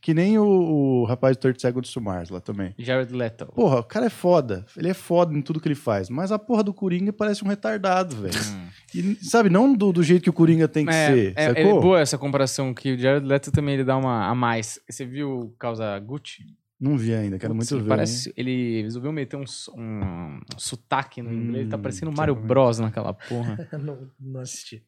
[0.00, 2.72] Que nem o, o rapaz do 30 Seconds to Mars lá também.
[2.78, 3.46] Jared Leto.
[3.46, 4.64] Porra, o cara é foda.
[4.76, 6.08] Ele é foda em tudo que ele faz.
[6.08, 8.34] Mas a porra do Coringa parece um retardado, velho.
[8.34, 8.66] Hum.
[8.94, 11.64] E, sabe, não do, do jeito que o Coringa tem que É, ser, é, é
[11.64, 14.78] boa essa comparação que o Jared Leto também ele dá uma a mais.
[14.88, 16.44] Você viu Causa Gucci?
[16.78, 17.88] Não vi ainda, quero Putz, muito ele ver.
[17.96, 21.62] Parece, ele resolveu meter um, so- um sotaque no inglês.
[21.62, 22.46] Ele tá Hum, parecendo o quero Mario.
[22.46, 23.66] Bros naquela porra.
[23.82, 24.82] não, não assisti.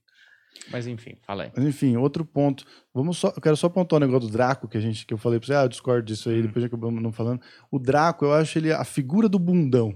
[0.71, 1.51] Mas enfim, fala aí.
[1.57, 2.65] Mas enfim, outro ponto.
[2.95, 5.19] Vamos só, eu quero só pontuar o negócio do Draco que a gente que eu
[5.19, 6.43] falei pra você, ah, eu discordo disso aí, Hum.
[6.43, 7.41] depois já acabamos não falando.
[7.71, 9.95] O Draco, eu acho ele a figura do bundão.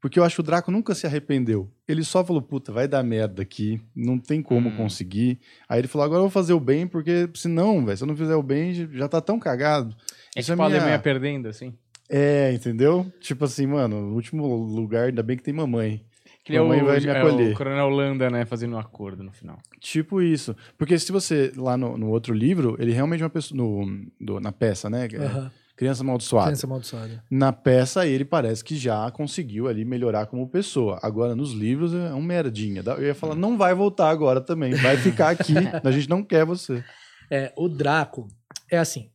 [0.00, 1.68] Porque eu acho que o Draco nunca se arrependeu.
[1.88, 4.76] Ele só falou, puta, vai dar merda aqui, não tem como Hum.
[4.76, 5.40] conseguir.
[5.68, 8.16] Aí ele falou, agora eu vou fazer o bem, porque senão, velho, se eu não
[8.16, 9.96] fizer o bem, já tá tão cagado.
[10.36, 11.72] É Isso é tipo a minha- Alemanha perdendo, assim.
[12.08, 13.10] É, entendeu?
[13.20, 16.04] Tipo assim, mano, no último lugar, ainda bem que tem mamãe.
[16.46, 17.52] Que ele é o, vai me é acolher.
[17.52, 19.58] o Coronel Landa, né, fazendo um acordo no final.
[19.80, 20.54] Tipo isso.
[20.78, 23.58] Porque se você, lá no, no outro livro, ele realmente é uma pessoa.
[23.58, 25.08] No, do- na peça, né?
[25.12, 25.50] É, Aham.
[25.74, 26.46] Criança Amaldiçoada.
[26.46, 27.24] Criança amaldiçoada.
[27.28, 31.00] Na peça, ele parece que já conseguiu ali melhorar como pessoa.
[31.02, 32.80] Agora, nos livros, é um merdinha.
[32.96, 34.72] Eu ia falar, não vai voltar agora também.
[34.76, 35.52] Vai ficar aqui.
[35.82, 36.82] a gente não quer você.
[37.28, 38.28] É, o Draco
[38.70, 39.10] é assim.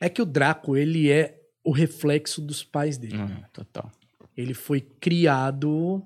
[0.00, 3.18] É que o Draco, ele é o reflexo dos pais dele.
[3.18, 3.92] Hum, total.
[4.36, 6.04] Ele foi criado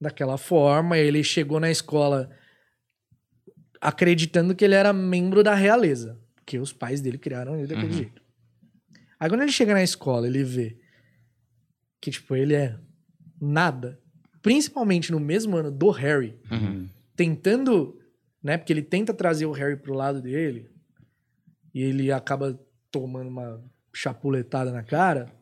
[0.00, 2.30] daquela forma, ele chegou na escola
[3.80, 7.98] acreditando que ele era membro da realeza, porque os pais dele criaram ele daquele Uhum.
[7.98, 8.22] jeito.
[9.20, 10.76] Aí quando ele chega na escola, ele vê
[12.00, 12.78] que tipo ele é
[13.40, 14.00] nada,
[14.42, 16.88] principalmente no mesmo ano do Harry, Uhum.
[17.16, 18.00] tentando,
[18.42, 20.70] né, porque ele tenta trazer o Harry pro lado dele
[21.74, 22.58] e ele acaba
[22.90, 23.62] tomando uma
[23.92, 25.32] chapuletada na cara.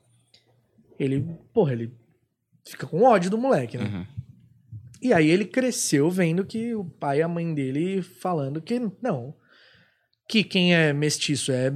[0.99, 1.93] Ele, porra, ele
[2.67, 3.85] fica com ódio do moleque, né?
[3.85, 4.07] Uhum.
[5.01, 9.37] E aí ele cresceu vendo que o pai e a mãe dele falando que não,
[10.29, 11.73] que quem é mestiço é,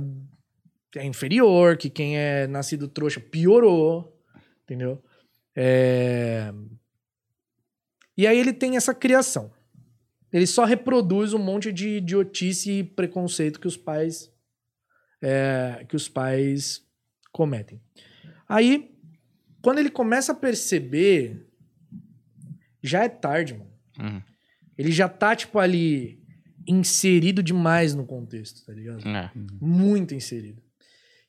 [0.97, 4.19] é inferior, que quem é nascido trouxa piorou,
[4.65, 5.03] entendeu?
[5.55, 6.53] É...
[8.17, 9.53] E aí ele tem essa criação.
[10.33, 14.33] Ele só reproduz um monte de idiotice e preconceito que os pais
[15.23, 16.83] é, que os pais
[17.33, 17.81] cometem.
[18.49, 18.91] Aí,
[19.63, 21.47] quando ele começa a perceber
[22.83, 23.71] já é tarde, mano.
[23.99, 24.23] Uhum.
[24.79, 26.19] Ele já tá, tipo, ali
[26.67, 29.07] inserido demais no contexto, tá ligado?
[29.07, 29.31] É.
[29.61, 30.63] Muito inserido.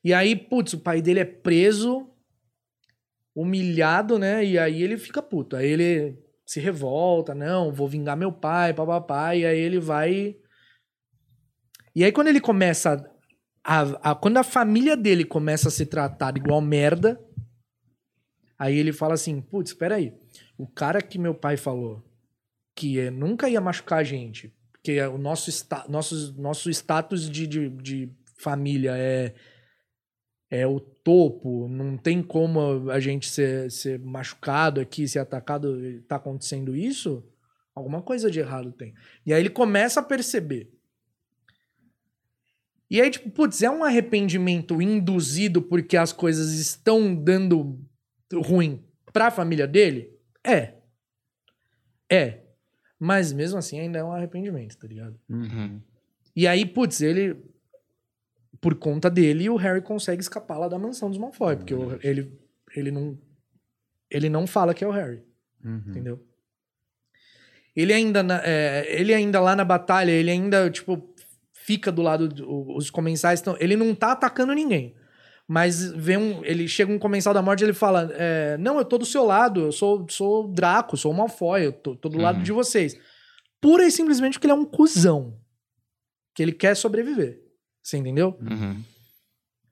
[0.02, 2.08] E aí, putz, o pai dele é preso,
[3.34, 4.44] humilhado, né?
[4.44, 5.56] E aí ele fica puto.
[5.56, 9.34] Aí ele se revolta, não, vou vingar meu pai, papapá.
[9.36, 10.36] E aí ele vai.
[11.94, 13.08] E aí, quando ele começa.
[13.64, 17.20] A, a- quando a família dele começa a ser tratada igual merda,
[18.62, 20.14] aí ele fala assim: putz, espera aí.
[20.56, 22.04] O cara que meu pai falou
[22.76, 25.50] que eh, nunca ia machucar a gente, porque o nosso,
[25.88, 29.34] nosso, nosso status de, de, de família é,
[30.48, 35.76] é o topo, não tem como a gente ser, ser machucado aqui, ser atacado,
[36.06, 37.28] tá acontecendo isso,
[37.74, 38.94] alguma coisa de errado tem.
[39.26, 40.72] E aí ele começa a perceber.
[42.88, 47.84] E aí, tipo, putz, é um arrependimento induzido porque as coisas estão dando
[48.40, 50.10] ruim pra família dele?
[50.44, 50.74] É.
[52.10, 52.40] É.
[52.98, 55.18] Mas mesmo assim ainda é um arrependimento, tá ligado?
[55.28, 55.80] Uhum.
[56.36, 57.36] E aí, putz, ele.
[58.60, 62.32] Por conta dele, o Harry consegue escapar lá da mansão dos Malfoy, porque o- ele,
[62.76, 63.18] ele não.
[64.08, 65.24] Ele não fala que é o Harry,
[65.64, 65.82] Uhum.
[65.88, 66.24] entendeu?
[67.74, 71.12] Ele ainda, na- é, ele ainda lá na batalha, ele ainda, tipo,
[71.52, 72.28] fica do lado.
[72.28, 73.56] do- os comensais estão.
[73.58, 74.94] Ele não tá atacando ninguém.
[75.52, 78.86] Mas vem um, ele chega um comensal da morte e ele fala: é, Não, eu
[78.86, 82.16] tô do seu lado, eu sou, sou Draco, sou o Malfoy, eu tô, tô do
[82.18, 82.42] lado Uhum.
[82.42, 82.98] de vocês.
[83.60, 85.38] Pura e simplesmente porque ele é um cuzão.
[86.34, 87.38] Que ele quer sobreviver.
[87.82, 88.38] Você entendeu?
[88.40, 88.82] Uhum.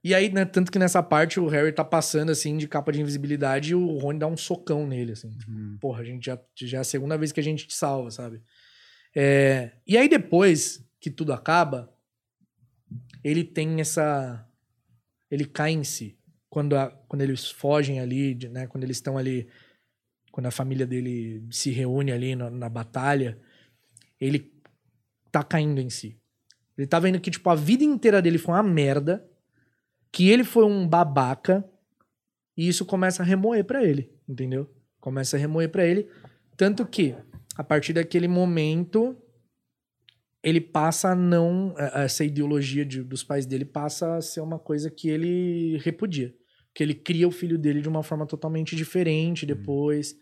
[0.05, 3.01] E aí, né, tanto que nessa parte o Harry tá passando assim de capa de
[3.01, 5.31] invisibilidade e o Rony dá um socão nele, assim.
[5.48, 5.78] Uhum.
[5.81, 8.43] Porra, a gente já, já é a segunda vez que a gente te salva, sabe?
[9.16, 11.90] É, e aí depois que tudo acaba,
[13.24, 14.47] ele tem essa.
[15.31, 16.16] Ele cai em si.
[16.48, 18.66] Quando, a- quando eles fogem ali, de- né?
[18.66, 19.48] Quando eles estão ali.
[20.32, 23.39] Quando a família dele se reúne ali na, na batalha,
[24.20, 24.52] ele
[25.32, 26.16] tá caindo em si.
[26.78, 29.27] Ele tá vendo que, tipo, a vida inteira dele foi uma merda,
[30.12, 31.65] que ele foi um babaca,
[32.57, 34.69] e isso começa a remoer pra ele, entendeu?
[35.01, 36.09] Começa a remoer pra ele.
[36.57, 37.15] Tanto que,
[37.57, 39.16] a partir daquele momento,
[40.43, 41.75] ele passa a não.
[41.77, 46.35] Essa ideologia de- dos pais dele passa a ser uma coisa que ele repudia.
[46.75, 50.15] Que ele cria o filho dele de uma forma totalmente diferente depois,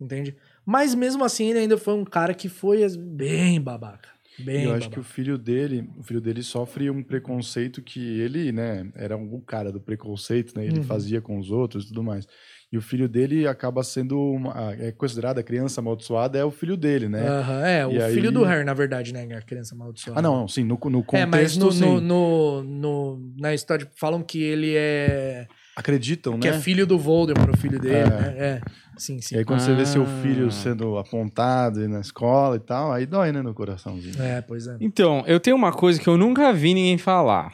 [0.00, 0.36] entende?
[0.66, 4.10] Mas mesmo assim, ele ainda foi um cara que foi bem babaca.
[4.38, 5.00] Bem eu acho que babaca.
[5.00, 9.70] o filho dele, o filho dele sofre um preconceito que ele, né, era um cara
[9.72, 10.66] do preconceito, né?
[10.66, 10.84] Ele Uhum.
[10.84, 12.26] fazia com os outros e tudo mais.
[12.74, 16.76] E o filho dele acaba sendo uma, é considerada a criança amaldiçoada é o filho
[16.76, 17.24] dele, né?
[17.24, 19.28] Aham, é, o E filho aí- do Harry, na verdade, né?
[19.36, 20.18] A criança amaldiçoada.
[20.18, 21.80] Ah, não, não, sim, no, no contexto, É, mas no, sim.
[21.80, 25.46] no, no, no- na história falam que ele é.
[25.76, 26.56] acreditam, Que né?
[26.56, 28.06] é filho do Voldemort, o filho dele, É.
[28.10, 28.34] né?
[28.36, 28.60] É.
[28.96, 29.36] Sim, sim.
[29.36, 30.20] E aí quando você vê seu Ah.
[30.20, 34.20] filho sendo apontado na escola e tal, aí dói, né, no coraçãozinho.
[34.20, 34.76] É, pois é.
[34.80, 37.52] Então, eu tenho uma coisa que eu nunca vi ninguém falar.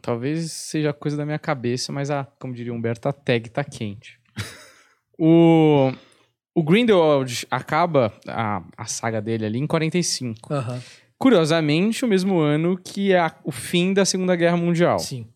[0.00, 3.62] Talvez seja coisa da minha cabeça, mas a, como diria o Humberto, a tag tá
[3.62, 4.18] quente.
[5.18, 5.92] O,
[6.54, 10.52] o Grindelwald acaba a, a saga dele ali em 45.
[10.52, 10.80] Aham.
[11.18, 14.98] Curiosamente, o mesmo ano que é a- o fim da Segunda Guerra Mundial.
[14.98, 15.26] Sim.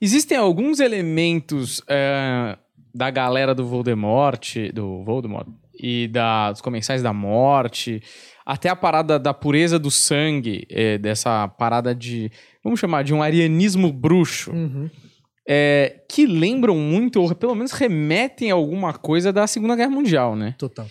[0.00, 2.56] Existem alguns elementos é,
[2.94, 5.46] da galera do Voldemort, do Voldemort,
[5.82, 8.02] e da, dos comensais da morte,
[8.46, 12.30] até a parada da pureza do sangue, é, dessa parada de,
[12.62, 14.88] vamos chamar de um arianismo bruxo, Uhum.
[15.48, 20.36] É, que lembram muito, ou pelo menos remetem a alguma coisa da Segunda Guerra Mundial,
[20.36, 20.54] né?
[20.58, 20.86] Total.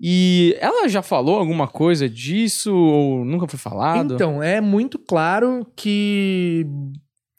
[0.00, 4.14] E ela já falou alguma coisa disso, ou nunca foi falado?
[4.14, 6.66] Então, é muito claro que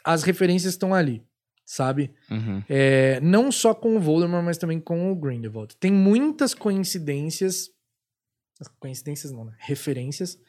[0.03, 1.21] as referências estão ali,
[1.65, 2.11] sabe?
[2.29, 2.63] Uhum.
[2.69, 5.75] É, não só com o Voldemort, mas também com o Grindelwald.
[5.77, 7.69] Tem muitas coincidências.
[8.79, 9.53] Coincidências não, né?
[9.59, 10.39] Referências.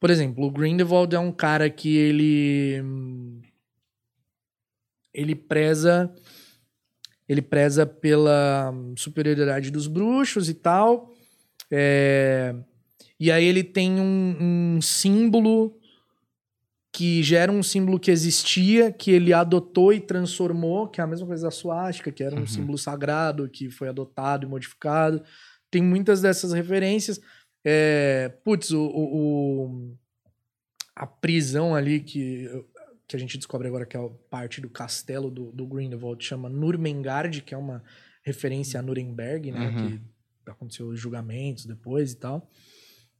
[0.00, 2.82] Por exemplo, o Grindelwald é um cara que ele.
[5.14, 6.12] Ele preza.
[7.28, 11.12] Ele preza pela superioridade dos bruxos e tal.
[11.70, 12.54] É,
[13.18, 15.78] e aí ele tem um, um símbolo
[16.94, 21.06] que já era um símbolo que existia, que ele adotou e transformou, que é a
[21.06, 22.46] mesma coisa da suástica, que era um Uhum.
[22.46, 25.22] símbolo sagrado, que foi adotado e modificado.
[25.70, 27.18] Tem muitas dessas referências.
[27.64, 29.16] É, putz, o, o-
[29.64, 29.96] o-
[30.94, 32.46] a prisão ali que,
[33.06, 37.42] que a gente descobre agora que é parte do castelo do, do Grindelwald chama Nurmengard,
[37.42, 37.82] que é uma
[38.22, 39.68] referência a Nuremberg, né?
[39.68, 39.88] Uhum.
[39.88, 40.00] Que
[40.46, 42.48] aconteceu os julgamentos depois e tal.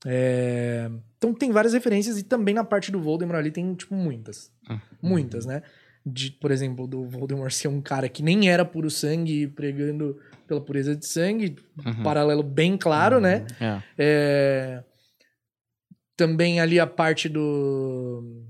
[0.04, 4.50] É, Então tem várias referências e também na parte do Voldemort ali tem, tipo, muitas.
[4.68, 4.80] Uhum.
[5.02, 5.62] Muitas, né?
[6.04, 10.18] De, por exemplo, do Voldemort ser um cara que nem era puro sangue pregando
[10.48, 11.56] pela pureza de sangue.
[11.84, 12.02] Uhum.
[12.02, 13.46] Paralelo bem claro, né?
[13.60, 13.82] É.
[13.96, 14.84] É,
[16.16, 18.44] Também ali a parte do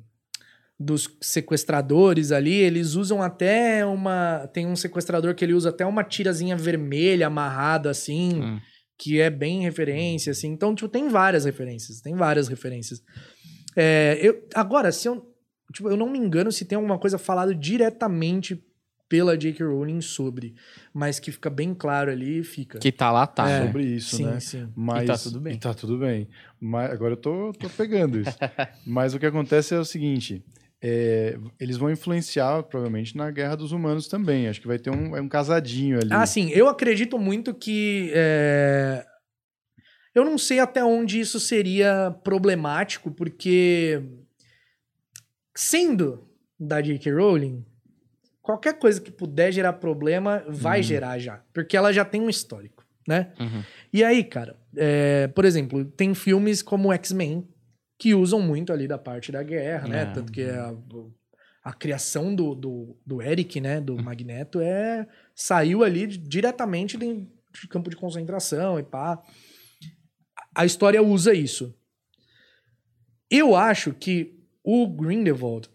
[0.85, 4.47] dos sequestradores ali, eles usam até uma.
[4.53, 8.61] Tem um sequestrador que ele usa até uma tirazinha vermelha amarrada assim, Hum.
[8.99, 10.49] que é bem referência, assim.
[10.49, 13.03] Então, tipo, tem várias referências, tem várias referências.
[13.77, 15.29] É, eu, agora, se eu.
[15.73, 18.63] Tipo, eu não me engano se tem alguma coisa falado diretamente
[19.09, 19.63] pela J.K.
[19.67, 20.55] Rowling sobre,
[20.93, 22.79] mas que fica bem claro ali, fica.
[22.79, 23.49] Que tá lá, tá.
[23.49, 23.67] É.
[23.67, 24.41] sobre isso, sim, né?
[24.41, 24.69] sim.
[24.75, 25.55] Mas, E tá tudo bem.
[25.55, 26.29] e tá tudo bem.
[26.59, 28.37] Mas, agora eu tô, tô pegando isso.
[28.87, 30.43] Mas o que acontece é o seguinte:
[30.83, 34.49] é, eles vão influenciar, provavelmente, na Guerra dos Humanos também.
[34.49, 36.09] Acho que vai ter um, é um casadinho ali.
[36.11, 36.51] Ah, sim.
[36.51, 38.11] Eu acredito muito que.
[38.15, 39.05] é,
[40.15, 44.03] Eu não sei até onde isso seria problemático, porque.
[45.55, 46.27] Sendo
[46.59, 47.13] da J.K.
[47.13, 47.65] Rowling,
[48.41, 50.83] qualquer coisa que puder gerar problema vai Uhum.
[50.83, 51.43] gerar já.
[51.53, 53.33] Porque ela já tem um histórico, né?
[53.39, 53.63] Uhum.
[53.93, 57.47] E aí, cara, é, por exemplo, tem filmes como X-Men
[58.03, 60.03] que usam muito ali da parte da guerra, né?
[60.03, 60.07] É.
[60.07, 60.75] Tanto que a,
[61.63, 63.81] a criação do, do, do Eric, né?
[63.81, 65.07] Do Magneto, é
[65.37, 69.23] saiu ali de- diretamente de, de campo de concentração e pá.
[70.53, 71.73] A história usa isso.
[73.31, 75.71] Eu acho que o Grindelwald,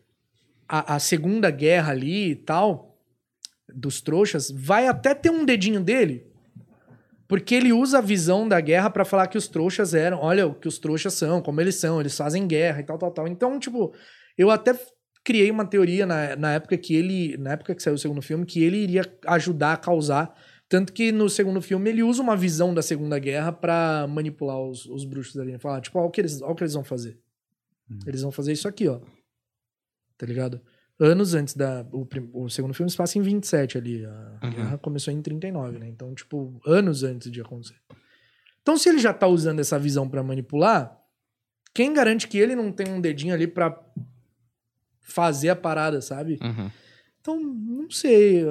[0.68, 3.02] a, a segunda guerra ali e tal,
[3.74, 6.27] dos trouxas, vai até ter um dedinho dele,
[7.28, 10.56] porque ele usa a visão da guerra pra falar que os trouxas eram, olha o
[10.56, 13.28] que os trouxas são, como eles são, eles fazem guerra e tal, tal, tal.
[13.28, 13.94] Então, tipo,
[14.38, 14.74] eu até
[15.24, 18.45] criei uma teoria na, na época que ele, na época que saiu o segundo filme,
[18.45, 20.34] que ele iria ajudar a causar,
[20.70, 24.86] tanto que no segundo filme ele usa uma visão da Segunda Guerra pra manipular os,
[24.86, 27.20] os bruxos ali, falar, tipo, olha o que eles, olha o que eles vão fazer.
[27.90, 27.99] Hum.
[28.06, 28.99] Eles vão fazer isso aqui, ó.
[30.18, 30.62] Tá ligado?
[30.99, 31.86] Anos antes da.
[31.91, 34.03] O, o segundo filme se passa em 27 ali.
[34.06, 34.49] A Uhum.
[34.52, 35.88] guerra começou em 39, né?
[35.88, 37.76] Então, tipo, anos antes de acontecer.
[38.61, 40.98] Então, se ele já tá usando essa visão pra manipular,
[41.74, 43.80] quem garante que ele não tem um dedinho ali pra
[45.02, 46.40] fazer a parada, sabe?
[46.41, 46.69] Uhum.
[47.22, 48.44] Então, não sei.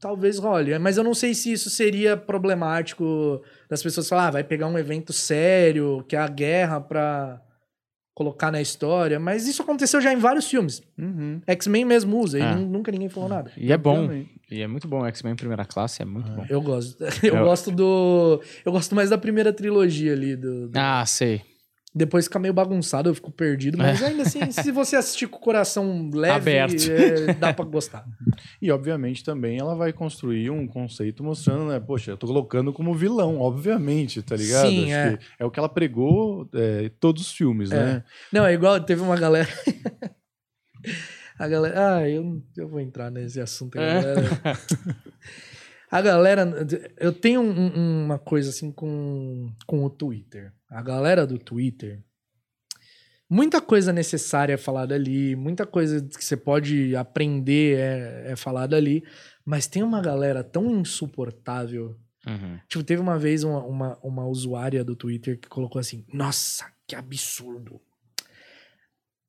[0.00, 0.78] Talvez role.
[0.78, 4.78] Mas eu não sei se isso seria problemático das pessoas falar, ah, vai pegar um
[4.78, 7.42] evento sério, que é a guerra, pra
[8.20, 9.18] colocar na história.
[9.18, 10.82] Mas isso aconteceu já em vários filmes.
[10.98, 11.40] Uhum.
[11.46, 12.54] X-Men mesmo usa, e É.
[12.54, 13.50] nu- nunca ninguém falou nada.
[13.56, 14.10] E é bom.
[14.50, 15.06] E é muito bom.
[15.06, 16.44] X-Men Primeira Classe é muito bom.
[16.50, 17.02] Eu gosto.
[17.24, 18.42] Eu Eu- gosto do.
[18.64, 20.36] Eu gosto mais da primeira trilogia ali.
[20.36, 21.40] Do, do- Ah, sei.
[21.92, 23.76] Depois fica meio bagunçado, eu fico perdido.
[23.76, 26.88] Mas ainda assim, se você assistir com o coração leve, Aberto.
[26.88, 28.06] é, dá pra gostar.
[28.62, 31.80] E, obviamente, também ela vai construir um conceito mostrando, né?
[31.80, 34.68] Poxa, eu tô colocando como vilão, obviamente, tá ligado?
[34.68, 35.16] Sim, Acho é.
[35.16, 37.76] que é o que ela pregou é, em todos os filmes, É.
[37.76, 38.04] né?
[38.32, 39.48] Não, é igual, teve uma galera.
[41.38, 41.96] a galera.
[41.96, 43.78] Ah, eu, eu vou entrar nesse assunto.
[43.78, 44.00] A É.
[44.00, 44.28] galera.
[45.90, 46.48] a galera.
[46.98, 50.52] Eu tenho um- um- uma coisa assim com, com o Twitter.
[50.68, 52.02] A galera do Twitter.
[53.28, 58.76] Muita coisa necessária é falada ali, muita coisa que você pode aprender é, é falada
[58.76, 59.04] ali,
[59.44, 61.96] mas tem uma galera tão insuportável
[62.26, 62.60] Uhum.
[62.68, 66.94] Tipo, teve uma vez uma, uma, uma usuária do Twitter que colocou assim: Nossa, que
[66.94, 67.80] absurdo.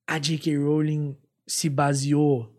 [0.06, 0.58] A J.K.
[0.58, 1.16] Rowling
[1.48, 2.54] se baseou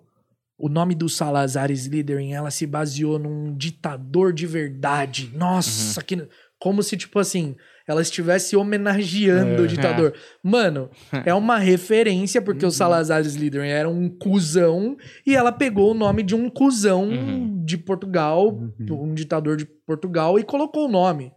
[0.63, 5.31] o nome do Salazar Slytherin, ela se baseou num ditador de verdade.
[5.35, 6.07] Nossa, Uhum.
[6.07, 6.29] que...
[6.61, 7.57] Como se, tipo assim,
[7.89, 9.65] ela estivesse homenageando É.
[9.65, 10.15] o ditador.
[10.41, 10.89] Mano,
[11.27, 12.71] é uma referência, porque o Uhum.
[12.71, 17.65] Salazar Slytherin era um cuzão, e ela pegou o nome de um cuzão Uhum.
[17.65, 18.47] de Portugal,
[18.79, 19.11] Uhum.
[19.11, 21.33] um ditador de Portugal, e colocou o nome.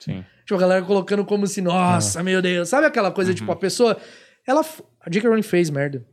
[0.00, 0.24] Sim.
[0.46, 2.68] Tipo, a galera colocando como se, nossa, meu Deus.
[2.68, 3.36] Sabe aquela coisa, Uhum.
[3.36, 3.96] tipo, a pessoa.
[4.46, 4.60] Ela.
[5.00, 5.28] A J.K.
[5.28, 6.06] Rowling fez merda.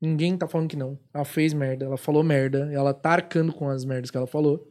[0.00, 0.98] Ninguém tá falando que não.
[1.12, 4.66] Ela fez merda, ela falou merda, ela tá arcando com as merdas que ela falou.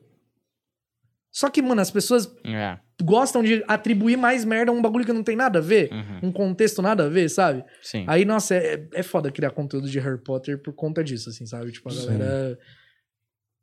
[1.31, 2.79] Só que, mano, as pessoas É.
[3.03, 5.91] gostam de atribuir mais merda a um bagulho que não tem nada a ver.
[5.91, 6.29] Uhum.
[6.29, 7.63] Um contexto nada a ver, sabe?
[7.81, 8.05] Sim.
[8.07, 11.71] Aí, nossa, é, é foda criar conteúdo de Harry Potter por conta disso, assim, sabe?
[11.71, 12.07] Tipo, a Sim.
[12.07, 12.59] galera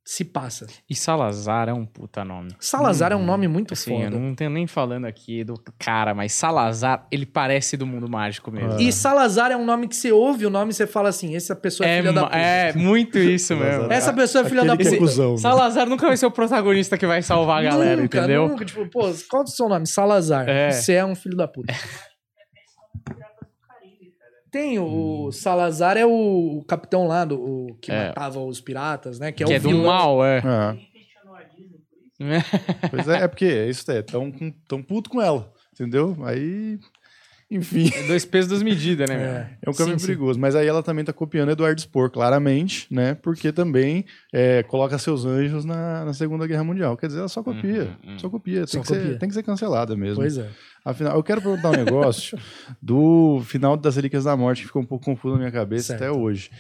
[0.07, 0.67] se passa.
[0.89, 2.51] E Salazar é um puta nome.
[2.61, 4.19] Salazar é um nome muito Assim, eu foda.
[4.21, 8.79] não tenho nem falando aqui do cara, mas Salazar, ele parece do mundo mágico mesmo.
[8.79, 11.57] E Salazar é um nome que você ouve o nome e você fala assim: essa
[11.57, 12.37] pessoa é, É, filha da puta.
[12.37, 13.91] é muito isso mesmo.
[13.91, 15.11] Essa pessoa é filha da Aquele que é puta.
[15.11, 15.39] cuzão, né?
[15.39, 18.47] Salazar nunca vai ser o protagonista que vai salvar a galera, nunca, entendeu?
[18.49, 19.87] Nunca, tipo, pô, qual é o seu nome?
[19.87, 20.47] Salazar.
[20.47, 20.71] É.
[20.71, 21.73] Você é um filho da puta.
[24.55, 28.07] Tem o Salazar é o, o capitão lá do o que É.
[28.09, 29.33] matava os piratas, né?
[29.33, 29.85] Que é que o é do vilão.
[29.85, 30.39] mal, é.
[30.39, 30.79] É.
[32.91, 36.17] Pois é, é porque é isso é, tão, com- tão puto com ela, entendeu?
[36.25, 36.79] Aí,
[37.51, 39.17] enfim, É dois pesos, duas medidas, né?
[39.17, 39.27] meu?
[39.27, 39.59] É.
[39.67, 40.07] é um caminho Sim, sim.
[40.13, 40.39] perigoso.
[40.39, 43.15] Mas aí ela também tá copiando Eduardo Spor, claramente, né?
[43.15, 46.97] Porque também é, coloca seus anjos na, na Segunda Guerra Mundial.
[46.97, 48.19] Quer dizer, ela só copia, Uhum, uhum.
[48.21, 48.59] só copia.
[48.59, 49.19] Tem, Só que Ser, copia.
[49.19, 50.17] tem que ser cancelada mesmo.
[50.17, 50.49] Pois é.
[50.85, 52.39] Afinal, eu quero perguntar um negócio
[52.83, 56.03] do final das Relíquias da Morte, que ficou um pouco confuso na minha cabeça Certo.
[56.03, 56.51] até hoje.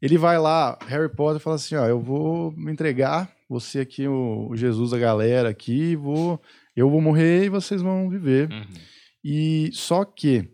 [0.00, 4.50] Ele vai lá, Harry Potter fala assim, ó, eu vou me entregar, você aqui, o,
[4.54, 6.40] Jesus da galera aqui, vou,
[6.74, 8.50] eu vou morrer e vocês vão viver.
[8.50, 8.64] Uhum.
[9.22, 10.50] E só que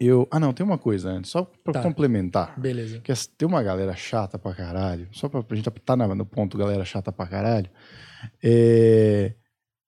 [0.00, 1.82] eu, ah não, tem uma coisa antes, só pra Tá.
[1.82, 2.58] complementar.
[2.58, 3.00] Beleza.
[3.00, 6.56] Que tem uma galera chata pra caralho, só pra, pra gente tá na- no ponto
[6.58, 7.68] galera chata pra caralho,
[8.42, 9.34] é,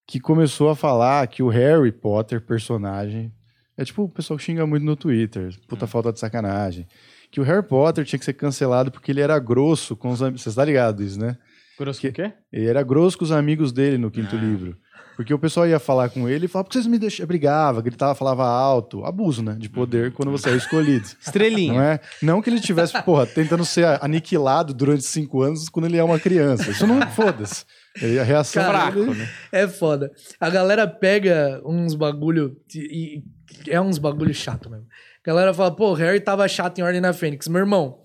[0.07, 3.33] que começou a falar que o Harry Potter, personagem,
[3.77, 6.87] é tipo o pessoal que xinga muito no Twitter, puta falta de sacanagem,
[7.31, 10.43] que o Harry Potter tinha que ser cancelado porque ele era grosso com os amigos,
[10.43, 11.37] você tá ligado isso, né?
[11.79, 12.33] Grosso Que- o quê?
[12.53, 14.39] Ele era grosso com os amigos dele no quinto Ah.
[14.39, 14.77] livro.
[15.17, 17.27] Porque o pessoal ia falar com ele e falava, por que vocês me deixam?
[17.27, 19.05] Brigava, gritava, falava alto.
[19.05, 19.55] Abuso, né?
[19.59, 21.07] De poder quando você é escolhido.
[21.21, 21.73] Estrelinha.
[21.75, 22.01] Não é?
[22.23, 26.19] Não que ele tivesse, porra, tentando ser aniquilado durante cinco anos quando ele é uma
[26.19, 26.71] criança.
[26.71, 27.65] Isso não foda-se.
[28.01, 29.29] Ele- A reação dele- né?
[29.51, 30.11] É foda.
[30.41, 33.23] A galera pega uns bagulho e,
[33.67, 34.87] e é uns bagulho chato mesmo.
[35.25, 37.47] A galera fala, pô, o Harry tava chato em Ordem da Fênix.
[37.49, 37.99] Meu irmão,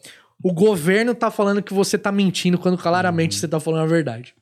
[0.44, 4.36] o governo tá falando que você tá mentindo quando claramente você tá falando a verdade.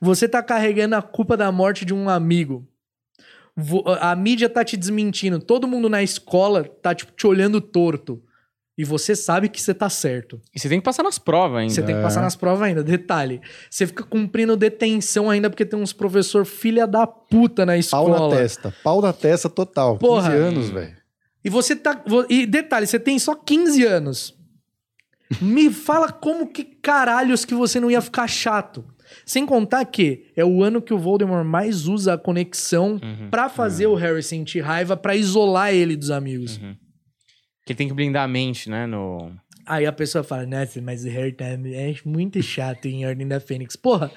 [0.00, 2.66] Você tá carregando a culpa da morte de um amigo.
[4.00, 5.38] A mídia tá te desmentindo.
[5.38, 8.22] Todo mundo na escola tá, tipo, te olhando torto.
[8.80, 10.40] E você sabe que você tá certo.
[10.54, 11.74] E você tem que passar nas provas ainda.
[11.74, 12.22] Você tem que passar É.
[12.22, 12.82] nas provas ainda.
[12.82, 13.40] Detalhe.
[13.68, 18.28] Você fica cumprindo detenção ainda porque tem uns professor filha da puta na Pau escola.
[18.30, 18.74] na testa.
[18.82, 19.98] Pau na testa total.
[19.98, 20.30] Porra.
[20.30, 20.96] 15 anos, velho.
[21.44, 22.02] E você tá.
[22.30, 24.34] E detalhe, você tem só 15 anos.
[25.42, 28.84] Me fala como que caralhos que você não ia ficar chato.
[29.26, 33.28] Sem contar que é o ano que o Voldemort mais usa a conexão Uhum.
[33.30, 36.56] pra fazer o Harry sentir raiva, pra isolar ele dos amigos.
[36.56, 36.74] Uhum.
[37.66, 38.86] Que tem que blindar a mente, né?
[38.86, 39.32] No...
[39.66, 43.38] Aí a pessoa fala, nossa, mas o Harry tá é muito chato em Ordem da
[43.38, 43.76] Fênix.
[43.76, 44.10] Porra,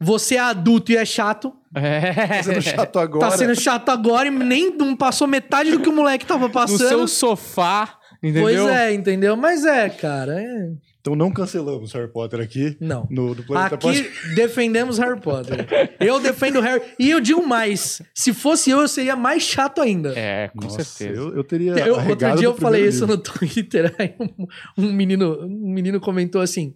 [0.00, 2.12] você é adulto e é chato, É.
[2.12, 3.30] Tá sendo chato agora.
[3.30, 6.52] tá sendo chato agora e nem não passou metade do que o moleque tava No
[6.52, 6.88] passando.
[6.88, 8.42] seu sofá, entendeu?
[8.42, 9.36] Pois é, entendeu?
[9.36, 10.68] Mas é, cara, é...
[11.06, 13.06] Então não cancelamos Harry Potter aqui Não.
[13.08, 15.64] no do Planeta Aqui defendemos Harry Potter.
[16.00, 16.82] Eu defendo Harry.
[16.98, 20.12] E eu digo mais: se fosse eu, eu seria mais chato ainda.
[20.18, 21.20] É, com Nossa, certeza.
[21.20, 21.74] Eu, eu teria.
[21.74, 23.16] Eu- outro dia eu falei primeiro isso livro.
[23.16, 24.46] no Twitter, aí um,
[24.76, 26.72] um menino, um menino comentou assim: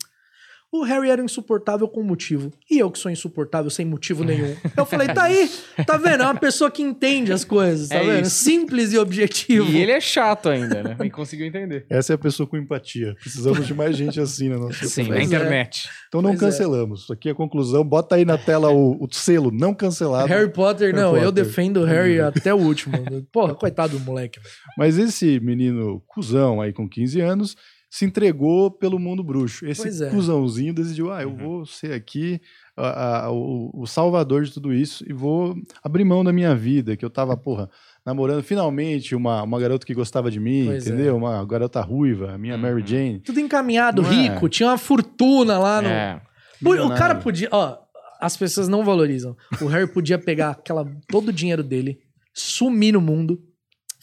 [0.72, 2.52] o Harry era insuportável com motivo.
[2.70, 4.54] E eu que sou insuportável sem motivo nenhum.
[4.76, 5.50] Eu falei, tá aí,
[5.84, 6.22] tá vendo?
[6.22, 8.26] É uma pessoa que entende as coisas, tá É vendo?
[8.26, 8.36] isso.
[8.36, 9.68] Simples e objetivo.
[9.68, 10.96] E ele é chato ainda, né?
[11.04, 11.86] E conseguiu entender.
[11.90, 13.16] Essa é a pessoa com empatia.
[13.20, 15.22] Precisamos de mais gente assim na nossa Sim, na é.
[15.24, 15.88] internet.
[16.08, 16.46] Então não Pois é.
[16.46, 17.02] cancelamos.
[17.02, 17.82] Isso aqui é a conclusão.
[17.84, 20.28] Bota aí na tela o, o selo não cancelado.
[20.28, 21.44] Harry Potter, Harry não, eu Potter.
[21.44, 22.96] defendo o Harry até o último.
[23.32, 24.38] Porra, coitado do moleque.
[24.38, 24.54] velho.
[24.78, 27.56] Mas esse menino cuzão aí com 15 anos
[27.90, 29.66] se entregou pelo mundo bruxo.
[29.66, 30.10] Esse Pois é.
[30.10, 31.36] cuzãozinho decidiu, ah, eu Uhum.
[31.36, 32.40] vou ser aqui
[32.76, 36.96] a- a- o, o salvador de tudo isso e vou abrir mão da minha vida,
[36.96, 37.68] que eu tava, porra,
[38.06, 40.90] namorando finalmente uma, uma garota que gostava de mim, Pois é.
[40.90, 41.16] entendeu?
[41.16, 42.60] Uma garota ruiva, a minha Uhum.
[42.60, 43.18] Mary Jane.
[43.20, 44.14] Tudo encaminhado, Não é?
[44.14, 45.88] rico, tinha uma fortuna lá no.
[45.88, 46.22] É.
[46.62, 47.48] Pô, O cara podia.
[47.50, 47.76] Ó,
[48.20, 49.36] as pessoas não valorizam.
[49.60, 51.98] O Harry podia pegar aquela, todo o dinheiro dele,
[52.32, 53.42] sumir no mundo.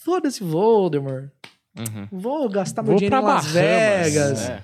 [0.04, 1.30] Foda-se, Voldemort.
[1.78, 2.08] Uhum.
[2.12, 4.14] Vou gastar meu Vou dinheiro pra em Las Bahamas.
[4.14, 4.50] Vegas.
[4.50, 4.64] É.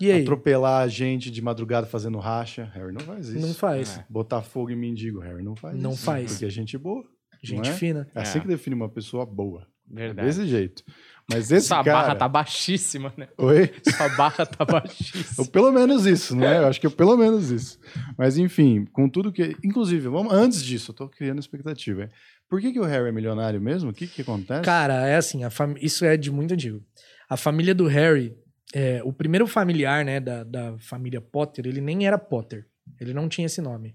[0.00, 0.22] E aí?
[0.22, 2.70] Atropelar a gente de madrugada fazendo racha.
[2.74, 3.46] Harry não faz isso.
[3.46, 3.98] Não faz.
[3.98, 4.04] É.
[4.08, 5.20] Botar fogo em mendigo.
[5.20, 6.02] Harry não faz Não isso.
[6.04, 6.32] faz.
[6.32, 7.04] Porque é gente boa.
[7.42, 7.76] Gente não é?
[7.76, 8.08] fina.
[8.14, 8.40] É assim É.
[8.40, 9.66] que define uma pessoa boa.
[9.92, 10.26] Verdade.
[10.28, 10.84] Desse jeito.
[11.28, 12.00] Mas esse Sua cara...
[12.00, 13.28] barra tá baixíssima, né?
[13.38, 13.70] Oi?
[13.94, 15.34] Sua barra tá baixíssima.
[15.38, 16.58] Ou pelo menos isso, né?
[16.58, 17.78] Eu acho que é pelo menos isso.
[18.16, 19.56] Mas enfim, com tudo que.
[19.64, 22.08] Inclusive, vamos antes disso, eu tô criando expectativa.
[22.50, 23.90] Por que, que o Harry é milionário mesmo?
[23.90, 24.62] O que, que acontece?
[24.62, 25.74] Cara, é assim, fam...
[25.80, 26.84] isso é de muito antigo.
[27.28, 28.36] A família do Harry,
[28.74, 32.66] é, o primeiro familiar, né, da, da família Potter, ele nem era Potter.
[33.00, 33.94] Ele não tinha esse nome.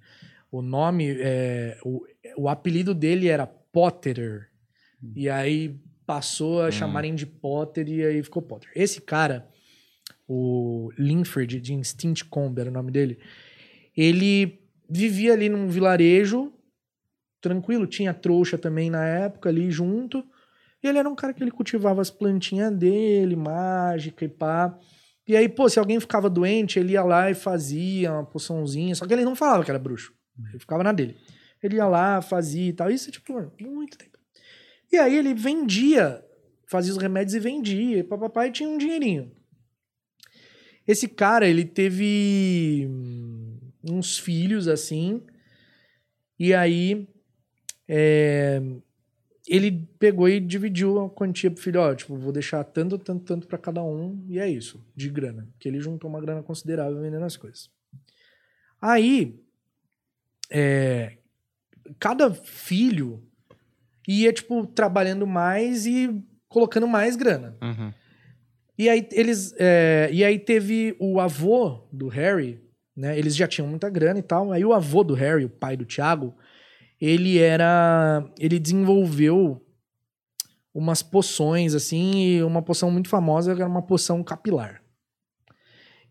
[0.50, 2.02] O nome, é, o,
[2.38, 4.48] o apelido dele era Potterer.
[5.14, 5.76] E aí
[6.06, 6.72] passou a Hum.
[6.72, 8.70] chamarem de Potter e aí ficou Potter.
[8.74, 9.48] Esse cara,
[10.28, 13.20] o Linford de Instinct Combe era o nome dele,
[13.98, 16.54] ele vivia ali num vilarejo
[17.46, 20.26] tranquilo, tinha trouxa também na época ali junto.
[20.84, 24.76] E ele era um cara que ele cultivava as plantinhas dele, mágica e pá.
[25.28, 28.96] E aí, pô, se alguém ficava doente, ele ia lá e fazia uma poçãozinha.
[28.96, 30.12] Só que ele não falava que era bruxo.
[30.50, 31.16] Ele ficava na dele.
[31.62, 32.90] Ele ia lá, fazia e tal.
[32.90, 34.18] Isso, tipo, muito tempo.
[34.92, 36.24] E aí ele vendia,
[36.68, 38.00] fazia os remédios e vendia.
[38.00, 39.32] E papai tinha um dinheirinho.
[40.88, 42.88] Esse cara, ele teve
[43.84, 45.22] uns filhos assim.
[46.40, 47.08] E aí
[47.88, 48.62] é,
[49.48, 53.48] ele pegou e dividiu a quantia pro filho, ó, tipo, vou deixar tanto, tanto, tanto
[53.48, 55.48] pra cada um, e é isso, de grana.
[55.60, 57.70] Que ele juntou uma grana considerável vendendo as coisas.
[58.82, 59.40] Aí,
[60.50, 61.18] é,
[62.00, 63.24] cada filho
[64.08, 67.58] ia, tipo, trabalhando mais e colocando mais grana.
[67.62, 67.94] Uhum.
[68.78, 69.54] E aí eles.
[69.58, 72.62] é, e aí teve o avô do Harry,
[72.96, 73.18] né?
[73.18, 74.52] Eles já tinham muita grana e tal.
[74.52, 76.36] Aí o avô do Harry, o pai do Thiago,
[77.00, 78.28] ele era.
[78.40, 79.62] Ele desenvolveu
[80.74, 84.84] umas poções, assim, e uma poção muito famosa era uma poção capilar.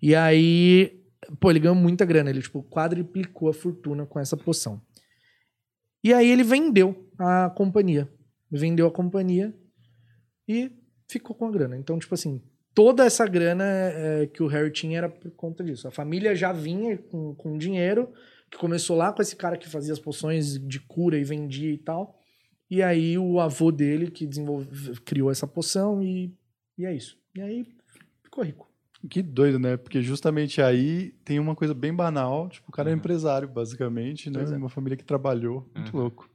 [0.00, 1.00] E aí.
[1.40, 2.30] Pô, ele ganhou muita grana.
[2.30, 4.80] Ele, tipo, quadriplicou a fortuna com essa poção.
[6.02, 8.12] E aí ele vendeu a companhia.
[8.50, 9.54] Vendeu a companhia
[10.46, 10.70] e
[11.08, 11.78] ficou com a grana.
[11.78, 12.42] Então, tipo assim,
[12.74, 15.88] toda essa grana é, que o Harry tinha era por conta disso.
[15.88, 18.12] A família já vinha com, com dinheiro,
[18.54, 21.76] que começou lá com esse cara que fazia as poções de cura e vendia e
[21.78, 22.14] tal.
[22.70, 26.32] E aí o avô dele que desenvolveu, criou essa poção e,
[26.78, 27.18] e é isso.
[27.34, 27.66] E aí
[28.22, 28.68] ficou rico.
[29.10, 29.76] Que doido, né?
[29.76, 32.48] Porque justamente aí tem uma coisa bem banal.
[32.48, 32.98] Tipo, o cara é Uhum.
[32.98, 34.44] empresário, basicamente, né?
[34.44, 34.56] É.
[34.56, 35.68] Uma família que trabalhou.
[35.74, 36.00] Muito Uhum.
[36.02, 36.30] louco.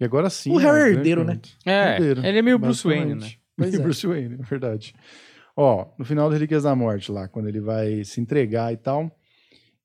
[0.00, 0.50] E agora sim.
[0.50, 1.40] O Harry a é grande herdeiro, né?
[1.66, 3.30] É, Herdeiro, ele é meio Bruce Wayne, né?
[3.56, 3.84] Pois Meio é.
[3.84, 4.94] Bruce Wayne, é verdade.
[5.56, 9.10] Ó, no final do Relíquias da Morte, lá, quando ele vai se entregar e tal,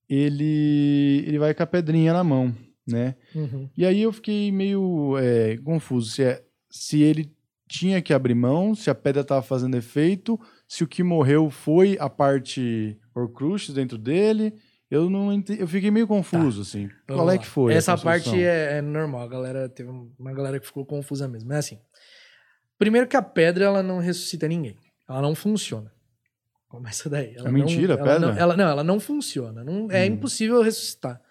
[0.09, 2.55] ele, ele vai com a pedrinha na mão,
[2.87, 3.15] né?
[3.33, 3.69] Uhum.
[3.77, 7.31] E aí eu fiquei meio é, confuso se, é, se ele
[7.67, 11.97] tinha que abrir mão, se a pedra estava fazendo efeito, se o que morreu foi
[11.99, 14.53] a parte Horcruxes dentro dele.
[14.91, 16.87] Eu não ente- eu fiquei meio confuso, assim.
[17.07, 17.37] Vamos Qual é lá.
[17.39, 17.73] que foi?
[17.73, 19.21] Essa parte é, é normal.
[19.21, 21.51] A galera teve uma galera que ficou confusa mesmo.
[21.51, 21.79] É assim.
[22.77, 24.75] Primeiro que a pedra ela não ressuscita ninguém.
[25.09, 25.91] Ela não funciona.
[26.73, 27.35] Começa daí.
[27.35, 28.33] Ela É mentira, não, ela pedra?
[28.33, 29.63] Não, ela, não, ela não funciona.
[29.63, 30.13] Não, é Hum.
[30.13, 31.21] impossível ressuscitar.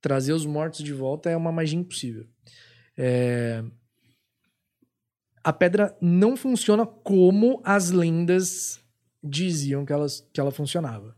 [0.00, 2.24] Trazer os mortos de volta é uma magia impossível.
[2.96, 3.64] É,
[5.42, 8.80] A pedra não funciona como as lendas
[9.20, 11.16] diziam que, elas, que ela funcionava.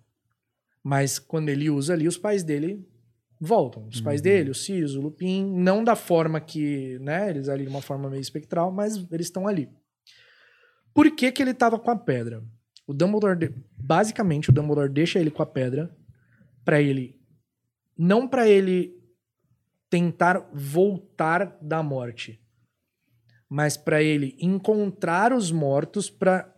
[0.83, 2.89] Mas quando ele usa ali, os pais dele
[3.39, 3.87] voltam.
[3.89, 4.25] Os pais Uhum.
[4.25, 8.09] dele, o Sirius, o Lupin, não da forma que, né, eles ali de uma forma
[8.09, 9.69] meio espectral, mas eles estão ali.
[10.95, 12.43] Por que que ele tava com a pedra?
[12.87, 15.95] O Dumbledore, basicamente, o Dumbledore deixa ele com a pedra
[16.65, 17.21] pra ele
[17.97, 19.01] não pra ele
[19.89, 22.41] tentar voltar da morte,
[23.49, 26.53] mas pra ele encontrar os mortos pra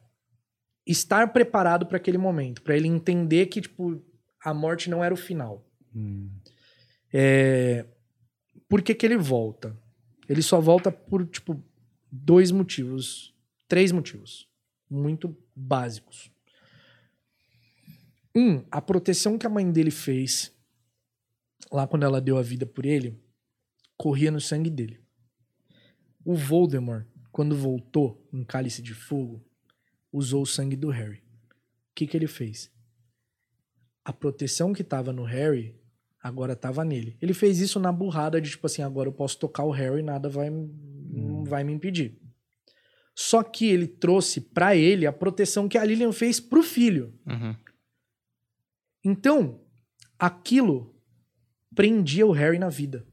[0.86, 4.02] estar preparado pra aquele momento, Pra ele entender que tipo
[4.42, 5.66] a morte não era o final.
[5.94, 6.30] Hum.
[7.12, 7.84] É...
[8.68, 9.76] Por que, que ele volta?
[10.28, 11.60] Ele só volta por, tipo,
[12.10, 13.34] dois motivos.
[13.68, 14.48] Três motivos.
[14.88, 16.30] Muito básicos.
[18.36, 20.54] Um, a proteção que a mãe dele fez
[21.72, 23.18] lá quando ela deu a vida por ele
[23.96, 25.00] corria no sangue dele.
[26.22, 29.42] O Voldemort, quando voltou em Cálice de Fogo,
[30.12, 31.18] usou o sangue do Harry.
[31.18, 32.70] O que, que ele fez?
[34.04, 35.74] A proteção que tava no Harry
[36.22, 37.16] agora tava nele.
[37.22, 40.02] Ele fez isso na burrada de tipo assim, agora eu posso tocar o Harry e
[40.02, 42.20] nada vai, não vai me impedir.
[43.16, 47.18] Só que ele trouxe pra ele a proteção que a Lilian fez pro filho.
[47.26, 47.56] Uhum.
[49.02, 49.60] Então,
[50.18, 50.94] aquilo
[51.74, 53.06] prendia o Harry na vida.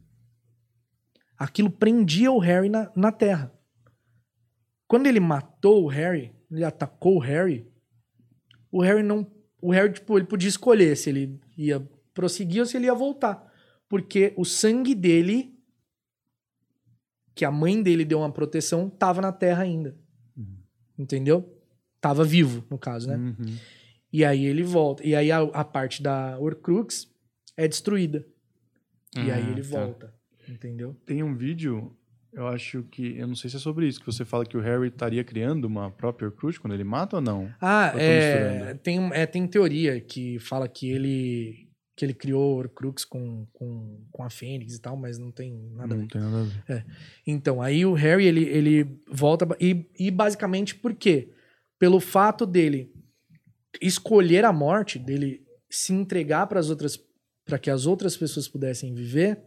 [1.37, 3.53] Aquilo prendia o Harry na, na Terra.
[4.87, 7.65] Quando ele matou o Harry, ele atacou o Harry,
[8.71, 9.31] o Harry não.
[9.61, 11.79] o Harry, tipo, ele podia escolher se ele ia
[12.13, 13.51] prosseguir ou se ele ia voltar.
[13.87, 15.52] Porque o sangue dele,
[17.35, 19.95] que a mãe dele deu uma proteção, tava na Terra ainda.
[20.37, 20.57] Uhum.
[20.97, 21.57] Entendeu?
[21.99, 23.15] Tava vivo, no caso, né?
[23.15, 23.55] Uhum.
[24.11, 25.05] E aí ele volta.
[25.05, 27.07] E aí a, a parte da Horcrux
[27.57, 28.25] é destruída.
[29.17, 29.67] e aí Hum, ele tá.
[29.69, 30.13] volta.
[30.47, 30.95] Entendeu?
[31.05, 31.95] Tem um vídeo,
[32.33, 33.17] eu acho que.
[33.17, 35.65] Eu não sei se é sobre isso, que você fala que o Harry estaria criando
[35.65, 37.49] uma própria Horcrux quando ele mata ou não?
[37.61, 41.62] Ah, é, tem, é, tem teoria que fala que ele
[41.95, 45.93] que ele criou Horcrux com, com, com a Fênix e tal, mas não tem nada
[45.93, 46.01] a ver.
[46.01, 46.43] Não tem nada a
[46.73, 46.85] ver.
[47.25, 49.47] Então, aí o Harry, ele, ele volta.
[49.59, 51.29] E, e basicamente por quê?
[51.77, 52.91] Pelo fato dele
[53.81, 56.99] escolher a morte, dele se entregar para as outras.
[57.45, 59.39] para que as outras pessoas pudessem viver,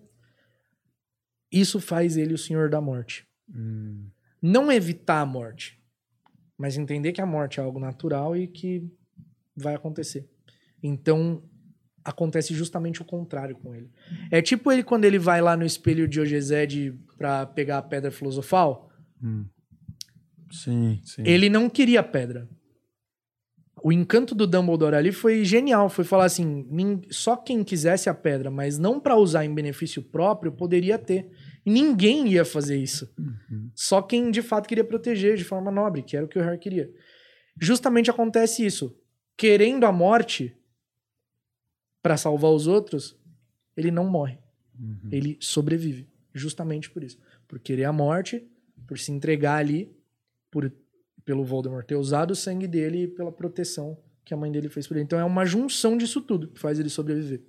[1.50, 3.26] isso faz ele o senhor da morte.
[3.48, 4.08] Hum,
[4.42, 5.80] Não evitar a morte,
[6.58, 8.88] mas entender que a morte é algo natural e que
[9.56, 10.28] vai acontecer.
[10.82, 11.42] Então,
[12.06, 13.90] acontece justamente o contrário com ele.
[14.30, 18.10] É tipo ele quando ele vai lá no espelho de Ogezed pra pegar a pedra
[18.10, 18.90] filosofal.
[19.22, 19.44] hum.
[20.48, 21.22] Sim, sim.
[21.26, 22.48] Ele não queria a pedra.
[23.82, 25.88] O encanto do Dumbledore ali foi genial.
[25.88, 26.64] Foi falar assim:
[27.10, 31.28] só quem quisesse a pedra, mas não pra usar em benefício próprio, poderia ter.
[31.64, 33.12] E ninguém ia fazer isso.
[33.18, 33.70] Uhum.
[33.74, 36.58] Só quem de fato queria proteger de forma nobre, que era o que o Harry
[36.58, 36.88] queria.
[37.60, 38.96] Justamente acontece isso.
[39.36, 40.56] Querendo a morte
[42.06, 43.16] pra salvar os outros,
[43.76, 44.38] ele não morre.
[44.78, 45.08] Uhum.
[45.10, 46.06] Ele sobrevive.
[46.32, 47.18] Justamente por isso.
[47.48, 48.46] Por querer a morte,
[48.86, 49.90] por se entregar ali,
[50.52, 50.72] por
[51.24, 54.86] pelo Voldemort ter usado o sangue dele e pela proteção que a mãe dele fez
[54.86, 55.02] por ele.
[55.02, 57.42] Então é uma junção disso tudo que faz ele sobreviver.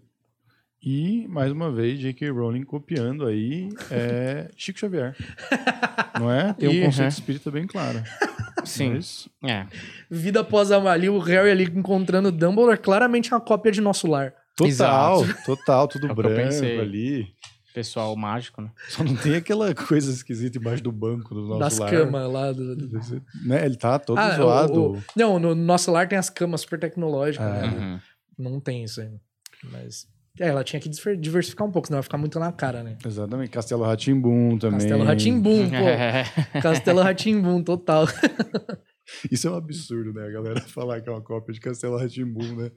[0.81, 2.31] E, mais uma vez, J.K.
[2.31, 5.15] Rowling copiando aí é, Chico Xavier.
[6.19, 6.53] Não é?
[6.53, 7.09] Tem um conceito é.
[7.09, 8.01] espírita bem claro.
[8.65, 8.95] Sim.
[8.95, 9.67] Mas, É.
[10.09, 14.07] Vida após a ali, o Harry ali encontrando o Dumbledore, claramente uma cópia de Nosso
[14.07, 14.33] Lar.
[14.57, 17.27] Total, total, tudo É branco ali.
[17.73, 18.71] Pessoal mágico, né?
[18.89, 21.91] Só não tem aquela coisa esquisita embaixo do banco do nosso das lar.
[21.91, 22.51] camas lá.
[22.51, 22.75] Do,
[23.45, 23.63] Né?
[23.65, 24.81] Ele tá todo Ah, zoado.
[24.81, 27.99] o- o- não, no nosso lar tem as camas super tecnológicas, Ah, né?
[28.39, 28.51] Uhum.
[28.51, 29.21] Não tem isso ainda.
[29.71, 30.07] Mas.
[30.39, 32.95] É, ela tinha que diversificar um pouco, senão vai ficar muito na cara, né?
[33.05, 33.49] Exatamente.
[33.49, 34.79] Castelo Ratimbum também.
[34.79, 36.23] Castelo Ratimbum, É.
[36.53, 36.61] pô.
[36.61, 38.05] Castelo Ratimbum, total.
[39.31, 40.27] Isso é um absurdo, né?
[40.27, 42.71] A galera falar que é uma cópia de Castelo Ratimbum, né?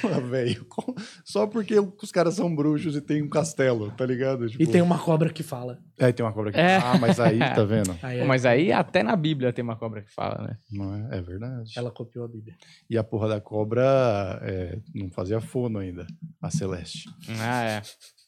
[0.00, 0.64] Pô, velho.
[0.66, 0.94] com-
[1.24, 4.48] Só porque os caras são bruxos e tem um castelo, tá ligado?
[4.48, 5.78] Tipo, E tem uma cobra que fala.
[5.98, 6.58] É, tem uma cobra aqui.
[6.60, 6.76] É.
[6.76, 7.96] Ah, mas aí, tá vendo?
[8.02, 10.56] Aí é- Mas aí até na Bíblia tem uma cobra que fala, né?
[10.70, 11.18] Não é?
[11.18, 11.72] É verdade.
[11.76, 12.54] ela copiou a Bíblia.
[12.88, 13.82] E a porra da cobra
[14.42, 16.06] é, não fazia fono ainda,
[16.40, 17.08] a Celeste.
[17.40, 17.82] Ah, é.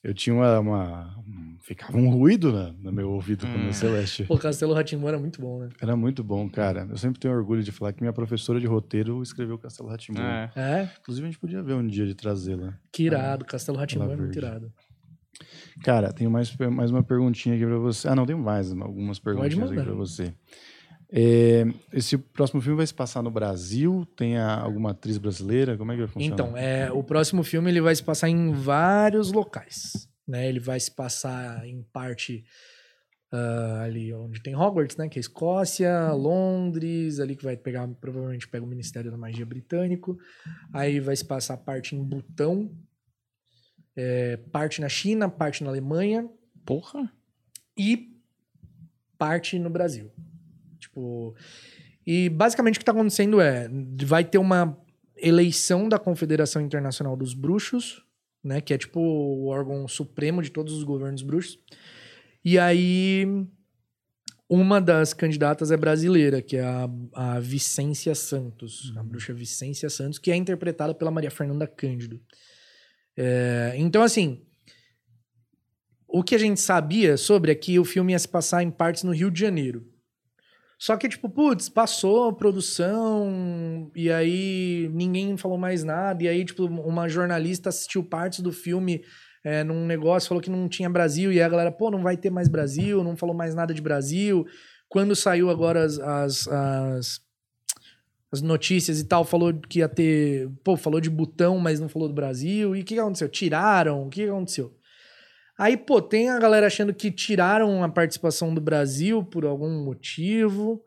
[0.04, 0.58] Eu tinha uma.
[0.60, 3.68] uma- um- ficava um ruído na- no meu ouvido quando Hum.
[3.70, 4.24] a Celeste.
[4.24, 5.70] Pô, Castelo Ratimbum era muito bom, né?
[5.80, 6.86] Era muito bom, cara.
[6.90, 10.20] Eu sempre tenho orgulho de falar que minha professora de roteiro escreveu Castelo Ratimbum.
[10.20, 10.52] É.
[10.54, 12.74] É, Inclusive, a gente podia ver um dia de trazê-la.
[12.92, 13.46] que irado.
[13.46, 14.70] Castelo Ratimbum é muito irado.
[15.82, 18.06] Cara, tenho mais, mais uma perguntinha aqui pra você.
[18.08, 20.32] Ah, não, tem mais algumas perguntinhas aqui pra você.
[21.16, 24.04] É, esse próximo filme vai se passar no Brasil?
[24.16, 25.76] Tem a- alguma atriz brasileira?
[25.78, 26.34] Como é que vai funcionar?
[26.34, 30.08] Então, é, o próximo filme ele vai se passar em vários locais.
[30.26, 30.48] Né?
[30.48, 32.44] Ele vai se passar em parte
[33.30, 35.08] ah, ali onde tem Hogwarts, né?
[35.08, 40.16] Que é Escócia, Londres, ali que vai pegar, provavelmente pega o Ministério da Magia Britânico.
[40.72, 42.70] Aí vai se passar parte em Butão,
[43.96, 46.28] é, parte na China, parte na Alemanha
[46.64, 47.10] Porra.
[47.76, 48.16] e
[49.18, 50.10] parte no Brasil.
[50.94, 51.34] Tipo,
[52.06, 53.68] e basicamente o que tá acontecendo é,
[54.04, 54.78] vai ter uma
[55.16, 58.04] eleição da Confederação Internacional dos Bruxos,
[58.42, 61.58] né, que é tipo o órgão supremo de todos os governos bruxos.
[62.44, 63.26] E aí
[64.48, 70.18] uma das candidatas é brasileira, que é a, a Vicência Santos, a bruxa Vicência Santos,
[70.18, 72.20] que é interpretada pela Maria Fernanda Cândido.
[73.16, 74.44] É, então, assim,
[76.06, 79.02] o que a gente sabia sobre é que o filme ia se passar em partes
[79.02, 79.93] no Rio de Janeiro.
[80.84, 86.66] Só que, tipo, putz, passou produção, e aí ninguém falou mais nada, e aí, tipo,
[86.66, 89.02] uma jornalista assistiu partes do filme
[89.42, 92.18] é, num negócio, falou que não tinha Brasil, e aí a galera, pô, não vai
[92.18, 94.44] ter mais Brasil, não falou mais nada de Brasil.
[94.86, 97.20] Quando saiu agora as, as, as,
[98.30, 100.50] as notícias e tal, falou que ia ter.
[100.62, 102.76] Pô, falou de Butão, mas não falou do Brasil.
[102.76, 103.30] E o que, que aconteceu?
[103.30, 104.06] Tiraram?
[104.06, 104.76] O que, que aconteceu?
[105.58, 110.82] Aí, pô, tem a galera achando que tiraram a participação do Brasil por algum motivo,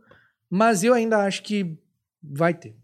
[0.50, 1.78] mas eu ainda acho que
[2.22, 2.76] vai ter.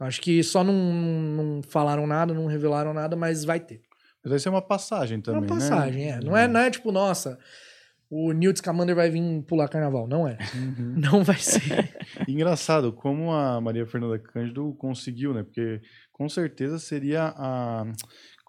[0.00, 3.82] Acho que só não, não falaram nada, não revelaram nada, mas vai ter.
[4.24, 6.10] Mas vai ser uma passagem É também, uma passagem, né?
[6.12, 6.20] é.
[6.20, 7.38] Não é, não é tipo, nossa,
[8.10, 10.08] o Newt Scamander vai vir pular carnaval.
[10.08, 10.38] Não é.
[10.54, 10.94] Uhum.
[11.00, 11.94] Não vai ser.
[12.28, 15.42] Engraçado como a Maria Fernanda Cândido conseguiu, né?
[15.42, 15.80] Porque
[16.10, 17.84] com certeza seria a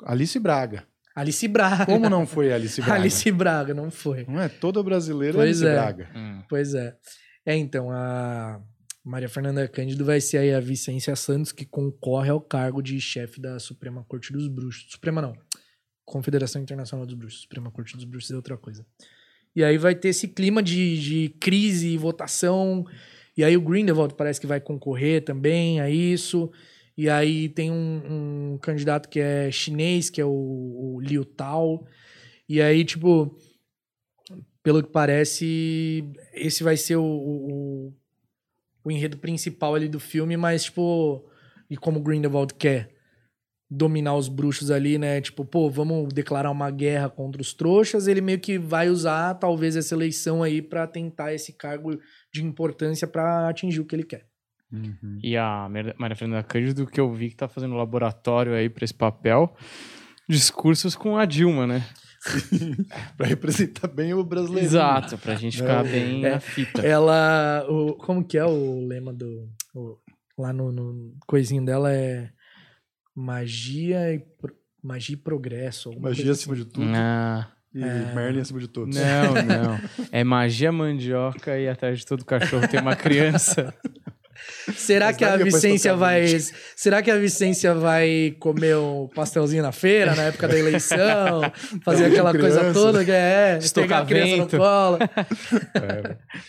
[0.06, 0.86] Alice Braga.
[1.16, 1.86] Alice Braga.
[1.86, 3.00] Como não foi Alice Braga?
[3.00, 4.26] Alice Braga, não foi.
[4.28, 4.50] Não é?
[4.50, 5.74] Toda brasileira Pois é Alice é.
[5.74, 6.10] Braga.
[6.16, 6.44] Hum.
[6.50, 6.96] Pois é.
[7.46, 8.60] É, então, a
[9.04, 13.40] Maria Fernanda Cândido vai ser aí a Vicência Santos, que concorre ao cargo de chefe
[13.40, 14.92] da Suprema Corte dos Bruxos.
[14.92, 15.34] Suprema não.
[16.06, 17.42] Confederação Internacional dos Bruxos.
[17.42, 18.86] Suprema Corte dos Bruxos é outra coisa.
[19.56, 22.86] E aí vai ter esse clima de, de crise e votação.
[23.38, 26.52] E aí o Grindelwald parece que vai concorrer também a isso.
[26.98, 31.86] E aí tem um, um candidato que é chinês, que é o, o Liu Tao.
[32.48, 33.36] E aí, tipo,
[34.62, 36.04] pelo que parece,
[36.34, 37.94] esse vai ser o, o,
[38.84, 41.28] o enredo principal ali do filme, mas, tipo,
[41.70, 42.94] e como Grindelwald quer
[43.70, 45.20] dominar os bruxos ali, né?
[45.20, 49.76] Tipo, pô, vamos declarar uma guerra contra os trouxas, ele meio que vai usar, talvez,
[49.76, 52.00] essa eleição aí pra tentar esse cargo
[52.32, 54.33] de importância pra atingir o que ele quer.
[54.74, 55.20] Uhum.
[55.22, 55.70] E a
[56.00, 59.56] Maria Fernanda Cândido, que eu vi que tá fazendo laboratório aí pra esse papel,
[60.28, 61.86] discursos com a Dilma, né?
[63.18, 64.66] Pra representar bem o brasileiro.
[64.66, 66.30] Exato, pra gente ficar É, bem é.
[66.32, 66.82] na fita.
[66.82, 67.66] Ela.
[67.70, 69.50] O, como que é o lema do.
[69.76, 69.98] o-
[70.40, 72.30] lá no, no coisinho dela é.
[73.16, 75.92] Magia e, pro- magia e progresso.
[76.00, 78.14] Magia acima de tudo Ah, e É.
[78.16, 78.96] Merlin acima de todos.
[78.96, 79.80] não, não.
[80.12, 83.74] É magia mandioca e atrás de todo cachorro tem uma criança.
[84.76, 86.26] Será Mas que a Vicência vai.
[86.76, 91.42] Será que a Vicência vai comer o pastelzinho na feira, na época da eleição?
[91.84, 92.80] Fazer aquela coisa criança.
[92.80, 93.54] toda que é.
[93.54, 94.58] Pegar Estocar a criança vento.
[94.58, 94.98] no colo.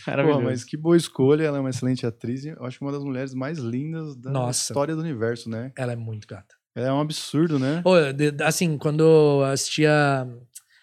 [0.06, 0.22] É.
[0.22, 2.92] Pô, mas que boa escolha, ela é uma excelente atriz e eu acho que uma
[2.92, 4.62] das mulheres mais lindas da Nossa.
[4.62, 5.72] história do universo, né?
[5.76, 6.54] Ela é muito gata.
[6.74, 7.82] Ela é um absurdo, né?
[8.44, 10.26] Assim, quando eu assistia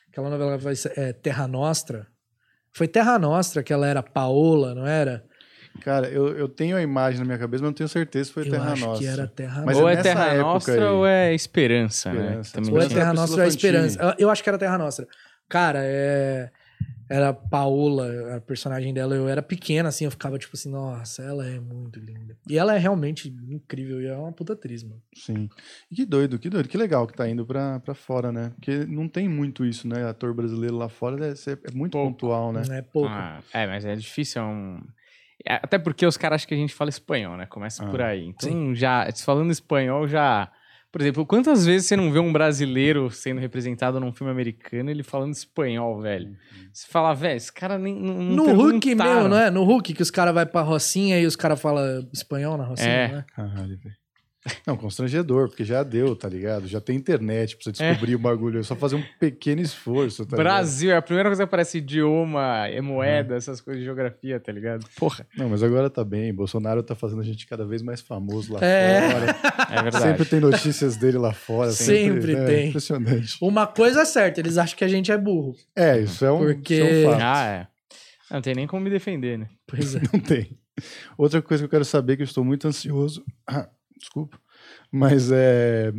[0.10, 2.08] aquela novela que faz, é, Terra Nostra,
[2.72, 5.24] foi Terra Nostra que ela era Paola, não era?
[5.80, 8.46] Cara, eu, eu tenho a imagem na minha cabeça, mas não tenho certeza se foi
[8.46, 9.00] eu Terra acho Nossa.
[9.02, 9.84] que era Terra Mas Nostra.
[9.84, 10.82] ou é é Terra época Nostra aí.
[10.84, 12.20] ou é Esperança, né?
[12.22, 12.54] Esperança.
[12.54, 12.88] Também Ou é.
[12.88, 13.48] Terra Nostra ou é.
[13.48, 14.00] Esperança.
[14.04, 15.08] Eu- Eu acho que era Terra Nostra.
[15.50, 16.50] Cara, é...
[17.10, 19.16] era Paola, a personagem dela.
[19.16, 22.38] Eu era pequena, assim, eu ficava tipo assim, nossa, ela é muito linda.
[22.48, 25.02] E ela é realmente incrível e é uma puta atriz, mano.
[25.16, 25.50] Sim.
[25.90, 26.70] E que doido, que doido.
[26.70, 28.52] Que legal que tá indo pra, pra fora, né?
[28.56, 30.08] Porque não tem muito isso, né?
[30.08, 32.12] Ator brasileiro lá fora deve ser, é muito Pouco.
[32.12, 32.62] pontual, né?
[32.70, 33.10] É pouco.
[33.10, 34.80] Ah, é, mas é difícil, é um...
[35.48, 37.46] é, Até porque os caras acham que a gente fala espanhol, né?
[37.46, 38.26] Começa Ah, por aí.
[38.28, 40.52] Então, já, falando espanhol, já...
[40.92, 45.04] Por exemplo, quantas vezes você não vê um brasileiro sendo representado num filme americano ele
[45.04, 46.36] falando espanhol, velho?
[46.74, 47.96] Você fala, velho, esse cara nem.
[47.96, 49.50] Não, não no Hulk mesmo, não é?
[49.50, 52.90] No Hulk, que os caras vão pra Rocinha e os caras falam espanhol na Rocinha,
[52.90, 53.08] É.
[53.08, 53.26] né?
[53.34, 53.96] Caralho, velho.
[54.66, 56.68] Não, constrangedor, porque já deu, tá ligado?
[56.68, 57.90] Já tem internet pra você É.
[57.92, 58.60] descobrir o bagulho.
[58.60, 60.44] É só fazer um pequeno esforço, tá ligado?
[60.54, 64.52] Brasil, é a primeira coisa que aparece idioma, é moeda, essas coisas de geografia, tá
[64.52, 64.84] ligado?
[64.98, 65.28] Porra.
[65.38, 66.34] Não, mas agora tá bem.
[66.34, 69.12] Bolsonaro tá fazendo a gente cada vez mais famoso lá É.
[69.12, 69.36] fora.
[69.70, 70.04] É verdade.
[70.06, 71.72] Sempre tem notícias dele lá fora.
[71.72, 72.70] Sempre é, tem.
[72.70, 73.38] Impressionante.
[73.40, 75.56] Uma coisa é certa, eles acham que a gente é burro.
[75.76, 77.22] É, isso é um, Porque- isso é um fato.
[77.24, 77.68] Ah, é.
[78.34, 79.48] Não tem nem como me defender, né?
[79.68, 80.00] Pois é.
[80.12, 80.58] Não tem.
[81.16, 83.24] Outra coisa que eu quero saber, que eu estou muito ansioso.
[84.02, 84.38] Desculpa.
[84.92, 85.94] Mas é.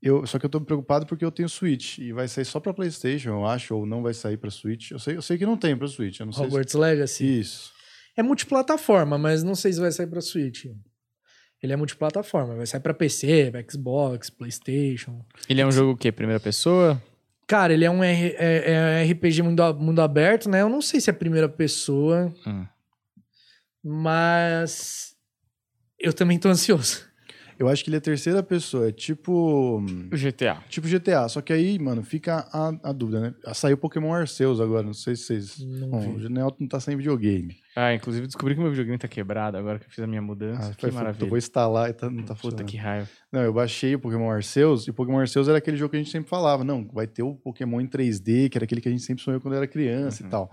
[0.00, 2.74] Eu, só que eu tô preocupado porque eu tenho Switch e vai sair só pra
[2.74, 4.90] PlayStation, eu acho, ou não vai sair pra Switch.
[4.90, 6.44] Eu sei, eu sei que não tem pra Switch, eu não sei.
[6.46, 7.14] Hogwarts Legacy.
[7.18, 7.40] Se...
[7.40, 7.72] Isso.
[8.16, 10.66] É multiplataforma, mas não sei se vai sair pra Switch.
[11.62, 15.24] Ele é multiplataforma, vai sair pra PC, pra Xbox, PlayStation.
[15.48, 16.10] Ele é um jogo o quê?
[16.10, 17.00] Primeira pessoa?
[17.46, 20.62] Cara, ele é um, R- é, é RPG mundo, a- mundo aberto, né?
[20.62, 22.66] Eu não sei se é primeira pessoa, Hum.
[23.84, 25.14] mas
[25.98, 27.04] eu também tô ansioso.
[27.62, 29.78] Eu acho que ele é terceira pessoa, é tipo.
[29.80, 30.62] O GTA.
[30.68, 31.28] Tipo GTA.
[31.28, 33.34] Só que aí, mano, fica a, a dúvida, né?
[33.54, 35.58] Saiu Pokémon Arceus agora, não sei se vocês.
[35.60, 36.26] Não Bom, vi.
[36.26, 37.56] o Nelton não tá sem videogame.
[37.74, 40.70] Ah, inclusive descobri que meu videogame tá quebrado agora que eu fiz a minha mudança.
[40.70, 41.24] Ah, que foi, maravilha.
[41.24, 43.08] eu vou instalar e tá, não tá Puta que raiva.
[43.32, 46.00] Não, eu baixei o Pokémon Arceus, e o Pokémon Arceus era aquele jogo que a
[46.00, 48.92] gente sempre falava, não, vai ter o Pokémon em 3D, que era aquele que a
[48.92, 50.28] gente sempre sonhou quando era criança Uhum.
[50.28, 50.50] e tal.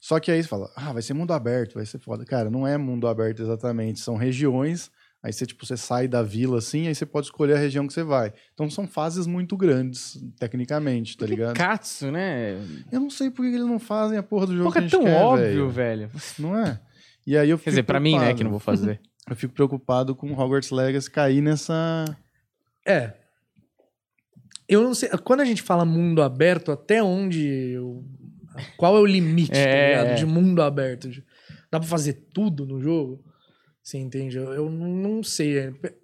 [0.00, 2.24] Só que aí você fala, ah, vai ser mundo aberto, vai ser foda.
[2.24, 4.90] Cara, não é mundo aberto exatamente, são regiões,
[5.22, 7.92] aí você, tipo, você sai da vila assim, aí você pode escolher a região que
[7.92, 8.32] você vai.
[8.54, 11.56] Então são fases muito grandes, tecnicamente, tá ligado?
[11.56, 12.54] Katsu, né?
[12.90, 14.80] Eu não sei por que eles não fazem a porra do jogo Porra, que é
[14.80, 16.08] a gente tão quer, óbvio, velho.
[16.08, 16.10] velho.
[16.38, 16.80] Não é?
[17.26, 19.00] E aí eu Quer dizer, pra mim, né, que não vou fazer.
[19.28, 22.04] Eu fico preocupado com Hogwarts Legacy cair nessa...
[22.84, 23.12] É.
[24.68, 25.08] Eu não sei.
[25.24, 27.46] Quando a gente fala mundo aberto, até onde.
[27.72, 28.04] eu-
[28.76, 30.14] qual é o limite, É, tá ligado?
[30.14, 30.14] é.
[30.14, 31.08] De mundo aberto.
[31.70, 33.22] Dá pra fazer tudo no jogo?
[33.82, 34.36] Você entende?
[34.36, 35.58] Eu, eu não sei.
[35.58, 35.94] é, pe-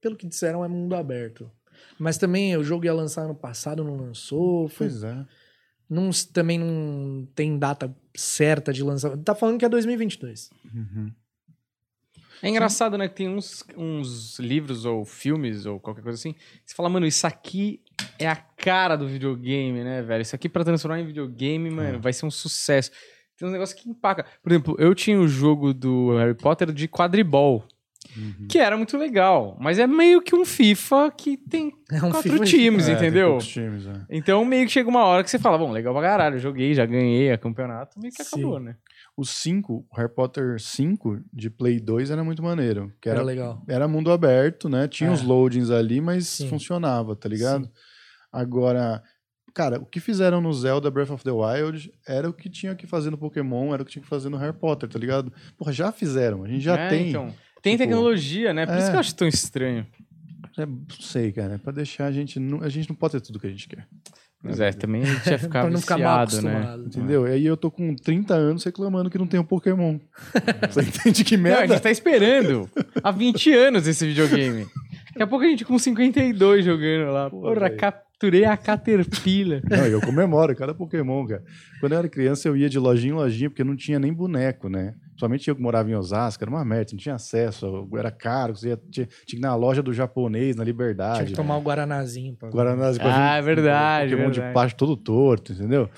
[0.00, 1.50] Pelo que disseram, é mundo aberto.
[1.98, 4.68] Mas também o jogo ia lançar ano passado, não lançou.
[4.68, 4.88] Foi...
[4.88, 5.24] Pois é.
[5.88, 9.22] não, também não tem data certa de lançamento.
[9.22, 10.50] Tá falando que é 2022.
[10.74, 11.12] Uhum.
[12.42, 13.08] É engraçado, né?
[13.08, 16.34] Que tem uns, uns livros ou filmes ou qualquer coisa assim.
[16.66, 17.80] Você fala, mano, isso aqui
[18.18, 20.22] é a cara do videogame, né, velho?
[20.22, 22.90] Isso aqui pra transformar em videogame, mano, vai ser um sucesso.
[23.42, 24.24] Tem um negócio que empaca.
[24.40, 27.64] Por exemplo, eu tinha o jogo do Harry Potter de quadribol,
[28.16, 28.46] Uhum.
[28.48, 29.56] que era muito legal.
[29.60, 33.38] Mas é meio que um FIFA que tem É um quatro FIFA times, É, entendeu?
[33.38, 33.92] times, é.
[34.08, 36.72] Então meio que chega uma hora que você fala, bom, legal pra caralho, eu joguei,
[36.72, 38.38] já ganhei a campeonato, meio que Sim.
[38.42, 38.76] acabou, né?
[39.16, 42.92] O 5, o Harry Potter 5 de Play 2 era muito maneiro.
[43.00, 43.60] Que Era, era, legal.
[43.68, 44.86] era mundo aberto, né?
[44.86, 45.12] Tinha É.
[45.12, 46.48] uns loadings ali, mas Sim.
[46.48, 47.64] funcionava, tá ligado?
[47.64, 47.70] Sim.
[48.32, 49.02] Agora,
[49.54, 52.86] cara, o que fizeram no Zelda Breath of the Wild era o que tinha que
[52.86, 55.32] fazer no Pokémon, era o que tinha que fazer no Harry Potter, tá ligado?
[55.56, 57.08] Porra, já fizeram, a gente já É, tem.
[57.10, 57.32] então.
[57.62, 58.66] Tem Tipo, tecnologia, né?
[58.66, 58.90] Por isso é.
[58.90, 59.86] que eu acho tão estranho.
[60.58, 62.38] É, não sei, cara, é pra deixar a gente.
[62.40, 63.86] não- A gente não pode ter tudo que a gente quer.
[64.42, 66.76] Pois é, também a gente ia ficar pra não ficar mal né?
[66.84, 67.28] Entendeu?
[67.28, 69.98] E aí eu tô com 30 anos reclamando que não tem um Pokémon.
[70.68, 71.74] Você entende que Não, a merda?
[71.74, 72.68] gente tá esperando
[73.02, 74.66] há 20 anos esse videogame.
[75.10, 77.30] Daqui a pouco a gente com 52 jogando lá.
[77.30, 77.76] Porra, velho.
[78.22, 79.60] Capturei a Caterpillar.
[79.68, 81.42] Não, eu comemoro cada Pokémon, cara.
[81.80, 84.68] Quando eu era criança, eu ia de lojinha em lojinha, porque não tinha nem boneco,
[84.68, 84.94] né?
[85.18, 88.68] Somente eu que morava em Osasco, era uma merda, não tinha acesso, era caro, você
[88.70, 91.24] ia, tinha, tinha que ir na loja do japonês, na Tinha Liberdade.
[91.26, 92.34] que tomar o Guaranazinho.
[92.36, 92.48] Pra...
[92.50, 94.48] Guaraná, Ah, é verdade, Pokémon verdade.
[94.48, 95.88] de plástico todo torto, entendeu?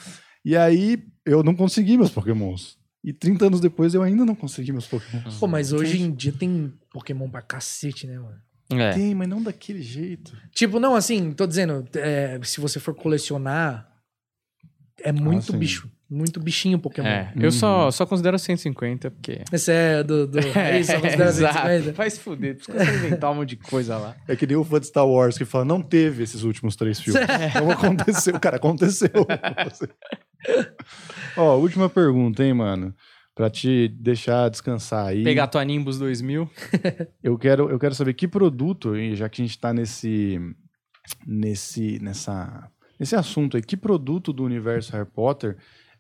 [0.45, 2.77] E aí eu não consegui meus Pokémons.
[3.03, 5.39] E 30 anos depois eu ainda não consegui meus Pokémons.
[5.39, 8.37] Pô, mas hoje em dia tem Pokémon pra cacete, né, mano?
[8.71, 8.93] É.
[8.93, 10.37] Tem, mas não daquele jeito.
[10.53, 13.89] Tipo, não, assim, tô dizendo, é, se você for colecionar,
[15.03, 15.59] é muito sim.
[15.59, 15.91] bicho.
[16.09, 17.09] Muito bichinho Pokémon.
[17.09, 19.41] É, eu só, só considero 150, porque.
[19.51, 20.27] Esse é do.
[20.27, 21.55] do é isso, só considera exato.
[21.55, 21.93] 150.
[21.93, 24.15] Vai se fuder, por isso que você inventar um monte de coisa lá.
[24.29, 27.01] É que nem o fã de Star Wars que fala, não teve esses últimos três
[27.01, 27.23] filmes.
[27.57, 29.11] Não aconteceu, cara, aconteceu.
[31.37, 32.95] Ó, última pergunta, hein, mano?
[33.35, 35.25] Pra te deixar descansar aí.
[35.25, 36.49] Pegar tua Nimbus 2000.
[37.23, 40.39] Eu quero, eu quero saber que produto, e já que a gente tá nesse,
[41.27, 45.57] nesse, nessa, nesse assunto aí, que produto do universo Harry Potter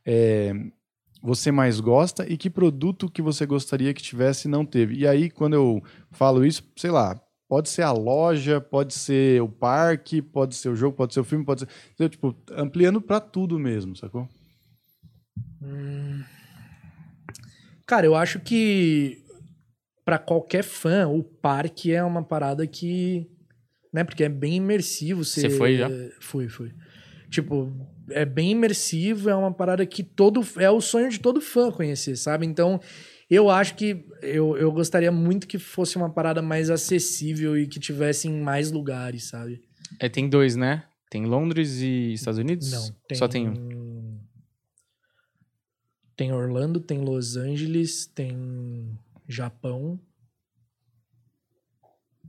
[0.06, 0.52] é,
[1.23, 4.94] você mais gosta e que produto que você gostaria que tivesse e não teve?
[4.94, 5.82] E aí, quando eu
[6.12, 10.77] falo isso, sei lá, pode ser a loja, pode ser o parque, pode ser o
[10.77, 11.66] jogo, pode ser o filme, pode
[11.97, 12.09] ser.
[12.11, 14.28] Tipo, ampliando pra tudo mesmo, sacou?
[15.62, 16.23] Hum.
[17.86, 19.23] Cara, eu acho que
[20.05, 23.27] pra qualquer fã, o parque é uma parada que.
[23.93, 25.24] Né, porque é bem imersivo.
[25.24, 25.89] Você foi já?
[26.20, 26.73] Fui, fui.
[27.31, 27.73] Tipo,
[28.11, 30.44] é bem imersivo, é uma parada que todo.
[30.56, 32.47] É o sonho de todo fã conhecer, sabe?
[32.47, 32.81] Então,
[33.31, 34.05] eu acho que.
[34.20, 38.70] Eu, eu gostaria muito que fosse uma parada mais acessível e que tivesse em mais
[38.70, 39.62] lugares, sabe?
[40.01, 40.85] É, tem dois, né?
[41.11, 42.73] Tem Londres e Estados Unidos?
[42.73, 42.97] Não.
[43.06, 44.14] Tem, Só tem um.
[46.16, 48.89] Tem Orlando, tem Los Angeles, tem
[49.28, 49.99] Japão.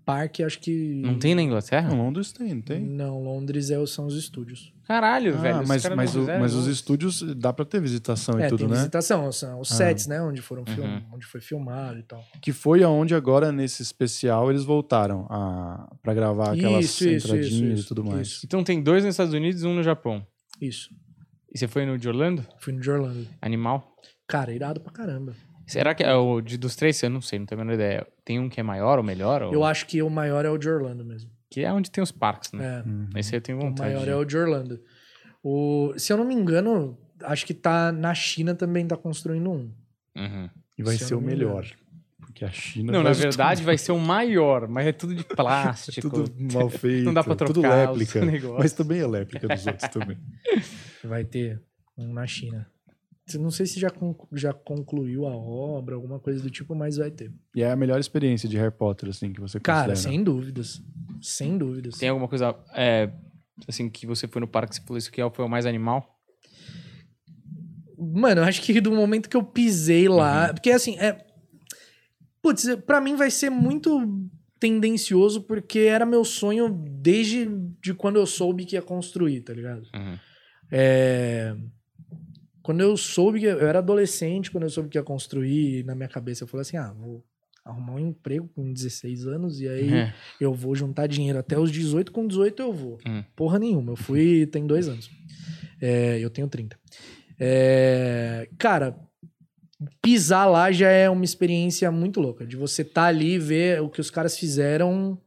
[0.03, 1.02] Parque, acho que.
[1.03, 1.90] Não tem na Inglaterra?
[1.90, 2.80] Não, Londres tem, não tem?
[2.80, 4.72] Não, Londres é, são os estúdios.
[4.84, 5.68] Caralho, Ah, velho.
[5.68, 8.76] mas, mas, o- mas os estúdios dá pra ter visitação é, e tudo, tem né?
[8.76, 9.76] visitação, são os Ah.
[9.76, 10.22] sets, né?
[10.22, 10.86] Onde foram film...
[10.86, 11.03] Uhum.
[11.14, 12.24] onde foi filmado e tal.
[12.40, 17.80] Que foi aonde agora, nesse especial, eles voltaram a, pra gravar aquelas Isso, isso, entradinhas
[17.80, 18.28] isso, e tudo mais.
[18.28, 18.45] isso.
[18.45, 20.24] Então tem dois nos Estados Unidos e um no Japão.
[20.62, 20.91] Isso.
[21.56, 22.45] E você foi no de Orlando?
[22.60, 23.26] Fui no de Orlando.
[23.41, 23.95] Animal?
[24.27, 25.34] Cara, irado pra caramba.
[25.65, 27.02] Será que é o de, dos três?
[27.02, 28.06] Eu não sei, não tenho a menor ideia.
[28.26, 29.41] Tem um que é maior ou melhor?
[29.41, 29.53] Ou...
[29.53, 31.32] Eu acho que o maior é o de Orlando mesmo.
[31.49, 32.84] Que é onde tem os parques, né?
[32.86, 32.88] É.
[32.90, 33.10] Uhum.
[33.15, 33.90] Esse eu tenho O vontade.
[33.94, 34.82] maior de- é o de Orlando.
[35.41, 35.94] O...
[35.98, 39.72] Se eu não me engano, acho que tá na China também tá construindo um.
[40.18, 40.49] Uhum.
[40.77, 41.65] E vai Se ser o melhor.
[42.19, 42.91] Porque a China.
[42.91, 46.10] Não, na verdade tudo- vai ser o maior, mas é tudo de plástico.
[46.10, 47.06] Tudo mal feito.
[47.06, 48.52] Não dá pra Tudo trocar os réplica.
[48.60, 50.18] Mas também é réplica dos outros também.
[51.06, 51.61] Vai ter
[51.98, 52.68] um na China.
[53.40, 57.10] Não sei se já, conclu- já concluiu a obra, alguma coisa do tipo, mas vai
[57.10, 57.32] ter.
[57.56, 60.14] E é a melhor experiência de Harry Potter, assim, que você Cara, considera.
[60.14, 60.82] sem dúvidas.
[61.22, 61.98] Sem dúvidas.
[61.98, 63.11] Tem alguma coisa, é,
[63.68, 66.19] assim, que você foi no parque e você falou isso que foi o mais animal?
[67.98, 70.53] Mano, eu acho que do momento que eu pisei lá.
[70.53, 71.26] Porque assim, é.
[72.41, 74.30] Putz, pra mim vai ser muito
[74.60, 77.48] tendencioso, porque era meu sonho desde
[77.82, 79.84] de quando eu soube que ia construir, tá ligado?
[79.95, 80.18] Uhum.
[80.71, 81.55] É,
[82.61, 86.09] Quando eu soube que eu era adolescente, quando eu soube que ia construir, na minha
[86.09, 87.23] cabeça eu falei assim: ah, vou
[87.63, 90.13] arrumar um emprego com 16 anos e aí É.
[90.39, 92.97] eu vou juntar dinheiro até os 18, com 18 eu vou.
[93.07, 93.23] Hum.
[93.35, 95.09] Porra nenhuma, eu fui tem dois anos.
[95.81, 96.77] É, eu tenho 30.
[97.39, 98.95] É, cara,
[100.01, 102.45] pisar lá já é uma experiência muito louca.
[102.45, 105.19] De você estar ali e ver o que os caras fizeram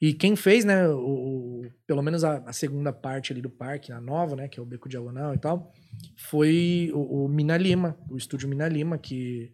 [0.00, 4.00] E quem fez, né, o, pelo menos a, a segunda parte ali do parque, a
[4.00, 5.72] nova, né, que é o Beco Diagonal e tal,
[6.16, 9.52] foi o, o Mina Lima, o estúdio Mina Lima, que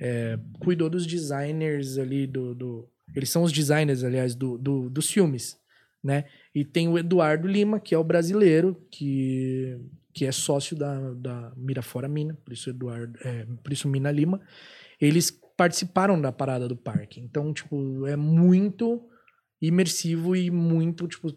[0.00, 5.10] é, cuidou dos designers ali do, do- Eles são os designers, aliás, do, do- dos
[5.10, 5.56] filmes,
[6.02, 6.24] né?
[6.54, 9.76] E tem o Eduardo Lima, que é o brasileiro, que,
[10.12, 14.40] que é sócio da, da Mirafora Mina, por isso Eduardo, é, por isso Mina Lima.
[15.00, 17.20] Eles participaram da parada do parque.
[17.20, 19.08] Então, tipo, é muito
[19.66, 21.32] imersivo e muito, tipo,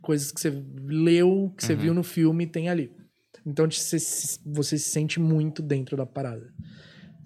[0.00, 0.50] coisas que você
[0.86, 1.80] leu, que você Uhum.
[1.80, 2.90] viu no filme, tem ali.
[3.46, 6.52] Então, você, se- você se sente muito dentro da parada.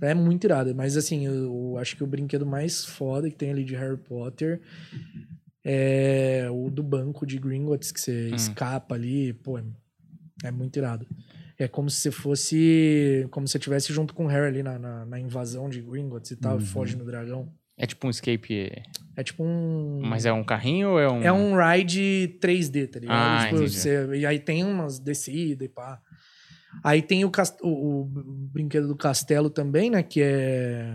[0.00, 0.74] É muito irado.
[0.74, 3.96] Mas, assim, eu, eu acho que o brinquedo mais foda que tem ali de Harry
[3.96, 4.60] Potter
[5.64, 8.34] é o do banco de Gringotts, que você Hum.
[8.34, 9.32] escapa ali.
[9.32, 9.64] Pô, é,
[10.44, 11.06] é muito irado.
[11.58, 13.26] É como se você fosse.
[13.30, 16.30] Como se você estivesse junto com o Harry ali na, na, na invasão de Gringotts
[16.30, 16.60] e tal, Uhum.
[16.60, 17.52] foge no dragão.
[17.78, 18.72] É tipo um escape.
[19.16, 20.00] É tipo um.
[20.05, 21.22] Mas é um carrinho ou é um.
[21.22, 23.40] É um ride 3D, tá ligado?
[23.42, 26.00] Ah, Tipo, você- e aí tem umas descidas e pá.
[26.84, 30.02] Aí tem o, cas- o, o brinquedo do castelo também, né?
[30.02, 30.94] Que é.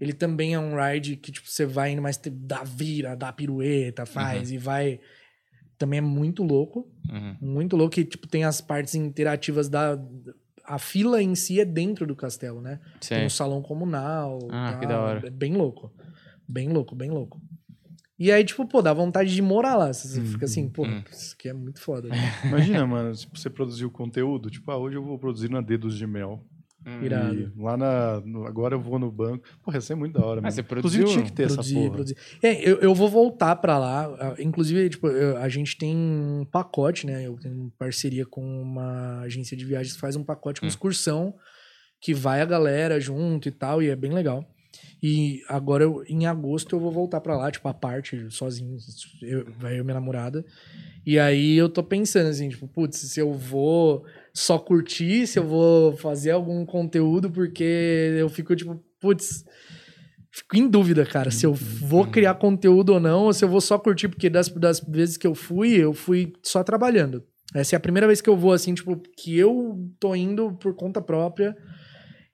[0.00, 4.04] Ele também é um ride que, tipo, você vai indo, mas dá vira, dá pirueta,
[4.04, 4.54] faz Uhum.
[4.56, 5.00] e vai.
[5.78, 6.90] Também é muito louco.
[7.10, 7.36] Uhum.
[7.40, 7.98] Muito louco.
[8.00, 9.96] E, tipo, tem as partes interativas da.
[10.64, 12.78] A fila em si é dentro do castelo, né?
[13.00, 13.26] Tem Sei.
[13.26, 14.38] um salão comunal.
[14.50, 14.80] Ah, tal.
[14.80, 15.26] que da hora.
[15.26, 15.92] É bem louco.
[16.48, 17.40] Bem louco, bem louco.
[18.18, 19.92] E aí, tipo, pô, dá vontade de morar lá.
[19.92, 20.26] Você Uhum.
[20.26, 21.02] fica assim, pô, Hum.
[21.10, 22.08] isso aqui é muito foda.
[22.08, 22.16] né?
[22.44, 26.06] Imagina, mano, tipo, você produziu conteúdo, tipo, ah, hoje eu vou produzir na Dedos de
[26.06, 26.44] Mel.
[26.84, 27.04] Hum.
[27.04, 27.52] Irado.
[27.56, 28.20] Lá na.
[28.20, 29.44] no- agora eu vou no banco.
[29.62, 30.52] Porra, isso é muito da hora, Ah, mano.
[30.52, 31.06] você Inclusive produziu?
[31.06, 31.90] tinha que ter essa Produzir, porra.
[31.90, 32.16] produzir.
[32.42, 34.06] É, eu, eu vou voltar pra lá.
[34.18, 37.24] ah, Inclusive, tipo, eu- a gente tem um pacote, né?
[37.26, 40.68] Eu tenho parceria com uma agência de viagens que faz um pacote com Hum.
[40.68, 41.34] excursão
[42.00, 44.44] que vai a galera junto e tal, e é bem legal.
[45.00, 48.76] E agora, eu- em agosto, eu vou voltar pra lá, tipo, a parte, sozinho,
[49.22, 50.44] eu, vai eu e minha namorada.
[51.06, 54.04] E aí eu tô pensando assim, tipo, putz, se eu vou
[54.34, 59.44] só curtir, se eu vou fazer algum conteúdo, porque eu fico, tipo, putz,
[60.30, 63.60] fico em dúvida, cara, se eu vou criar conteúdo ou não, ou se eu vou
[63.60, 67.22] só curtir, porque das, das vezes que eu fui, eu fui só trabalhando.
[67.54, 70.74] Essa é a primeira vez que eu vou, assim, tipo, que eu tô indo por
[70.74, 71.54] conta própria.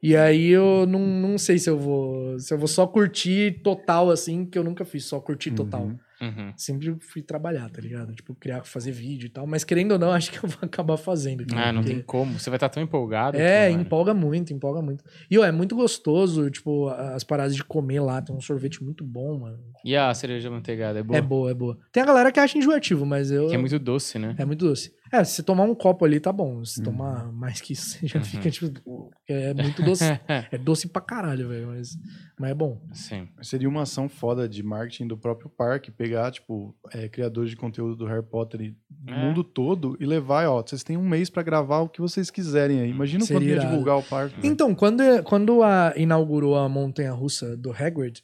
[0.01, 2.39] E aí eu não, não sei se eu vou.
[2.39, 5.87] Se eu vou só curtir total, assim, que eu nunca fiz, só curtir total.
[5.87, 5.99] Uhum.
[6.21, 6.53] Uhum.
[6.57, 8.13] Sempre fui trabalhar, tá ligado?
[8.15, 9.47] Tipo, criar, fazer vídeo e tal.
[9.47, 11.47] Mas querendo ou não, acho que eu vou acabar fazendo.
[11.47, 12.39] cara, Ah, não porque- tem como.
[12.39, 13.37] Você vai estar tão empolgado.
[13.37, 15.05] É, que, empolga muito, empolga muito.
[15.31, 18.21] E, ó, é muito gostoso, tipo, as paradas de comer lá.
[18.21, 19.59] Tem um sorvete muito bom, mano.
[19.85, 21.19] E a cereja manteigada é boa?
[21.19, 21.79] É boa, é boa.
[21.93, 23.49] Tem a galera que acha enjoativo, mas eu...
[23.49, 24.35] Que é muito doce, né?
[24.39, 24.93] É muito doce.
[25.13, 26.65] É, se você tomar um copo ali, tá bom.
[26.65, 26.85] Se Uhum.
[26.85, 28.25] tomar mais que isso, já Uhum.
[28.25, 29.11] fica, tipo...
[29.29, 30.05] É muito doce.
[30.53, 31.67] é doce pra caralho, velho.
[31.69, 31.97] Mas,
[32.39, 32.81] mas é bom.
[32.93, 33.29] Sim.
[33.43, 37.97] Seria uma ação foda de marketing do próprio parque, pegar, tipo, é, criadores de conteúdo
[37.97, 39.17] do Harry Potter do É.
[39.27, 42.81] mundo todo e levar, ó, vocês têm um mês pra gravar o que vocês quiserem
[42.81, 42.91] aí.
[42.91, 44.35] Imagina Seria quando ia divulgar o parque.
[44.47, 48.23] Então, quando, quando a, inaugurou a montanha-russa do Hagrid,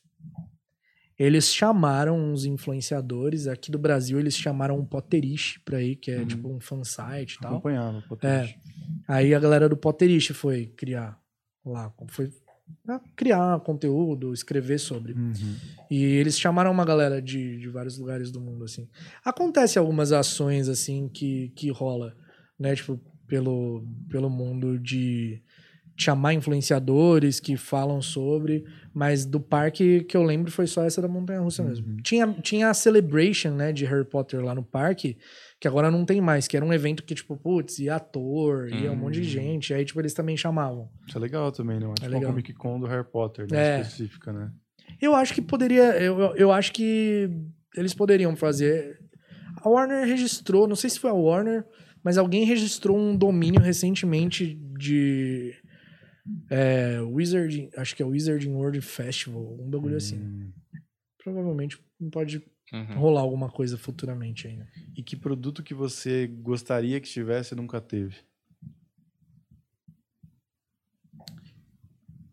[1.19, 3.47] eles chamaram uns influenciadores.
[3.47, 6.27] Aqui do Brasil, eles chamaram um Potterish pra ir, que é Uhum.
[6.27, 7.53] tipo um fansite e tal.
[7.53, 8.03] Acompanhava.
[8.09, 8.55] pô, É.
[9.07, 11.19] Aí a galera do Potterish foi criar
[11.65, 12.31] lá, foi
[13.15, 15.13] criar conteúdo, escrever sobre.
[15.13, 15.33] Uhum.
[15.91, 18.89] E eles chamaram uma galera de, de vários lugares do mundo, assim.
[19.25, 22.17] Acontece algumas ações, assim, que, que rola,
[22.59, 22.75] né?
[22.75, 25.43] Tipo, pelo, pelo mundo de
[25.97, 31.09] chamar influenciadores que falam sobre, mas do parque que eu lembro foi só essa da
[31.09, 31.87] Montanha Russa mesmo.
[31.89, 31.97] Uhum.
[31.97, 35.19] Tinha, tinha a Celebration, né, de Harry Potter lá no parque,
[35.61, 38.93] que agora não tem mais, que era um evento que, tipo, putz, ia ator, ia
[38.93, 39.31] um monte de Hum.
[39.31, 40.89] gente, aí, tipo, eles também chamavam.
[41.09, 41.87] Isso é legal também, né?
[41.95, 42.21] Tipo legal.
[42.21, 43.79] uma Comic Con do Harry Potter, né?
[43.79, 43.81] É.
[43.81, 44.51] Específica, né?
[45.03, 45.97] Eu acho que poderia.
[46.01, 47.29] Eu- eu acho que
[47.77, 48.99] eles poderiam fazer.
[49.57, 51.65] A Warner registrou, não sei se foi a Warner,
[52.03, 55.53] mas alguém registrou um domínio recentemente de.
[56.51, 60.19] É, Wizard, acho que é Wizarding World Festival, um bagulho assim.
[60.19, 60.53] Hum.
[61.23, 61.79] Provavelmente
[62.11, 62.43] pode
[62.73, 62.95] Uhum.
[62.99, 64.67] rolar alguma coisa futuramente ainda.
[64.97, 68.17] E que produto que você gostaria que tivesse e nunca teve?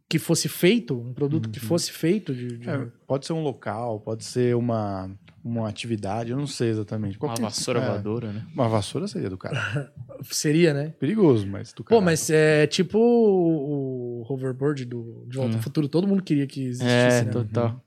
[0.09, 1.65] Que fosse feito, um produto que Uhum.
[1.68, 2.57] fosse feito de.
[2.57, 7.15] de- É, pode ser um local, pode ser uma, uma atividade, eu não sei exatamente.
[7.18, 8.45] Uma Qualquer- vassoura é, voadora, né?
[8.53, 9.91] Uma vassoura seria do cara.
[10.23, 10.89] Seria, né?
[10.99, 12.01] Perigoso, mas do Pô, cara.
[12.01, 15.57] mas é tipo o, o hoverboard do De Volta Hum.
[15.57, 17.31] ao Futuro, todo mundo queria que existisse, É, né?
[17.31, 17.84] total.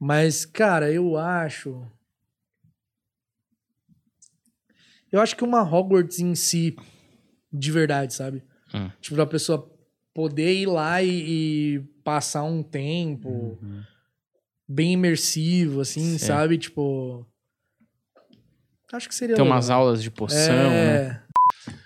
[0.00, 1.86] Mas, cara, eu acho.
[5.10, 6.74] Eu acho que uma Hogwarts em si,
[7.52, 8.42] de verdade, sabe?
[8.74, 8.90] Hum.
[9.00, 9.70] Tipo, pra pessoa
[10.14, 11.10] poder ir lá e,
[11.76, 13.82] e passar um tempo, Uhum.
[14.72, 16.18] Bem imersivo, assim, Sim.
[16.18, 16.58] sabe?
[16.58, 17.26] Tipo.
[18.92, 19.36] Acho que seria.
[19.36, 19.56] Tem legal.
[19.56, 20.96] umas aulas de poção, né?
[20.96, 21.22] é...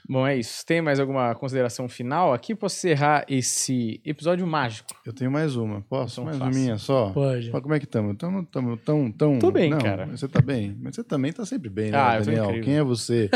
[0.08, 0.64] Bom, é isso.
[0.64, 2.54] Tem mais alguma consideração final aqui?
[2.54, 4.88] Posso encerrar esse episódio mágico?
[5.04, 5.82] Eu tenho mais uma.
[5.82, 6.20] Posso?
[6.20, 7.10] Então mais uma minha só?
[7.10, 7.50] Pode.
[7.50, 8.16] Como é que estamos?
[8.16, 9.38] Tamo, tamo, tão, tão...
[9.38, 10.06] Tô bem, Não, cara.
[10.06, 10.76] Você tá bem?
[10.80, 12.60] Mas você também tá sempre bem, né, Ah, eu tô Daniel?
[12.62, 13.28] Quem é você?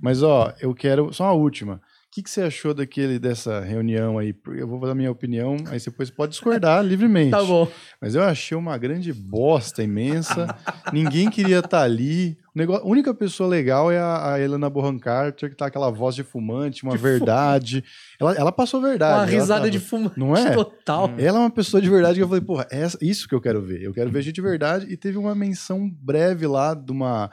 [0.00, 1.12] Mas, ó, eu quero...
[1.12, 1.80] Só uma última.
[2.14, 4.32] O que, que você achou daquele, dessa reunião aí?
[4.56, 7.32] Eu vou dar a minha opinião, aí você depois pode discordar livremente.
[7.32, 7.66] Tá bom.
[8.00, 10.46] Mas eu achei uma grande bosta imensa.
[10.92, 12.38] Ninguém queria estar ali.
[12.54, 15.90] O negócio, a única pessoa legal é a, a Helena Bonham Carter, que tá aquela
[15.90, 17.82] voz de fumante, uma verdade.
[18.20, 19.18] Ela, ela passou verdade.
[19.18, 20.52] Uma risada tava- de fumante Não é?
[20.52, 21.10] total.
[21.18, 23.60] Ela é uma pessoa de verdade que eu falei, porra, essa, isso que eu quero
[23.60, 23.82] ver.
[23.82, 24.86] Eu quero ver gente de verdade.
[24.88, 27.28] E teve uma menção breve lá de uma.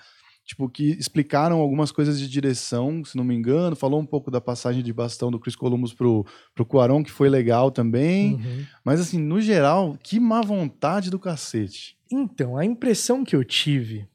[0.51, 3.73] Tipo, que explicaram algumas coisas de direção, se não me engano.
[3.73, 7.29] Falou um pouco da passagem de bastão do Chris Columbus pro, pro Cuarón, que foi
[7.29, 8.33] legal também.
[8.33, 8.65] Uhum.
[8.83, 11.97] Mas, assim, no geral, que má vontade do cacete.
[12.11, 14.05] Então, a impressão que eu tive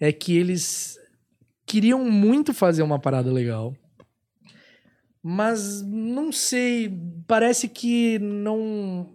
[0.00, 0.98] é que eles
[1.66, 3.76] queriam muito fazer uma parada legal,
[5.22, 6.90] mas não sei,
[7.26, 9.14] parece que não.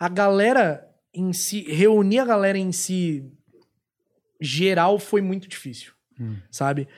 [0.00, 0.84] A galera
[1.14, 3.32] em si, reunir a galera em si
[4.40, 6.36] geral foi muito difícil, Hum.
[6.50, 6.88] sabe?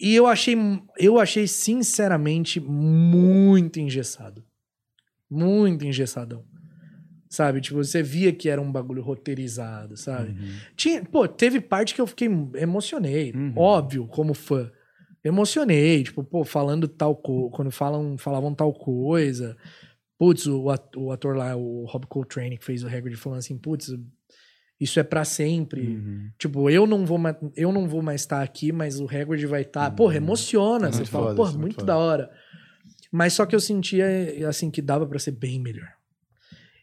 [0.00, 0.56] E eu achei,
[0.98, 4.44] eu achei sinceramente muito engessado.
[5.30, 6.44] Muito engessadão.
[7.30, 7.60] Sabe?
[7.60, 10.30] Tipo, você via que era um bagulho roteirizado, sabe?
[10.40, 10.56] Uhum.
[10.76, 13.52] Tinha, pô, teve parte que eu fiquei emocionei, Uhum.
[13.56, 14.70] óbvio, como fã.
[15.24, 19.56] Emocionei, tipo, pô, falando tal coisa, quando falam, falavam tal coisa.
[20.18, 23.56] Putz, o, at- o ator lá, o Rob Coltrane, que fez o Hagrid, falando assim,
[23.58, 23.88] putz,
[24.84, 25.80] isso é pra sempre.
[25.80, 26.30] Uhum.
[26.38, 29.62] Tipo, eu não vou mais, eu não vou mais estar aqui, mas o Hagrid vai
[29.62, 29.90] estar.
[29.90, 29.96] Uhum.
[29.96, 30.92] Porra, emociona.
[30.92, 32.30] Você Muito fala, foda, porra, é muito, muito da hora.
[33.10, 34.06] Mas só que eu sentia,
[34.48, 35.88] assim, que dava pra ser bem melhor.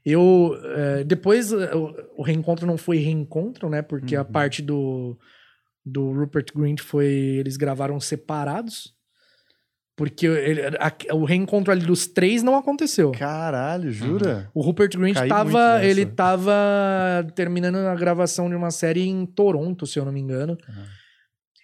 [0.06, 3.82] Eu, eh, depois, eh, o, o reencontro não foi reencontro, né?
[3.82, 4.32] Porque a Uhum.
[4.32, 5.18] parte do,
[5.86, 8.96] do Rupert Grint foi, eles gravaram separados.
[9.96, 13.12] Porque ele- a- o reencontro ali dos três não aconteceu.
[13.12, 14.50] Caralho, jura?
[14.54, 16.54] O Rupert Grint Caí muito tava, ele tava
[17.36, 20.58] terminando a gravação de uma série em Toronto, se eu não me engano.
[20.70, 20.86] Aham.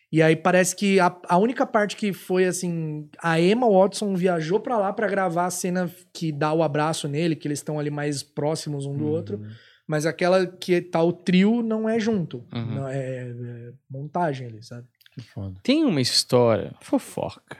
[0.09, 4.57] E aí parece que a, a única parte que foi assim, a Emma Watson viajou
[4.57, 7.89] pra lá pra gravar a cena que dá o abraço nele, que eles estão ali
[7.91, 9.11] mais próximos um do Uhum.
[9.11, 9.41] outro,
[9.85, 12.75] mas aquela que tá o trio não é junto, Uhum.
[12.75, 12.97] não é,
[13.27, 14.87] é montagem ali, sabe?
[15.11, 15.59] Que foda.
[15.61, 17.57] Tem uma história fofoca.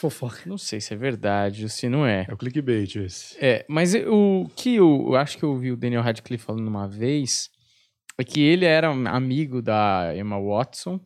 [0.00, 0.42] Fofoca.
[0.46, 2.24] Não sei se é verdade ou se não é.
[2.28, 3.36] É o clickbait esse.
[3.38, 6.88] É, mas o que eu, eu acho que eu ouvi o Daniel Radcliffe falando uma
[6.88, 7.50] vez
[8.18, 11.00] é que ele era amigo da Emma Watson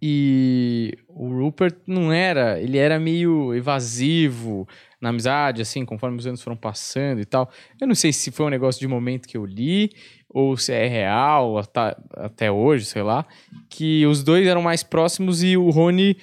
[0.00, 4.68] e o Rupert não era, ele era meio evasivo
[5.00, 7.50] na amizade, assim, conforme os anos foram passando e tal.
[7.80, 9.90] Eu não sei se foi um negócio de momento que eu li
[10.28, 13.26] ou se é real até, até hoje, sei lá,
[13.70, 16.16] que os dois eram mais próximos e o Rony,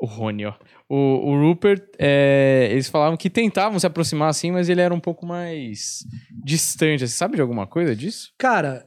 [0.00, 0.54] o Rony, ó,
[0.88, 0.96] o,
[1.32, 5.26] o Rupert, é, eles falavam que tentavam se aproximar assim, mas ele era um pouco
[5.26, 6.04] mais
[6.44, 7.00] distante.
[7.06, 8.32] Você sabe de alguma coisa disso?
[8.38, 8.86] Cara,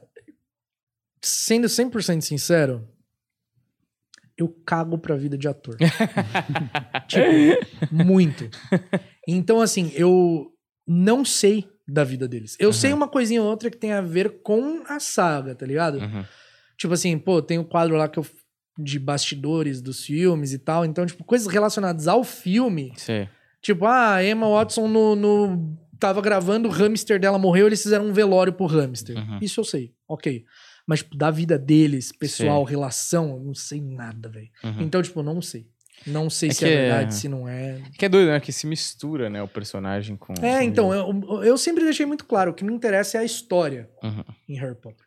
[1.20, 2.88] sendo 100% sincero,
[4.36, 5.76] eu cago pra vida de ator.
[7.06, 8.48] tipo, muito.
[9.28, 10.50] Então, assim, eu
[10.86, 12.56] não sei da vida deles.
[12.58, 12.72] Eu Uhum.
[12.72, 15.98] sei uma coisinha ou outra que tem a ver com a saga, tá ligado?
[15.98, 16.24] Uhum.
[16.78, 18.26] Tipo assim, pô, tem o quadro lá que eu
[18.78, 20.84] de bastidores dos filmes e tal.
[20.84, 22.92] Então, tipo, coisas relacionadas ao filme.
[22.96, 23.28] Sei.
[23.60, 28.06] Tipo, ah, a Emma Watson no, no- tava gravando, o hamster dela morreu, eles fizeram
[28.06, 29.16] um velório pro hamster.
[29.16, 29.38] Uhum.
[29.40, 30.44] Isso eu sei, ok.
[30.86, 34.48] Mas, tipo, da vida deles, pessoal, relação, eu não sei nada, velho.
[34.64, 34.80] Uhum.
[34.82, 35.68] Então, tipo, não sei.
[36.04, 37.80] Não sei É se é é- verdade, se não é.
[37.96, 38.40] Que é doido, né?
[38.40, 39.40] Que se mistura, né?
[39.40, 40.34] O personagem com.
[40.42, 43.88] É, então, eu, eu sempre deixei muito claro, o que me interessa é a história
[44.02, 44.24] Uhum.
[44.48, 45.06] em Harry Potter.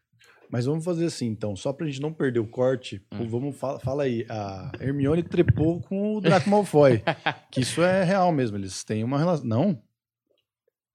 [0.56, 3.28] Mas vamos fazer assim, então, só pra gente não perder o corte, Hum.
[3.28, 7.04] vamos fala, fala aí, a Hermione trepou com o Draco Malfoy,
[7.52, 9.46] que isso é real mesmo, eles têm uma relação.
[9.46, 9.78] Não?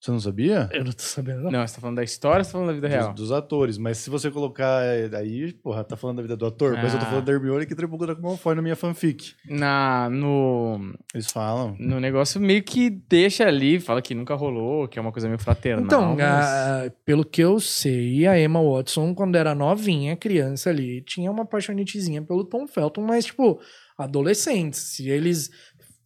[0.01, 0.67] Você não sabia?
[0.73, 1.51] Eu não tô sabendo, não.
[1.51, 3.13] Não, você tá falando da história ou você tá falando da vida Dos, real?
[3.13, 6.73] dos atores, mas se você colocar é, aí, porra, tá falando da vida do ator,
[6.77, 7.09] mas eu tô Ah.
[7.09, 9.35] falando da Hermione que trepou com o Draco Malfoy na minha fanfic.
[9.47, 11.77] Na, no, Eles falam.
[11.79, 15.39] no negócio meio que deixa ali, fala que nunca rolou, que é uma coisa meio
[15.39, 15.85] fraternal.
[15.85, 21.03] Então, mas- a- pelo que eu sei, a Emma Watson, quando era novinha, criança ali,
[21.03, 23.61] tinha uma paixonitezinha pelo Tom Felton, mas, tipo,
[23.99, 24.81] adolescentes.
[24.81, 25.51] Se eles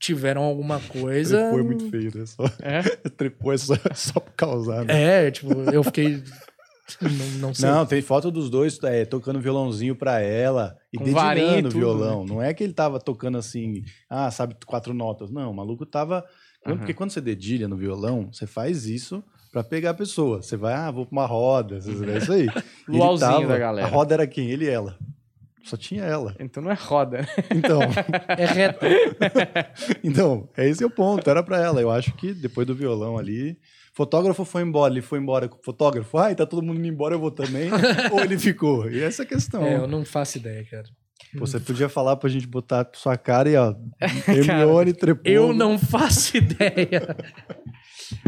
[0.04, 1.38] tiveram alguma coisa.
[1.38, 2.26] Trepou é muito feio, né?
[2.26, 2.82] Só, É?
[3.16, 5.26] trepou é só, só pra causar, né?
[5.26, 6.22] É, tipo, eu fiquei.
[7.00, 7.68] não, não sei.
[7.68, 11.78] Não, tem foto dos dois é, tocando violãozinho pra ela e Com dedilhando o tudo,
[11.78, 12.24] violão.
[12.26, 15.30] Não é que ele tava tocando assim, ah, sabe, quatro notas.
[15.30, 16.24] Não, o maluco tava.
[16.66, 16.76] Aham.
[16.78, 19.22] Porque quando você dedilha no violão, você faz isso
[19.52, 20.42] pra pegar a pessoa.
[20.42, 22.46] Você vai, ah, vou pra uma roda, é isso aí.
[22.88, 23.86] Luauzinho da galera.
[23.86, 24.50] A roda era quem?
[24.50, 24.98] Ele e ela.
[25.64, 26.34] Só tinha ela.
[26.38, 27.22] Então não é roda.
[27.22, 27.26] né?
[27.54, 27.80] Então,
[28.36, 28.84] É reto.
[30.04, 31.28] então, é esse é o ponto.
[31.28, 31.80] Era pra ela.
[31.80, 33.58] Eu acho que depois do violão ali.
[33.94, 36.18] Fotógrafo foi embora, ele foi embora com o fotógrafo.
[36.18, 37.70] Ai, tá todo mundo indo embora, eu vou também.
[38.12, 38.90] Ou ele ficou.
[38.90, 39.64] E essa é a questão.
[39.64, 40.84] É, eu não faço ideia, cara.
[41.38, 43.72] Pô, Você podia falar pra gente botar sua cara e, ó,
[44.28, 45.30] Hermione trepou.
[45.32, 47.16] Eu não faço ideia.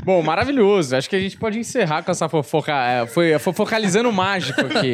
[0.04, 0.94] Bom, maravilhoso.
[0.96, 2.72] Acho que a gente pode encerrar com essa fofoca.
[2.72, 4.92] é, Foi fofocalizando o mágico aqui.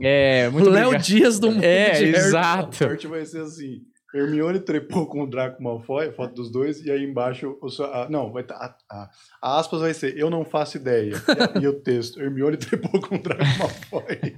[0.00, 0.98] É, muito Léo.
[0.98, 2.88] Dias do mundo É, de Harry exato.
[3.08, 3.80] Vai ser assim.
[4.14, 7.86] Hermione trepou com o Draco Malfoy, a foto dos dois, e aí embaixo o seu-
[7.86, 9.08] a- não, vai estar a,
[9.40, 11.14] a aspas vai ser eu não faço ideia.
[11.60, 14.34] E, o texto Hermione trepou com o Draco Malfoy.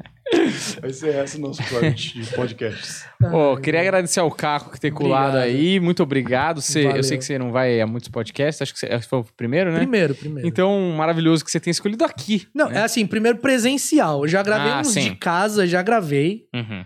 [0.80, 3.04] Vai ser esse o nosso corte de podcasts.
[3.30, 5.44] Pô, queria agradecer ao Caco que ter colado Obrigado.
[5.48, 5.80] aí.
[5.80, 6.60] Muito obrigado.
[6.60, 9.10] Você, eu sei que você não vai a muitos podcasts, acho que você, acho que
[9.10, 9.78] foi o primeiro, né?
[9.78, 10.48] Primeiro, primeiro.
[10.48, 12.46] Então, maravilhoso que você tenha escolhido aqui.
[12.54, 14.22] Não, é assim, primeiro presencial.
[14.24, 15.10] Eu já gravei Ah, uns sim.
[15.10, 16.46] de casa, já gravei.
[16.54, 16.84] Uhum.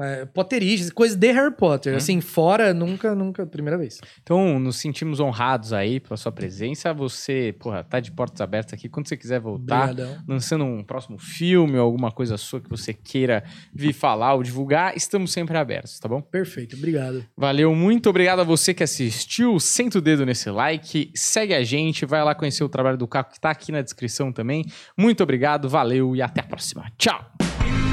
[0.00, 1.94] É, Potteristas, coisa de Harry Potter.
[1.94, 1.96] Hum.
[1.96, 4.00] Assim, fora, nunca, nunca, primeira vez.
[4.22, 6.92] Então, nos sentimos honrados aí pela sua presença.
[6.94, 8.88] Você, porra, tá de portas abertas aqui.
[8.88, 10.22] Quando você quiser voltar, Obrigadão.
[10.26, 14.96] lançando um próximo filme ou alguma coisa sua que você queira vir falar ou divulgar,
[14.96, 16.20] estamos sempre abertos, tá bom?
[16.20, 17.24] Perfeito, obrigado.
[17.36, 19.58] Valeu, muito obrigado a você que assistiu.
[19.58, 23.32] Senta o dedo nesse like, segue a gente, vai lá conhecer o trabalho do Caco
[23.32, 24.64] que tá aqui na descrição também.
[24.96, 26.90] Muito obrigado, valeu e até a próxima.
[26.96, 27.87] Tchau!